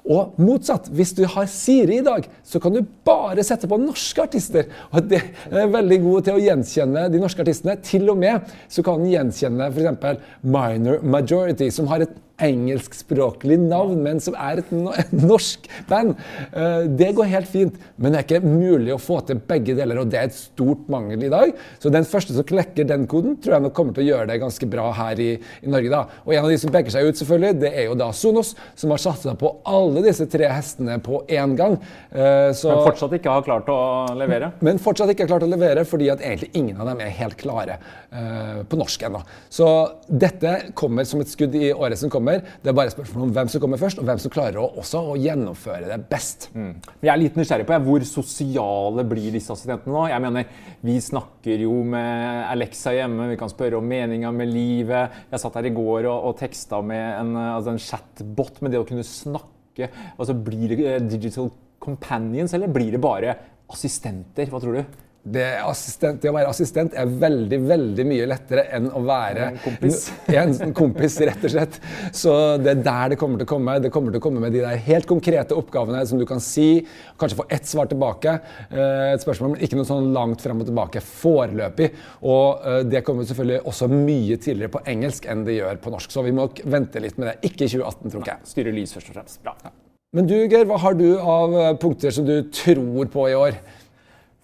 Og 0.04 0.34
motsatt, 0.36 0.90
hvis 0.92 1.14
du 1.16 1.22
har 1.32 1.46
Siri 1.48 2.02
i 2.02 2.04
dag, 2.04 2.26
så 2.44 2.60
kan 2.60 2.74
du 2.74 2.82
bare 3.06 3.44
sette 3.46 3.68
på 3.70 3.78
norske 3.80 4.26
artister. 4.26 4.68
Og 4.92 5.06
det 5.08 5.22
er 5.48 5.70
veldig 5.72 5.98
god 6.02 6.26
til 6.26 6.36
å 6.36 6.42
gjenkjenne 6.44 7.06
de 7.12 7.22
norske 7.22 7.40
artistene. 7.40 7.78
Til 7.84 8.10
og 8.12 8.20
med 8.20 8.52
så 8.68 8.84
kan 8.84 9.00
den 9.00 9.14
gjenkjenne 9.14 9.70
f.eks. 9.72 10.20
Minor 10.44 11.00
Majority, 11.08 11.70
som 11.72 11.88
har 11.88 12.04
et 12.04 12.12
engelskspråklig 12.42 13.58
navn, 13.62 14.00
men 14.02 14.18
som 14.22 14.34
er 14.34 14.62
et, 14.62 14.70
no 14.74 14.92
et 15.00 15.12
norsk 15.14 15.68
band. 15.88 16.14
Uh, 16.54 16.86
det 16.98 17.12
går 17.16 17.30
helt 17.30 17.50
fint, 17.50 17.78
men 17.96 18.12
det 18.14 18.20
er 18.20 18.26
ikke 18.26 18.46
mulig 18.46 18.94
å 18.94 19.00
få 19.00 19.20
til 19.28 19.38
begge 19.38 19.76
deler, 19.78 20.00
og 20.02 20.10
det 20.10 20.20
er 20.20 20.30
et 20.30 20.36
stort 20.36 20.88
mangel 20.90 21.26
i 21.26 21.32
dag. 21.32 21.54
Så 21.82 21.92
den 21.94 22.06
første 22.08 22.34
som 22.36 22.46
klekker 22.46 22.88
den 22.88 23.06
koden, 23.10 23.36
tror 23.42 23.58
jeg 23.58 23.66
nok 23.66 23.76
kommer 23.76 23.96
til 23.96 24.06
å 24.06 24.08
gjøre 24.08 24.28
det 24.32 24.40
ganske 24.42 24.68
bra 24.70 24.88
her 24.98 25.22
i, 25.22 25.30
i 25.62 25.70
Norge. 25.70 25.92
da. 25.92 26.02
Og 26.24 26.34
en 26.34 26.44
av 26.44 26.50
de 26.52 26.58
som 26.60 26.72
peker 26.74 26.94
seg 26.94 27.08
ut, 27.08 27.20
selvfølgelig, 27.20 27.60
det 27.62 27.72
er 27.72 27.88
jo 27.88 27.98
da 27.98 28.10
Sonos, 28.14 28.54
som 28.78 28.94
har 28.94 29.02
satsa 29.02 29.36
på 29.38 29.52
alle 29.68 30.02
disse 30.04 30.26
tre 30.30 30.50
hestene 30.50 30.98
på 31.04 31.22
én 31.30 31.54
gang. 31.58 31.78
Uh, 32.10 32.50
så, 32.56 32.72
men 32.72 32.88
fortsatt 32.90 33.16
ikke 33.20 33.36
har 33.36 33.46
klart 33.46 33.70
å 33.72 33.78
levere? 34.18 34.50
Men 34.64 34.82
fortsatt 34.82 35.14
ikke 35.14 35.26
har 35.26 35.34
klart 35.36 35.46
å 35.46 35.50
levere, 35.50 35.86
fordi 35.88 36.10
at 36.12 36.24
egentlig 36.24 36.50
ingen 36.58 36.80
av 36.82 36.90
dem 36.90 37.02
er 37.04 37.14
helt 37.14 37.38
klare 37.40 37.78
uh, 38.10 38.64
på 38.66 38.80
norsk 38.80 39.06
ennå. 39.06 39.22
Så 39.52 39.68
dette 40.08 40.56
kommer 40.78 41.06
som 41.08 41.22
et 41.22 41.30
skudd 41.30 41.54
i 41.54 41.70
året 41.72 42.00
som 42.00 42.10
kommer. 42.12 42.33
Det 42.42 42.70
er 42.70 42.76
bare 42.76 42.90
et 42.90 42.94
spørsmål 42.94 43.26
om 43.28 43.34
hvem 43.36 43.50
som 43.52 43.62
kommer 43.62 43.80
først, 43.80 44.00
og 44.00 44.08
hvem 44.08 44.20
som 44.22 44.32
klarer 44.34 44.58
å, 44.60 44.66
også 44.82 45.02
å 45.12 45.16
gjennomføre 45.20 45.88
det 45.90 45.98
best. 46.10 46.48
Mm. 46.54 46.72
Jeg 47.04 47.12
er 47.12 47.20
litt 47.20 47.38
nysgjerrig 47.38 47.66
på 47.68 47.78
hvor 47.86 48.06
sosiale 48.08 49.06
blir 49.08 49.34
disse 49.34 49.54
assistentene 49.54 49.94
nå. 49.94 50.04
Jeg 50.12 50.24
mener, 50.24 50.48
Vi 50.84 50.98
snakker 51.00 51.64
jo 51.64 51.78
med 51.94 52.44
Alexa 52.50 52.94
hjemme, 52.96 53.30
vi 53.32 53.40
kan 53.40 53.52
spørre 53.52 53.78
om 53.80 53.88
meninga 53.88 54.32
med 54.34 54.52
livet. 54.52 55.24
Jeg 55.30 55.42
satt 55.42 55.58
her 55.60 55.70
i 55.70 55.74
går 55.74 56.08
og, 56.10 56.30
og 56.30 56.38
teksta 56.40 56.80
med 56.84 57.04
en, 57.20 57.34
altså 57.44 57.74
en 57.74 57.82
chatbot, 57.82 58.62
med 58.62 58.74
det 58.74 58.82
å 58.82 58.88
kunne 58.88 59.06
snakke. 59.06 59.90
Altså, 60.18 60.36
Blir 60.46 60.76
det 60.76 60.98
digital 61.08 61.50
companions, 61.82 62.54
eller 62.56 62.70
blir 62.72 62.94
det 62.94 63.02
bare 63.02 63.36
assistenter? 63.72 64.48
Hva 64.50 64.60
tror 64.62 64.80
du? 64.80 65.03
Det, 65.24 65.46
assistent, 65.64 66.20
det, 66.20 66.28
å 66.28 66.34
være 66.36 66.50
assistent 66.52 66.94
er 67.00 67.08
veldig 67.08 67.58
veldig 67.64 68.04
mye 68.04 68.26
lettere 68.28 68.66
enn 68.76 68.90
å 68.92 69.00
være 69.06 69.46
en 69.46 69.60
kompis. 69.62 70.02
en 70.40 70.74
kompis, 70.76 71.16
rett 71.24 71.46
og 71.48 71.52
slett. 71.54 71.78
Så 72.12 72.34
det 72.60 72.74
er 72.74 72.82
der 72.84 73.14
det 73.14 73.18
kommer 73.20 73.40
til 73.40 73.48
å 73.48 73.52
komme. 73.54 73.78
Det 73.80 73.92
kommer 73.94 74.12
til 74.12 74.20
å 74.20 74.24
komme 74.26 74.42
med 74.42 74.52
de 74.52 74.60
der 74.60 74.82
helt 74.84 75.08
konkrete 75.08 75.56
oppgavene 75.56 76.02
som 76.08 76.20
du 76.20 76.26
kan 76.28 76.42
si, 76.44 76.84
kanskje 77.20 77.38
få 77.38 77.46
ett 77.56 77.70
svar 77.70 77.88
tilbake. 77.88 78.34
Eh, 78.68 79.14
et 79.14 79.24
spørsmål, 79.24 79.54
men 79.54 79.64
ikke 79.64 79.78
noe 79.78 79.88
sånn 79.88 80.10
langt 80.16 80.44
frem 80.44 80.60
og 80.60 80.68
tilbake 80.68 81.00
foreløpig. 81.04 81.88
Og 82.28 82.66
eh, 82.68 82.82
det 82.90 83.04
kommer 83.06 83.24
selvfølgelig 83.28 83.62
også 83.72 83.88
mye 83.94 84.36
tidligere 84.36 84.74
på 84.76 84.84
engelsk 84.92 85.30
enn 85.30 85.46
det 85.48 85.56
gjør 85.56 85.80
på 85.80 85.94
norsk. 85.94 86.12
Så 86.12 86.26
vi 86.26 86.34
må 86.36 86.50
vente 86.68 87.00
litt 87.00 87.16
med 87.16 87.32
det. 87.32 87.38
Ikke 87.48 87.64
i 87.64 87.72
2018, 87.72 88.12
tror 88.12 88.28
jeg. 88.34 88.52
Styre 88.52 88.76
lys 88.76 88.92
først 88.98 89.08
og 89.08 89.18
fremst. 89.22 89.40
Bra. 89.46 89.56
Ja. 89.64 89.72
Men 90.14 90.28
du, 90.30 90.36
Geir, 90.44 90.68
hva 90.70 90.76
har 90.78 90.94
du 91.00 91.08
av 91.16 91.56
eh, 91.58 91.72
punkter 91.80 92.12
som 92.14 92.28
du 92.28 92.36
tror 92.54 93.08
på 93.10 93.24
i 93.32 93.38
år? 93.38 93.56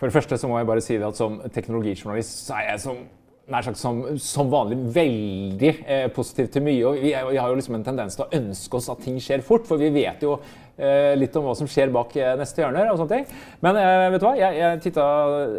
For 0.01 0.09
det 0.09 0.17
første 0.17 0.39
så 0.41 0.49
må 0.49 0.57
jeg 0.57 0.69
bare 0.71 0.81
si 0.85 0.97
det 0.97 1.05
at 1.05 1.19
som 1.19 1.35
teknologijournalist 1.53 2.47
så 2.47 2.57
er 2.57 2.71
jeg 2.71 2.81
som, 2.87 3.03
nær 3.53 3.67
sagt 3.67 3.77
som, 3.77 4.01
som 4.23 4.49
vanlig 4.49 4.79
veldig 4.95 5.73
eh, 5.85 6.07
positiv 6.15 6.49
til 6.55 6.65
mye. 6.65 6.81
Og 6.89 7.03
vi, 7.03 7.13
vi, 7.13 7.37
har 7.37 7.53
jo 7.53 7.59
liksom 7.59 7.77
en 7.77 7.85
tendens 7.85 8.17
til 8.17 8.25
å 8.25 8.33
ønske 8.39 8.79
oss 8.79 8.89
at 8.93 9.05
ting 9.05 9.19
skjer 9.21 9.45
fort, 9.45 9.69
for 9.69 9.81
vi 9.83 9.91
vet 9.93 10.25
jo 10.25 10.39
eh, 10.81 11.13
litt 11.21 11.37
om 11.37 11.45
hva 11.45 11.55
som 11.59 11.69
skjer 11.69 11.93
bak 11.93 12.17
eh, 12.17 12.33
neste 12.41 12.65
hjørne. 12.65 12.87
og 12.89 12.97
sånne 13.03 13.19
ting. 13.19 13.45
Men 13.67 13.81
eh, 13.83 14.07
vet 14.15 14.25
du 14.25 14.27
hva? 14.31 14.35
Jeg, 14.41 14.59
jeg 14.63 14.83
titta, 14.87 15.07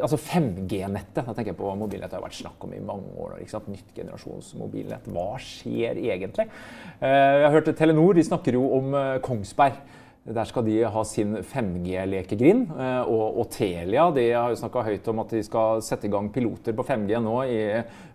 altså 0.07 0.21
5G-nettet 0.25 1.21
da 1.21 1.37
tenker 1.37 1.53
jeg 1.53 1.61
på 1.61 1.77
mobilnettet 1.83 2.17
har 2.17 2.25
vært 2.25 2.39
snakk 2.41 2.65
om 2.65 2.73
i 2.73 2.83
mange 2.91 3.13
år. 3.21 3.37
ikke 3.43 3.55
sant? 3.59 3.69
Nytt 3.71 3.93
generasjons 3.97 4.53
mobilnett. 4.57 5.09
Hva 5.13 5.35
skjer 5.43 6.01
egentlig? 6.01 6.49
Eh, 6.97 7.07
jeg 7.11 7.45
har 7.45 7.57
hørt 7.59 7.73
Telenor 7.77 8.17
de 8.17 8.25
snakker 8.25 8.57
jo 8.57 8.65
om 8.79 8.95
eh, 8.97 9.17
Kongsberg. 9.25 9.99
Der 10.21 10.45
skal 10.45 10.67
de 10.67 10.75
ha 10.85 11.01
sin 11.03 11.33
5G-lekegrind. 11.41 12.67
Eh, 12.77 13.09
og, 13.09 13.39
og, 13.41 13.47
Telia 13.49 14.05
de 14.13 14.27
har 14.29 14.51
jo 14.53 14.59
snakka 14.59 14.83
høyt 14.85 15.07
om 15.09 15.23
at 15.23 15.33
de 15.33 15.41
skal 15.45 15.81
sette 15.81 16.05
i 16.05 16.11
gang 16.13 16.29
piloter 16.33 16.75
på 16.77 16.85
5G 16.85 17.17
nå 17.25 17.39
i 17.49 17.61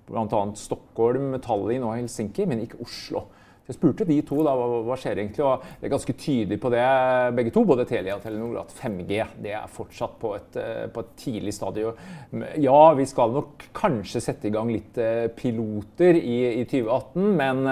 bl.a. 0.07 0.43
Stockholm, 0.55 1.35
Tallinn 1.43 1.83
og 1.83 1.97
Helsinki, 1.97 2.47
men 2.47 2.63
ikke 2.63 2.79
Oslo. 2.87 3.25
Jeg 3.67 3.75
spurte 3.75 4.07
de 4.07 4.21
to 4.23 4.39
da, 4.47 4.53
hva, 4.55 4.67
hva 4.87 4.95
skjer 5.01 5.19
egentlig, 5.19 5.43
og 5.43 5.65
det 5.81 5.89
er 5.89 5.95
ganske 5.97 6.15
tydelig 6.15 6.61
på 6.63 6.71
det, 6.71 6.85
begge 7.35 7.51
to, 7.51 7.65
både 7.67 7.89
Telia 7.91 8.15
og 8.15 8.23
Telenor, 8.23 8.61
at 8.61 8.75
5G 8.79 9.17
det 9.43 9.57
er 9.59 9.73
fortsatt 9.75 10.15
på 10.23 10.37
et, 10.37 10.59
eh, 10.63 10.85
på 10.87 11.03
et 11.03 11.11
tidlig 11.19 11.57
stadium. 11.57 11.99
Ja, 12.63 12.81
vi 12.95 13.09
skal 13.11 13.35
nok 13.35 13.67
kanskje 13.75 14.23
sette 14.23 14.47
i 14.47 14.55
gang 14.55 14.71
litt 14.71 15.03
eh, 15.03 15.27
piloter 15.35 16.15
i, 16.21 16.61
i 16.61 16.63
2018, 16.71 17.27
men 17.43 17.67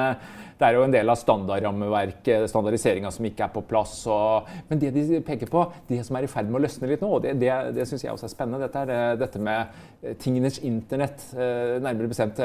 det 0.59 0.67
er 0.67 0.77
jo 0.77 0.85
en 0.87 0.95
del 0.95 1.11
av 1.11 1.19
standardrammeverket, 1.19 2.47
standardiseringa 2.51 3.11
som 3.15 3.27
ikke 3.27 3.47
er 3.47 3.53
på 3.55 3.63
plass. 3.69 3.97
Og, 4.11 4.51
men 4.69 4.81
det 4.83 4.93
de 4.95 5.21
peker 5.27 5.51
på, 5.51 5.65
det 5.89 6.01
som 6.07 6.19
er 6.19 6.27
i 6.27 6.31
ferd 6.31 6.51
med 6.51 6.61
å 6.61 6.65
løsne 6.65 6.91
litt 6.91 7.03
nå, 7.03 7.11
det, 7.25 7.35
det, 7.43 7.51
det 7.75 7.89
syns 7.91 8.07
jeg 8.07 8.15
også 8.15 8.29
er 8.29 8.35
spennende. 8.35 8.63
Dette 8.63 8.85
er 8.85 8.95
eh, 8.95 9.17
dette 9.21 9.43
med 9.43 9.75
eh, 10.03 10.15
tingenes 10.23 10.61
internett, 10.67 11.27
eh, 11.35 11.77
nærmere 11.83 12.11
bestemt 12.13 12.39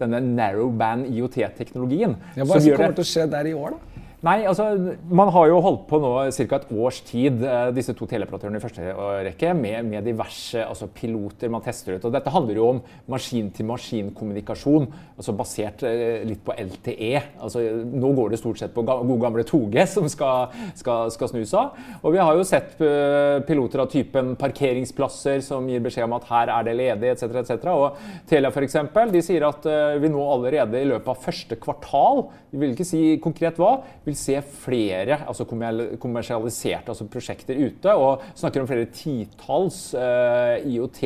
denne 0.00 0.22
narrowband 0.24 1.10
IOT-teknologien. 1.12 2.16
Ja, 2.38 2.46
hva 2.46 2.60
som 2.60 2.72
kommer 2.72 2.96
til 2.96 3.06
å 3.06 3.10
skje 3.12 3.28
der 3.30 3.52
i 3.52 3.56
år, 3.56 3.76
da? 3.76 4.06
Nei, 4.20 4.42
altså, 4.44 4.66
Man 5.08 5.30
har 5.32 5.46
jo 5.48 5.60
holdt 5.64 5.86
på 5.88 5.98
nå 6.00 6.10
ca. 6.28 6.56
et 6.58 6.72
års 6.76 6.98
tid, 7.08 7.40
eh, 7.40 7.70
disse 7.72 7.94
to 7.96 8.04
teleoperatørene 8.08 8.58
i 8.58 8.60
første 8.60 8.92
rekke, 9.24 9.54
med, 9.56 9.86
med, 9.88 10.04
diverse 10.04 10.60
altså 10.60 10.90
piloter 10.92 11.48
man 11.48 11.64
tester 11.64 11.96
ut. 11.96 12.04
og 12.04 12.12
Dette 12.12 12.32
handler 12.32 12.60
jo 12.60 12.66
om 12.74 12.82
maskin-til-maskin-kommunikasjon, 13.08 14.90
altså 15.16 15.34
basert 15.38 15.84
eh, 15.88 16.20
litt 16.28 16.42
på 16.44 16.52
LTE. 16.52 17.22
Altså, 17.40 17.62
nå 17.88 18.10
går 18.18 18.34
det 18.34 18.40
stort 18.42 18.60
sett 18.60 18.74
på 18.74 18.84
gode 18.84 19.16
gamle 19.22 19.46
2G 19.48 19.86
som 19.94 20.08
skal, 20.12 20.52
skal, 20.76 21.08
skal 21.16 21.32
snus 21.32 21.56
av. 21.56 21.80
Og 22.02 22.12
vi 22.12 22.20
har 22.20 22.36
jo 22.36 22.44
sett 22.44 22.76
eh, 22.84 23.40
piloter 23.48 23.86
av 23.86 23.88
typen 23.88 24.34
parkeringsplasser 24.40 25.40
som 25.46 25.64
gir 25.70 25.80
beskjed 25.80 26.04
om 26.04 26.18
at 26.18 26.28
her 26.28 26.52
er 26.58 26.68
det 26.68 26.76
ledig, 26.76 27.14
etc. 27.14 27.40
etc. 27.40 27.72
Og 27.72 28.28
Telia 28.28 28.52
eksempel, 28.52 29.16
de 29.16 29.24
sier 29.24 29.48
at 29.48 29.64
vi 29.96 30.12
nå 30.12 30.20
allerede 30.28 30.76
i 30.76 30.88
løpet 30.90 31.08
av 31.08 31.24
første 31.24 31.56
kvartal, 31.56 32.26
vi 32.52 32.60
vil 32.60 32.74
ikke 32.74 32.84
si 32.84 33.02
konkret 33.22 33.56
hva, 33.56 33.78
vil 34.10 34.18
se 34.18 34.36
flere 34.62 35.20
altså 35.24 35.46
kommersialiserte 35.46 36.92
altså 36.92 37.06
prosjekter 37.10 37.58
ute, 37.58 37.94
og 37.94 38.24
snakker 38.38 38.62
om 38.62 38.68
flere 38.68 38.88
titalls 38.94 39.80
uh, 39.96 40.58
IOT, 40.68 41.02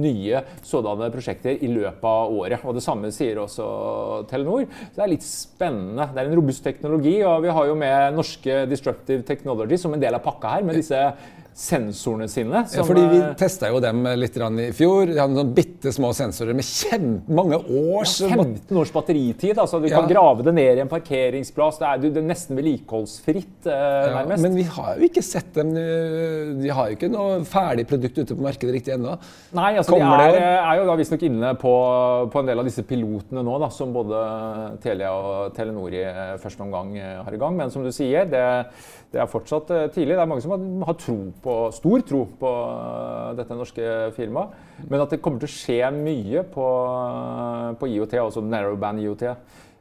nye 0.00 0.42
sådanne 0.66 1.10
prosjekter 1.14 1.58
i 1.64 1.70
løpet 1.72 2.08
av 2.08 2.34
året. 2.34 2.64
Og 2.64 2.76
Det 2.78 2.84
samme 2.84 3.12
sier 3.14 3.40
også 3.42 3.66
Telenor. 4.30 4.66
Så 4.68 4.96
det 4.96 5.04
er 5.04 5.12
litt 5.14 5.26
spennende. 5.26 6.08
Det 6.14 6.22
er 6.22 6.30
en 6.30 6.38
robust 6.38 6.64
teknologi, 6.66 7.18
og 7.26 7.42
vi 7.44 7.54
har 7.54 7.68
jo 7.70 7.78
med 7.78 8.16
norske 8.18 8.62
Disruptive 8.70 9.26
Technology 9.28 9.78
som 9.80 9.94
en 9.94 10.02
del 10.02 10.16
av 10.16 10.24
pakka 10.24 10.56
her, 10.56 10.66
med 10.66 10.78
disse 10.78 11.02
sensorene 11.58 12.28
sine. 12.30 12.60
ja, 12.70 12.82
fordi 12.86 13.02
Vi 13.10 13.18
testa 13.38 13.66
jo 13.72 13.80
dem 13.82 14.04
litt 14.14 14.36
i 14.38 14.68
fjor. 14.76 15.10
De 15.10 15.18
hadde 15.18 15.34
noen 15.34 15.50
bitte 15.56 15.90
små 15.94 16.12
sensorer 16.14 16.54
med 16.54 17.24
mange 17.34 17.58
års 17.58 18.20
ja, 18.22 18.28
15 18.30 18.78
års 18.78 18.92
batteritid. 18.94 19.58
altså 19.58 19.80
Du 19.82 19.88
kan 19.90 20.06
grave 20.06 20.46
det 20.46 20.54
ned 20.54 20.78
i 20.78 20.84
en 20.84 20.90
parkeringsplass. 20.90 21.80
Det 21.80 21.88
er, 21.88 22.04
det 22.04 22.22
er 22.22 22.28
nesten 22.28 22.58
vedlikeholdsfritt, 22.58 23.66
eh, 23.66 24.06
nærmest. 24.14 24.44
Men 24.44 24.54
vi 24.54 24.66
har 24.70 25.00
jo 25.00 25.08
ikke 25.08 25.24
sett 25.26 25.50
dem 25.56 25.74
eh, 25.80 26.54
De 26.62 26.70
har 26.70 26.92
jo 26.92 26.98
ikke 26.98 27.10
noe 27.10 27.40
ferdig 27.48 27.88
produkt 27.90 28.22
ute 28.22 28.38
på 28.38 28.46
markedet 28.46 28.76
riktig 28.78 28.94
ennå. 28.94 29.16
Nei, 29.58 29.72
altså 29.80 29.96
Kommer 29.96 30.22
de 30.28 30.38
er, 30.38 30.60
er 30.60 30.78
jo 30.78 30.86
da 30.92 30.96
visstnok 31.00 31.26
inne 31.26 31.52
på, 31.58 31.74
på, 32.30 32.42
en 32.42 32.52
del 32.52 32.62
av 32.62 32.70
disse 32.70 32.86
pilotene 32.86 33.42
nå, 33.42 33.58
da, 33.64 33.72
som 33.74 33.90
både 33.96 34.22
Telia 34.84 35.10
og 35.10 35.58
Telenor 35.58 35.90
i 35.90 36.06
eh, 36.06 36.36
første 36.38 36.62
omgang 36.62 36.94
eh, 37.00 37.18
har 37.18 37.34
i 37.34 37.42
gang. 37.42 37.58
Men 37.58 37.74
som 37.74 37.82
du 37.82 37.90
sier, 37.94 38.30
det, 38.30 38.46
det 39.10 39.24
er 39.24 39.30
fortsatt 39.30 39.74
tidlig. 39.96 40.14
Det 40.14 40.22
er 40.22 40.30
mange 40.30 40.46
som 40.46 40.54
har, 40.54 40.64
har 40.86 41.00
tro 41.02 41.18
på 41.42 41.47
på, 41.48 41.56
stor 41.72 42.04
tro 42.08 42.24
på 42.40 42.50
eh, 42.50 43.30
dette 43.38 43.56
norske 43.56 43.94
firmaet. 44.16 44.58
Men 44.84 45.04
at 45.04 45.14
det 45.14 45.22
kommer 45.24 45.40
til 45.42 45.48
å 45.48 45.54
skje 45.54 45.80
mye 45.96 46.44
på, 46.52 46.66
på 47.80 47.88
IOT, 47.94 48.18
altså 48.20 48.44
narrowband 48.44 49.02
IOT, 49.04 49.24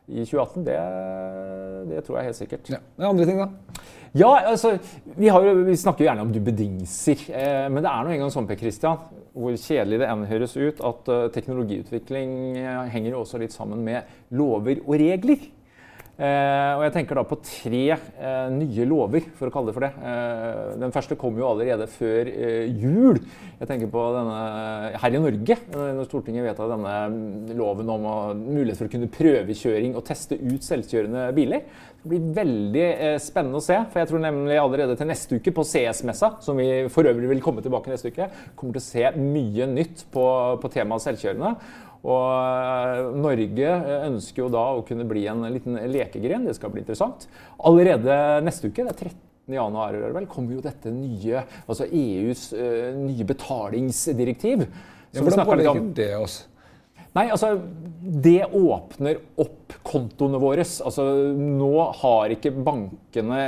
i 0.08 0.24
2018, 0.24 0.64
det, 0.64 0.76
det, 1.90 2.04
tror 2.08 2.18
jeg 2.22 2.30
helt 2.30 2.38
sikkert. 2.38 2.70
Ja. 2.72 2.78
Det 2.80 3.04
er 3.04 3.10
andre 3.10 3.26
ting, 3.28 3.42
da? 3.42 3.82
Ja, 4.16 4.30
altså, 4.54 4.78
vi, 5.18 5.28
jo, 5.28 5.56
vi, 5.68 5.76
snakker 5.76 6.06
jo 6.06 6.08
gjerne 6.08 6.24
om 6.24 6.32
dubbedingser. 6.32 7.26
Eh, 7.28 7.66
men 7.68 7.84
det 7.84 7.92
er 7.92 8.08
nå 8.08 8.14
engang 8.16 8.32
sånn, 8.32 8.48
Per 8.48 8.60
Christian, 8.62 9.04
hvor 9.36 9.58
kjedelig 9.60 10.00
det 10.00 10.08
enn 10.08 10.24
høres 10.32 10.56
ut, 10.56 10.80
at 10.80 11.12
uh, 11.12 11.28
teknologiutvikling 11.36 12.32
henger 12.90 13.12
jo 13.12 13.20
også 13.22 13.38
litt 13.42 13.54
sammen 13.54 13.84
med 13.86 14.08
lover 14.34 14.80
og 14.88 14.96
regler. 14.98 15.44
Eh, 16.18 16.72
og 16.74 16.82
jeg 16.82 16.94
tenker 16.96 17.20
da 17.20 17.24
på 17.30 17.38
tre 17.46 17.82
eh, 17.94 18.48
nye 18.50 18.86
lover, 18.90 19.28
for 19.38 19.50
å 19.50 19.54
kalle 19.54 19.70
det 19.70 19.76
for 19.76 19.86
det. 19.86 19.90
Eh, 20.02 20.72
den 20.82 20.94
første 20.96 21.18
kom 21.20 21.38
jo 21.38 21.46
allerede 21.46 21.86
før 21.94 22.32
jul. 22.74 23.20
Jeg 23.60 23.70
tenker 23.70 23.92
på 23.94 24.06
denne 24.16 24.40
her 24.98 25.18
i 25.18 25.22
Norge, 25.22 25.60
når 25.76 26.10
Stortinget 26.10 26.48
vedtar 26.48 26.74
denne 26.74 26.96
mm, 27.14 27.54
loven 27.60 27.94
om 27.94 28.08
mulighet 28.48 28.80
for 28.80 28.90
å 28.90 28.96
kunne 28.96 29.12
prøvekjøring 29.14 29.94
og 29.94 30.08
teste 30.10 30.40
ut 30.42 30.66
selvkjørende 30.66 31.30
biler. 31.38 31.70
Det 32.02 32.10
blir 32.10 32.28
veldig 32.34 32.88
spennende 33.22 33.62
å 33.62 33.66
se. 33.66 33.78
For 33.92 34.02
jeg 34.02 34.10
tror 34.10 34.24
nemlig 34.24 34.58
allerede 34.62 34.98
til 34.98 35.10
neste 35.10 35.38
uke 35.38 35.54
på 35.54 35.66
CS-messa, 35.70 36.38
som 36.42 36.58
vi 36.58 36.88
for 36.94 37.10
øvrig 37.10 37.30
vil 37.30 37.44
komme 37.46 37.62
tilbake 37.66 37.94
neste 37.94 38.14
uke, 38.14 38.30
kommer 38.58 38.78
til 38.78 38.82
å 38.82 38.90
se 38.90 39.12
mye 39.22 39.70
nytt 39.70 40.08
på, 40.14 40.26
på 40.64 40.74
temaet 40.74 41.06
selvkjørende. 41.06 41.58
Og 42.08 42.26
eh, 42.32 43.06
Norge 43.20 43.70
eh, 43.76 44.04
ønsker 44.08 44.46
jo 44.46 44.50
da 44.54 44.64
å 44.78 44.84
kunne 44.88 45.08
bli 45.08 45.26
en 45.28 45.44
liten 45.52 45.80
lekegren. 45.92 46.48
Det 46.48 46.56
skal 46.58 46.72
bli 46.74 46.84
interessant. 46.86 47.28
Allerede 47.68 48.18
neste 48.46 48.72
uke, 48.72 48.86
det 48.88 48.94
er 48.94 49.02
13. 49.12 49.58
januar, 49.58 49.98
vel, 50.16 50.28
kommer 50.32 50.58
jo 50.58 50.64
dette 50.64 50.92
nye, 50.92 51.44
altså 51.72 51.86
EUs 51.88 52.50
uh, 52.52 52.90
nye 53.00 53.28
betalingsdirektiv. 53.28 54.66
Ja, 55.16 55.24
hvordan 55.24 55.48
påvirker 55.48 55.86
det 55.96 56.10
oss? 56.20 56.42
Nei, 57.18 57.30
altså 57.34 57.56
Det 58.08 58.46
åpner 58.56 59.18
opp 59.42 59.74
kontoene 59.88 60.40
våre. 60.40 60.64
Altså, 60.64 61.04
nå 61.36 61.72
har 62.00 62.32
ikke 62.32 62.54
bankene 62.54 63.40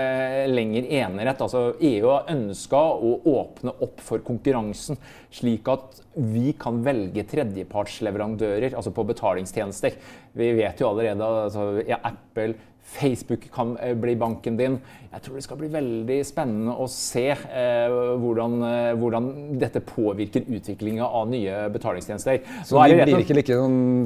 lenger 0.50 0.88
enerett. 1.00 1.44
Altså, 1.46 1.78
EU 1.78 2.10
har 2.10 2.32
ønska 2.34 2.82
å 2.98 3.14
åpne 3.30 3.76
opp 3.86 4.02
for 4.04 4.24
konkurransen, 4.26 5.00
slik 5.32 5.70
at 5.72 6.02
vi 6.20 6.52
kan 6.60 6.82
velge 6.84 7.24
tredjepartsleverandører 7.30 8.74
altså 8.74 8.92
på 8.96 9.06
betalingstjenester. 9.14 9.96
Vi 10.36 10.52
vet 10.58 10.82
jo 10.82 10.90
allerede 10.90 11.32
altså, 11.46 11.70
ja, 11.88 12.02
Apple, 12.10 12.58
Facebook 12.90 13.48
kan 13.54 13.76
eh, 13.78 13.94
bli 13.98 14.16
banken 14.20 14.58
din. 14.58 14.80
Jeg 15.10 15.24
tror 15.26 15.40
det 15.40 15.44
skal 15.46 15.58
bli 15.58 15.68
veldig 15.74 16.18
spennende 16.26 16.74
å 16.78 16.86
se 16.90 17.26
eh, 17.34 17.94
hvordan, 18.22 18.58
eh, 18.66 18.90
hvordan, 19.00 19.30
dette 19.62 19.82
påvirker 19.86 20.46
utviklinga 20.46 21.06
av 21.06 21.30
nye 21.32 21.64
betalingstjenester. 21.74 22.44
Så 22.66 22.78
vi 22.78 22.98
blir 23.00 23.24
ikke 23.24 23.38
like 23.38 23.58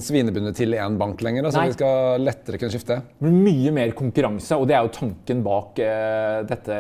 svinebundet 0.04 0.56
til 0.60 0.76
én 0.78 0.96
bank 1.00 1.24
lenger? 1.26 1.50
Altså 1.50 1.66
vi 1.68 1.76
skal 1.76 2.24
lettere 2.24 2.60
kunne 2.62 2.72
skifte? 2.76 3.00
Mye 3.24 3.74
mer 3.76 3.92
konkurranse, 3.98 4.56
og 4.56 4.68
det 4.70 4.78
er 4.78 4.88
jo 4.88 4.94
tanken 4.96 5.44
bak 5.44 5.84
eh, 5.84 6.40
dette 6.48 6.80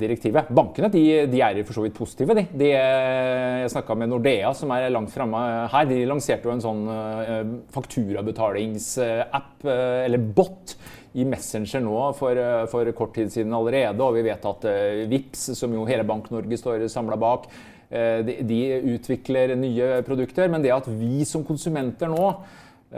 direktivet. 0.00 0.50
Bankene 0.54 0.90
de, 0.94 1.04
de 1.30 1.42
er 1.42 1.62
for 1.64 1.78
så 1.78 1.86
vidt 1.86 1.98
positive. 1.98 2.38
De. 2.38 2.46
de 2.54 2.70
jeg 2.74 3.70
snakka 3.74 3.96
med 3.98 4.10
Nordea, 4.12 4.52
som 4.56 4.72
er 4.74 4.90
langt 4.92 5.12
framme 5.14 5.40
her. 5.72 5.88
De 5.90 6.02
lanserte 6.08 6.48
jo 6.48 6.54
en 6.54 6.62
sånn 6.62 6.84
eh, 6.94 7.40
fakturabetalingsapp, 7.74 9.66
eh, 9.66 10.04
eller 10.06 10.30
bot 10.36 10.76
i 11.14 11.24
Messenger 11.28 11.82
nå 11.84 11.98
for, 12.18 12.36
eh, 12.36 12.64
for, 12.70 12.90
kort 12.96 13.14
tid 13.14 13.30
siden 13.32 13.54
allerede. 13.54 14.02
Og 14.02 14.16
vi 14.16 14.24
vet 14.26 14.50
at 14.50 14.66
uh, 14.66 15.04
VIPS, 15.10 15.46
som 15.58 15.74
jo 15.74 15.86
hele 15.86 16.06
Bank-Norge 16.06 16.58
står 16.58 16.88
samla 16.90 17.18
bak, 17.20 17.46
uh, 17.92 18.18
de, 18.26 18.40
de, 18.42 18.60
utvikler 18.96 19.54
nye 19.58 20.02
produkter. 20.06 20.50
Men 20.50 20.64
det 20.64 20.74
at 20.74 20.90
vi 20.90 21.22
som 21.28 21.46
konsumenter 21.46 22.10
nå 22.10 22.28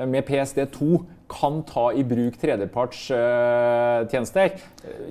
med 0.05 0.28
PSD2 0.28 1.01
kan 1.28 1.62
ta 1.66 1.92
i 1.92 2.05
bruk 2.07 2.36
tredjepartstjenester. 2.38 4.51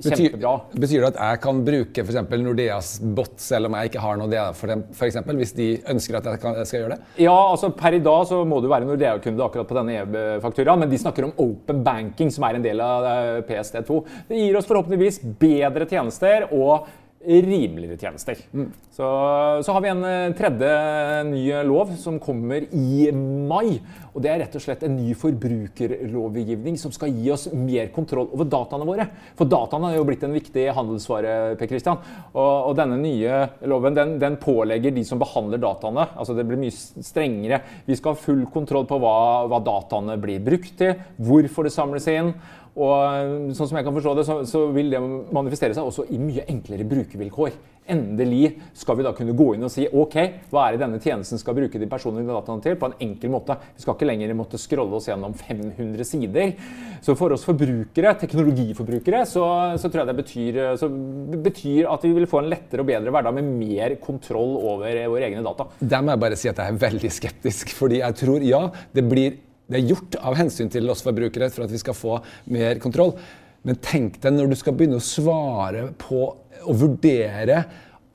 Kjempebra. 0.03 0.59
Betyr, 0.71 0.79
betyr, 0.79 1.01
det 1.01 1.07
at 1.09 1.17
jeg 1.19 1.39
kan 1.43 1.65
bruke 1.67 2.01
f.eks. 2.05 2.17
Nordeas 2.45 2.89
bot 3.17 3.35
selv 3.41 3.65
om 3.69 3.73
jeg 3.75 3.83
ikke 3.91 4.03
har 4.03 4.15
Nordea, 4.19 4.45
for 4.55 4.67
dem, 4.71 4.81
for 4.95 5.05
eksempel, 5.09 5.33
hvis 5.41 5.53
de 5.57 5.67
ønsker 5.91 6.13
at 6.19 6.25
jeg, 6.31 6.37
kan, 6.43 6.51
jeg, 6.61 6.67
skal 6.69 6.79
gjøre 6.83 6.95
det? 6.95 7.01
Ja, 7.25 7.39
altså 7.51 7.67
Per 7.75 7.93
i 7.97 8.05
dag 8.05 8.21
så 8.29 8.37
må 8.47 8.57
du 8.63 8.69
være 8.71 8.87
Nordea-kunde 8.87 9.43
akkurat 9.43 9.69
på 9.69 9.77
denne 9.79 9.93
e-fakturaen, 10.03 10.79
men 10.85 10.91
de 10.91 11.03
snakker 11.03 11.23
om 11.27 11.37
open 11.43 11.79
banking, 11.85 12.29
som 12.31 12.41
er 12.47 12.53
en 12.59 12.65
del 12.65 12.77
av 12.83 12.99
eh, 13.09 13.41
PSD2. 13.49 13.91
Det 14.29 14.35
gir 14.39 14.53
oss 14.59 14.69
forhåpentligvis 14.69 15.17
bedre 15.41 15.85
tjenester 15.89 16.39
og 16.55 16.73
rimeligere 17.25 17.97
tjenester. 17.99 18.39
Mm. 18.53 18.71
Så, 18.91 19.07
så, 19.65 19.73
har 19.75 19.83
vi 19.83 19.91
en 19.91 20.03
eh, 20.07 20.33
tredje 20.37 20.71
ny 21.27 21.43
lov 21.67 21.91
som 21.99 22.19
kommer 22.23 22.63
i 22.71 23.09
mai. 23.11 23.79
og 24.13 24.21
Det 24.23 24.31
er 24.31 24.39
rett 24.43 24.55
og 24.55 24.63
slett 24.63 24.85
en 24.87 24.95
ny 24.95 25.11
forbrukerlovgivning 25.19 26.77
som 26.79 26.93
skal 26.95 27.11
gi 27.11 27.31
oss 27.33 27.47
mer 27.51 27.91
kontroll 27.95 28.29
over 28.31 28.47
dataene 28.49 28.87
våre. 28.87 29.07
For 29.35 29.49
dataene 29.51 29.91
er 29.91 29.99
jo 29.99 30.07
blitt 30.07 30.23
en 30.27 30.35
viktig 30.35 30.67
handelsvare. 30.77 31.35
Per 31.59 31.69
Christian. 31.69 31.99
Og, 32.33 32.71
og 32.71 32.75
denne 32.79 32.97
nye 33.01 33.41
loven 33.67 33.97
den, 33.97 34.15
den, 34.21 34.39
pålegger 34.41 34.93
de 34.95 35.03
som 35.07 35.19
behandler 35.21 35.61
dataene 35.61 36.03
altså 36.15 36.35
Det 36.35 36.43
blir 36.47 36.59
mye 36.59 36.73
strengere. 36.75 37.61
Vi 37.87 37.97
skal 37.97 38.15
ha 38.15 38.23
full 38.25 38.45
kontroll 38.53 38.87
på 38.89 38.99
hva, 39.01 39.15
hva 39.49 39.61
dataene 39.63 40.17
blir 40.21 40.43
brukt 40.43 40.75
til, 40.79 40.95
hvorfor 41.19 41.67
det 41.67 41.73
samles 41.75 42.07
inn. 42.11 42.33
Og 42.75 43.53
sånn 43.55 43.69
som 43.69 43.77
jeg 43.79 43.85
kan 43.87 43.95
forstå 43.95 44.13
det, 44.17 44.25
så, 44.27 44.35
så, 44.49 44.65
vil 44.75 44.89
det 44.91 44.99
manifestere 44.99 45.75
seg 45.75 45.87
også 45.87 46.09
i 46.11 46.19
mye 46.19 46.43
enklere 46.51 46.83
brukervilkår. 46.87 47.53
Endelig 47.93 48.49
skal 48.75 48.97
vi 48.97 49.05
da 49.05 49.13
kunne 49.15 49.35
gå 49.37 49.51
inn 49.55 49.63
og 49.63 49.71
si 49.71 49.85
ok, 49.85 50.15
hva 50.51 50.65
er 50.65 50.75
det 50.75 50.81
denne 50.81 50.99
tjenesten 50.99 51.39
skal 51.39 51.55
bruke 51.55 51.79
de 51.79 51.87
personlige 51.87 52.27
dataene 52.27 52.65
til, 52.65 52.75
på 52.81 52.89
en 52.89 52.97
enkel 53.05 53.31
måte. 53.31 53.55
Vi 53.77 53.85
skal 53.85 53.95
ikke 53.95 54.09
lenger 54.09 54.35
måtte 54.35 54.59
scrolle 54.59 54.99
oss 54.99 55.07
gjennom 55.07 55.37
500 55.37 56.09
sider. 56.09 56.51
Så 57.05 57.15
for 57.15 57.37
oss 57.37 57.47
forbrukere, 57.47 58.15
teknologiforbrukere, 58.25 59.23
så, 59.29 59.45
så 59.79 59.87
tror 59.87 60.03
jeg 60.03 60.11
det 60.11 60.19
betyr, 60.19 60.61
betyr, 61.47 61.81
at 61.93 62.09
vi 62.09 62.13
vil 62.17 62.27
få 62.27 62.43
en 62.43 62.51
lettere 62.51 62.83
og 62.83 62.91
bedre 62.91 63.15
hverdag 63.15 63.39
med 63.39 63.55
mer 63.55 63.99
kontroll 64.03 64.57
over 64.59 64.99
våre 65.13 65.29
egne 65.29 65.45
data. 65.45 65.69
Der 65.79 66.03
må 66.03 66.11
jeg 66.11 66.25
bare 66.27 66.43
si 66.43 66.51
at 66.51 66.59
jeg 66.59 66.75
er 66.75 66.85
veldig 66.89 67.17
skeptisk, 67.21 67.75
fordi 67.77 68.03
jeg 68.03 68.23
tror 68.25 68.43
ja, 68.43 68.65
det 68.91 69.07
blir 69.07 69.39
det 69.65 69.79
er 69.79 69.89
gjort 69.89 70.17
av 70.21 70.37
hensyn 70.37 70.69
til 70.71 70.89
oss 70.93 71.03
forbrukere 71.05 71.49
for 71.53 71.65
at 71.65 71.73
vi 71.73 71.81
skal 71.81 71.97
få 71.97 72.19
mer 72.53 72.79
kontroll. 72.83 73.15
Men 73.65 73.79
tenk 73.81 74.19
deg 74.21 74.35
når 74.35 74.51
du 74.51 74.57
skal 74.59 74.75
begynne 74.77 74.99
å 75.01 75.05
svare 75.05 75.87
på 75.97 76.21
og 76.65 76.77
vurdere 76.79 77.63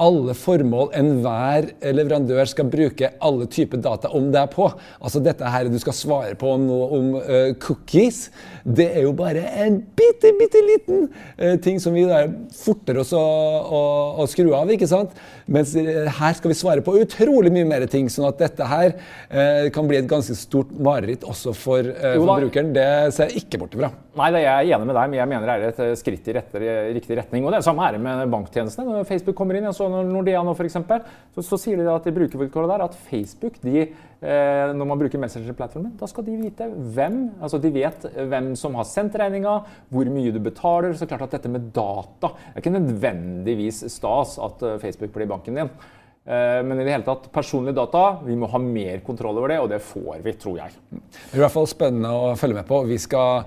alle 0.01 0.35
formål 0.39 0.95
enhver 0.97 1.69
leverandør 1.93 2.49
skal 2.49 2.69
bruke 2.73 3.13
alle 3.21 3.47
typer 3.53 3.81
data 3.85 4.11
om 4.17 4.31
er 4.33 4.49
på. 4.51 4.69
Altså 5.01 5.21
dette 5.23 5.51
her 5.53 5.69
du 5.71 5.77
skal 5.83 5.97
svare 5.97 6.37
på 6.41 6.55
noe 6.63 6.87
om 6.97 7.11
uh, 7.19 7.53
cookies, 7.61 8.29
det 8.65 8.89
er 8.95 9.05
jo 9.05 9.13
bare 9.17 9.43
en 9.65 9.81
bitte, 9.97 10.33
bitte 10.39 10.63
liten 10.65 11.09
uh, 11.11 11.57
ting 11.63 11.81
som 11.83 11.97
vi 11.97 12.07
der 12.09 12.31
forter 12.57 13.01
oss 13.03 13.13
å, 13.17 13.21
å, 13.21 13.83
å, 14.23 14.29
skru 14.31 14.53
av, 14.57 14.71
ikke 14.73 14.89
sant? 14.91 15.13
Mens 15.51 15.75
uh, 15.77 16.09
her 16.21 16.39
skal 16.39 16.53
vi 16.53 16.59
svare 16.59 16.85
på 16.87 16.97
utrolig 17.03 17.53
mye 17.53 17.69
mer 17.69 17.87
ting, 17.91 18.09
sånn 18.13 18.29
at 18.31 18.41
dette 18.41 18.67
her 18.71 18.97
kan 19.75 19.87
bli 19.89 19.99
et 19.99 20.09
ganske 20.09 20.35
stort 20.37 20.71
mareritt 20.83 21.25
også 21.29 21.53
for 21.57 21.87
forbrukeren. 21.87 22.73
Det 22.75 22.87
ser 23.15 23.31
jeg 23.31 23.45
ikke 23.45 23.61
bort 23.63 23.75
ifra. 23.77 23.91
Nei, 24.19 24.29
det 24.35 24.41
er 24.43 24.65
jeg 24.65 24.75
enig 24.77 24.89
med 24.89 24.97
deg, 24.97 25.11
men 25.11 25.19
jeg 25.21 25.31
mener 25.31 25.51
det 25.51 25.55
er 25.57 25.93
et 25.93 26.01
skritt 26.01 26.29
i 26.31 26.35
rette, 26.35 26.63
riktig 26.97 27.19
retning. 27.19 27.45
Og 27.45 27.53
det 27.53 27.61
er 27.61 27.67
samme 27.67 27.87
ære 27.87 28.01
med 28.03 28.33
banktjenestene. 28.33 28.99
Når 29.01 29.09
Facebook 29.09 29.39
kommer 29.39 29.59
inn, 29.59 29.69
så 29.75 29.87
når 29.90 29.90
Nordea 30.09 30.43
nå 30.47 30.55
f.eks., 30.55 30.79
så, 31.35 31.45
så 31.45 31.59
sier 31.61 31.81
de 31.81 31.89
at 31.91 32.07
de 32.07 32.15
brukervilkåret 32.15 32.71
der 32.73 32.85
at 32.85 32.97
Facebook 33.09 33.59
de, 33.63 33.87
eh, 33.87 34.73
når 34.75 34.89
man 34.89 35.01
bruker 35.01 35.21
Messenger-plattformen, 35.23 35.95
da 36.01 36.09
skal 36.11 36.27
de 36.27 36.39
vite 36.41 36.67
hvem 36.97 37.21
altså 37.41 37.61
De 37.63 37.73
vet 37.75 38.09
hvem 38.31 38.53
som 38.59 38.77
har 38.79 38.89
sendt 38.89 39.19
regninga, 39.21 39.55
hvor 39.93 40.11
mye 40.11 40.35
du 40.35 40.41
betaler. 40.43 40.97
Så 40.97 41.09
klart 41.11 41.29
at 41.29 41.39
dette 41.39 41.53
med 41.53 41.71
data 41.77 42.35
er 42.53 42.61
ikke 42.63 42.75
nødvendigvis 42.75 43.85
stas 43.93 44.37
at 44.43 44.67
eh, 44.67 44.79
Facebook 44.83 45.15
blir 45.17 45.31
banken 45.31 45.61
din. 45.61 45.73
Eh, 46.25 46.61
men 46.67 46.79
i 46.79 46.85
det 46.85 46.93
hele 46.93 47.07
tatt, 47.07 47.31
personlige 47.33 47.79
data, 47.79 48.21
vi 48.27 48.37
må 48.39 48.49
ha 48.53 48.61
mer 48.63 49.01
kontroll 49.07 49.39
over 49.41 49.55
det, 49.55 49.61
og 49.63 49.71
det 49.73 49.81
får 49.83 50.21
vi, 50.25 50.35
tror 50.39 50.59
jeg. 50.61 50.81
Det 50.91 51.33
er 51.33 51.41
i 51.41 51.45
hvert 51.45 51.55
fall 51.55 51.69
spennende 51.71 52.13
å 52.13 52.35
følge 52.39 52.61
med 52.61 52.69
på. 52.69 52.83
Vi 52.91 52.99
skal 53.01 53.47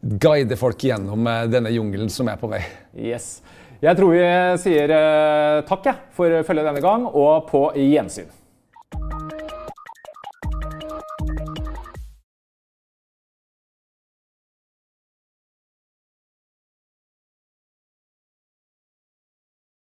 guide 0.00 0.58
folk 0.60 0.84
gjennom 0.84 1.26
eh, 1.30 1.46
denne 1.52 1.72
jungelen 1.74 2.10
som 2.12 2.28
er 2.32 2.40
på 2.40 2.50
vei. 2.50 2.62
Yes. 2.96 3.38
Jeg 3.80 3.96
tror 3.96 4.12
vi 4.12 4.24
sier 4.60 4.92
eh, 4.92 5.62
takk 5.64 5.86
for 6.12 6.42
følget 6.44 6.66
denne 6.68 6.82
gang, 6.84 7.06
og 7.08 7.46
på 7.48 7.62
gjensyn. 7.78 8.28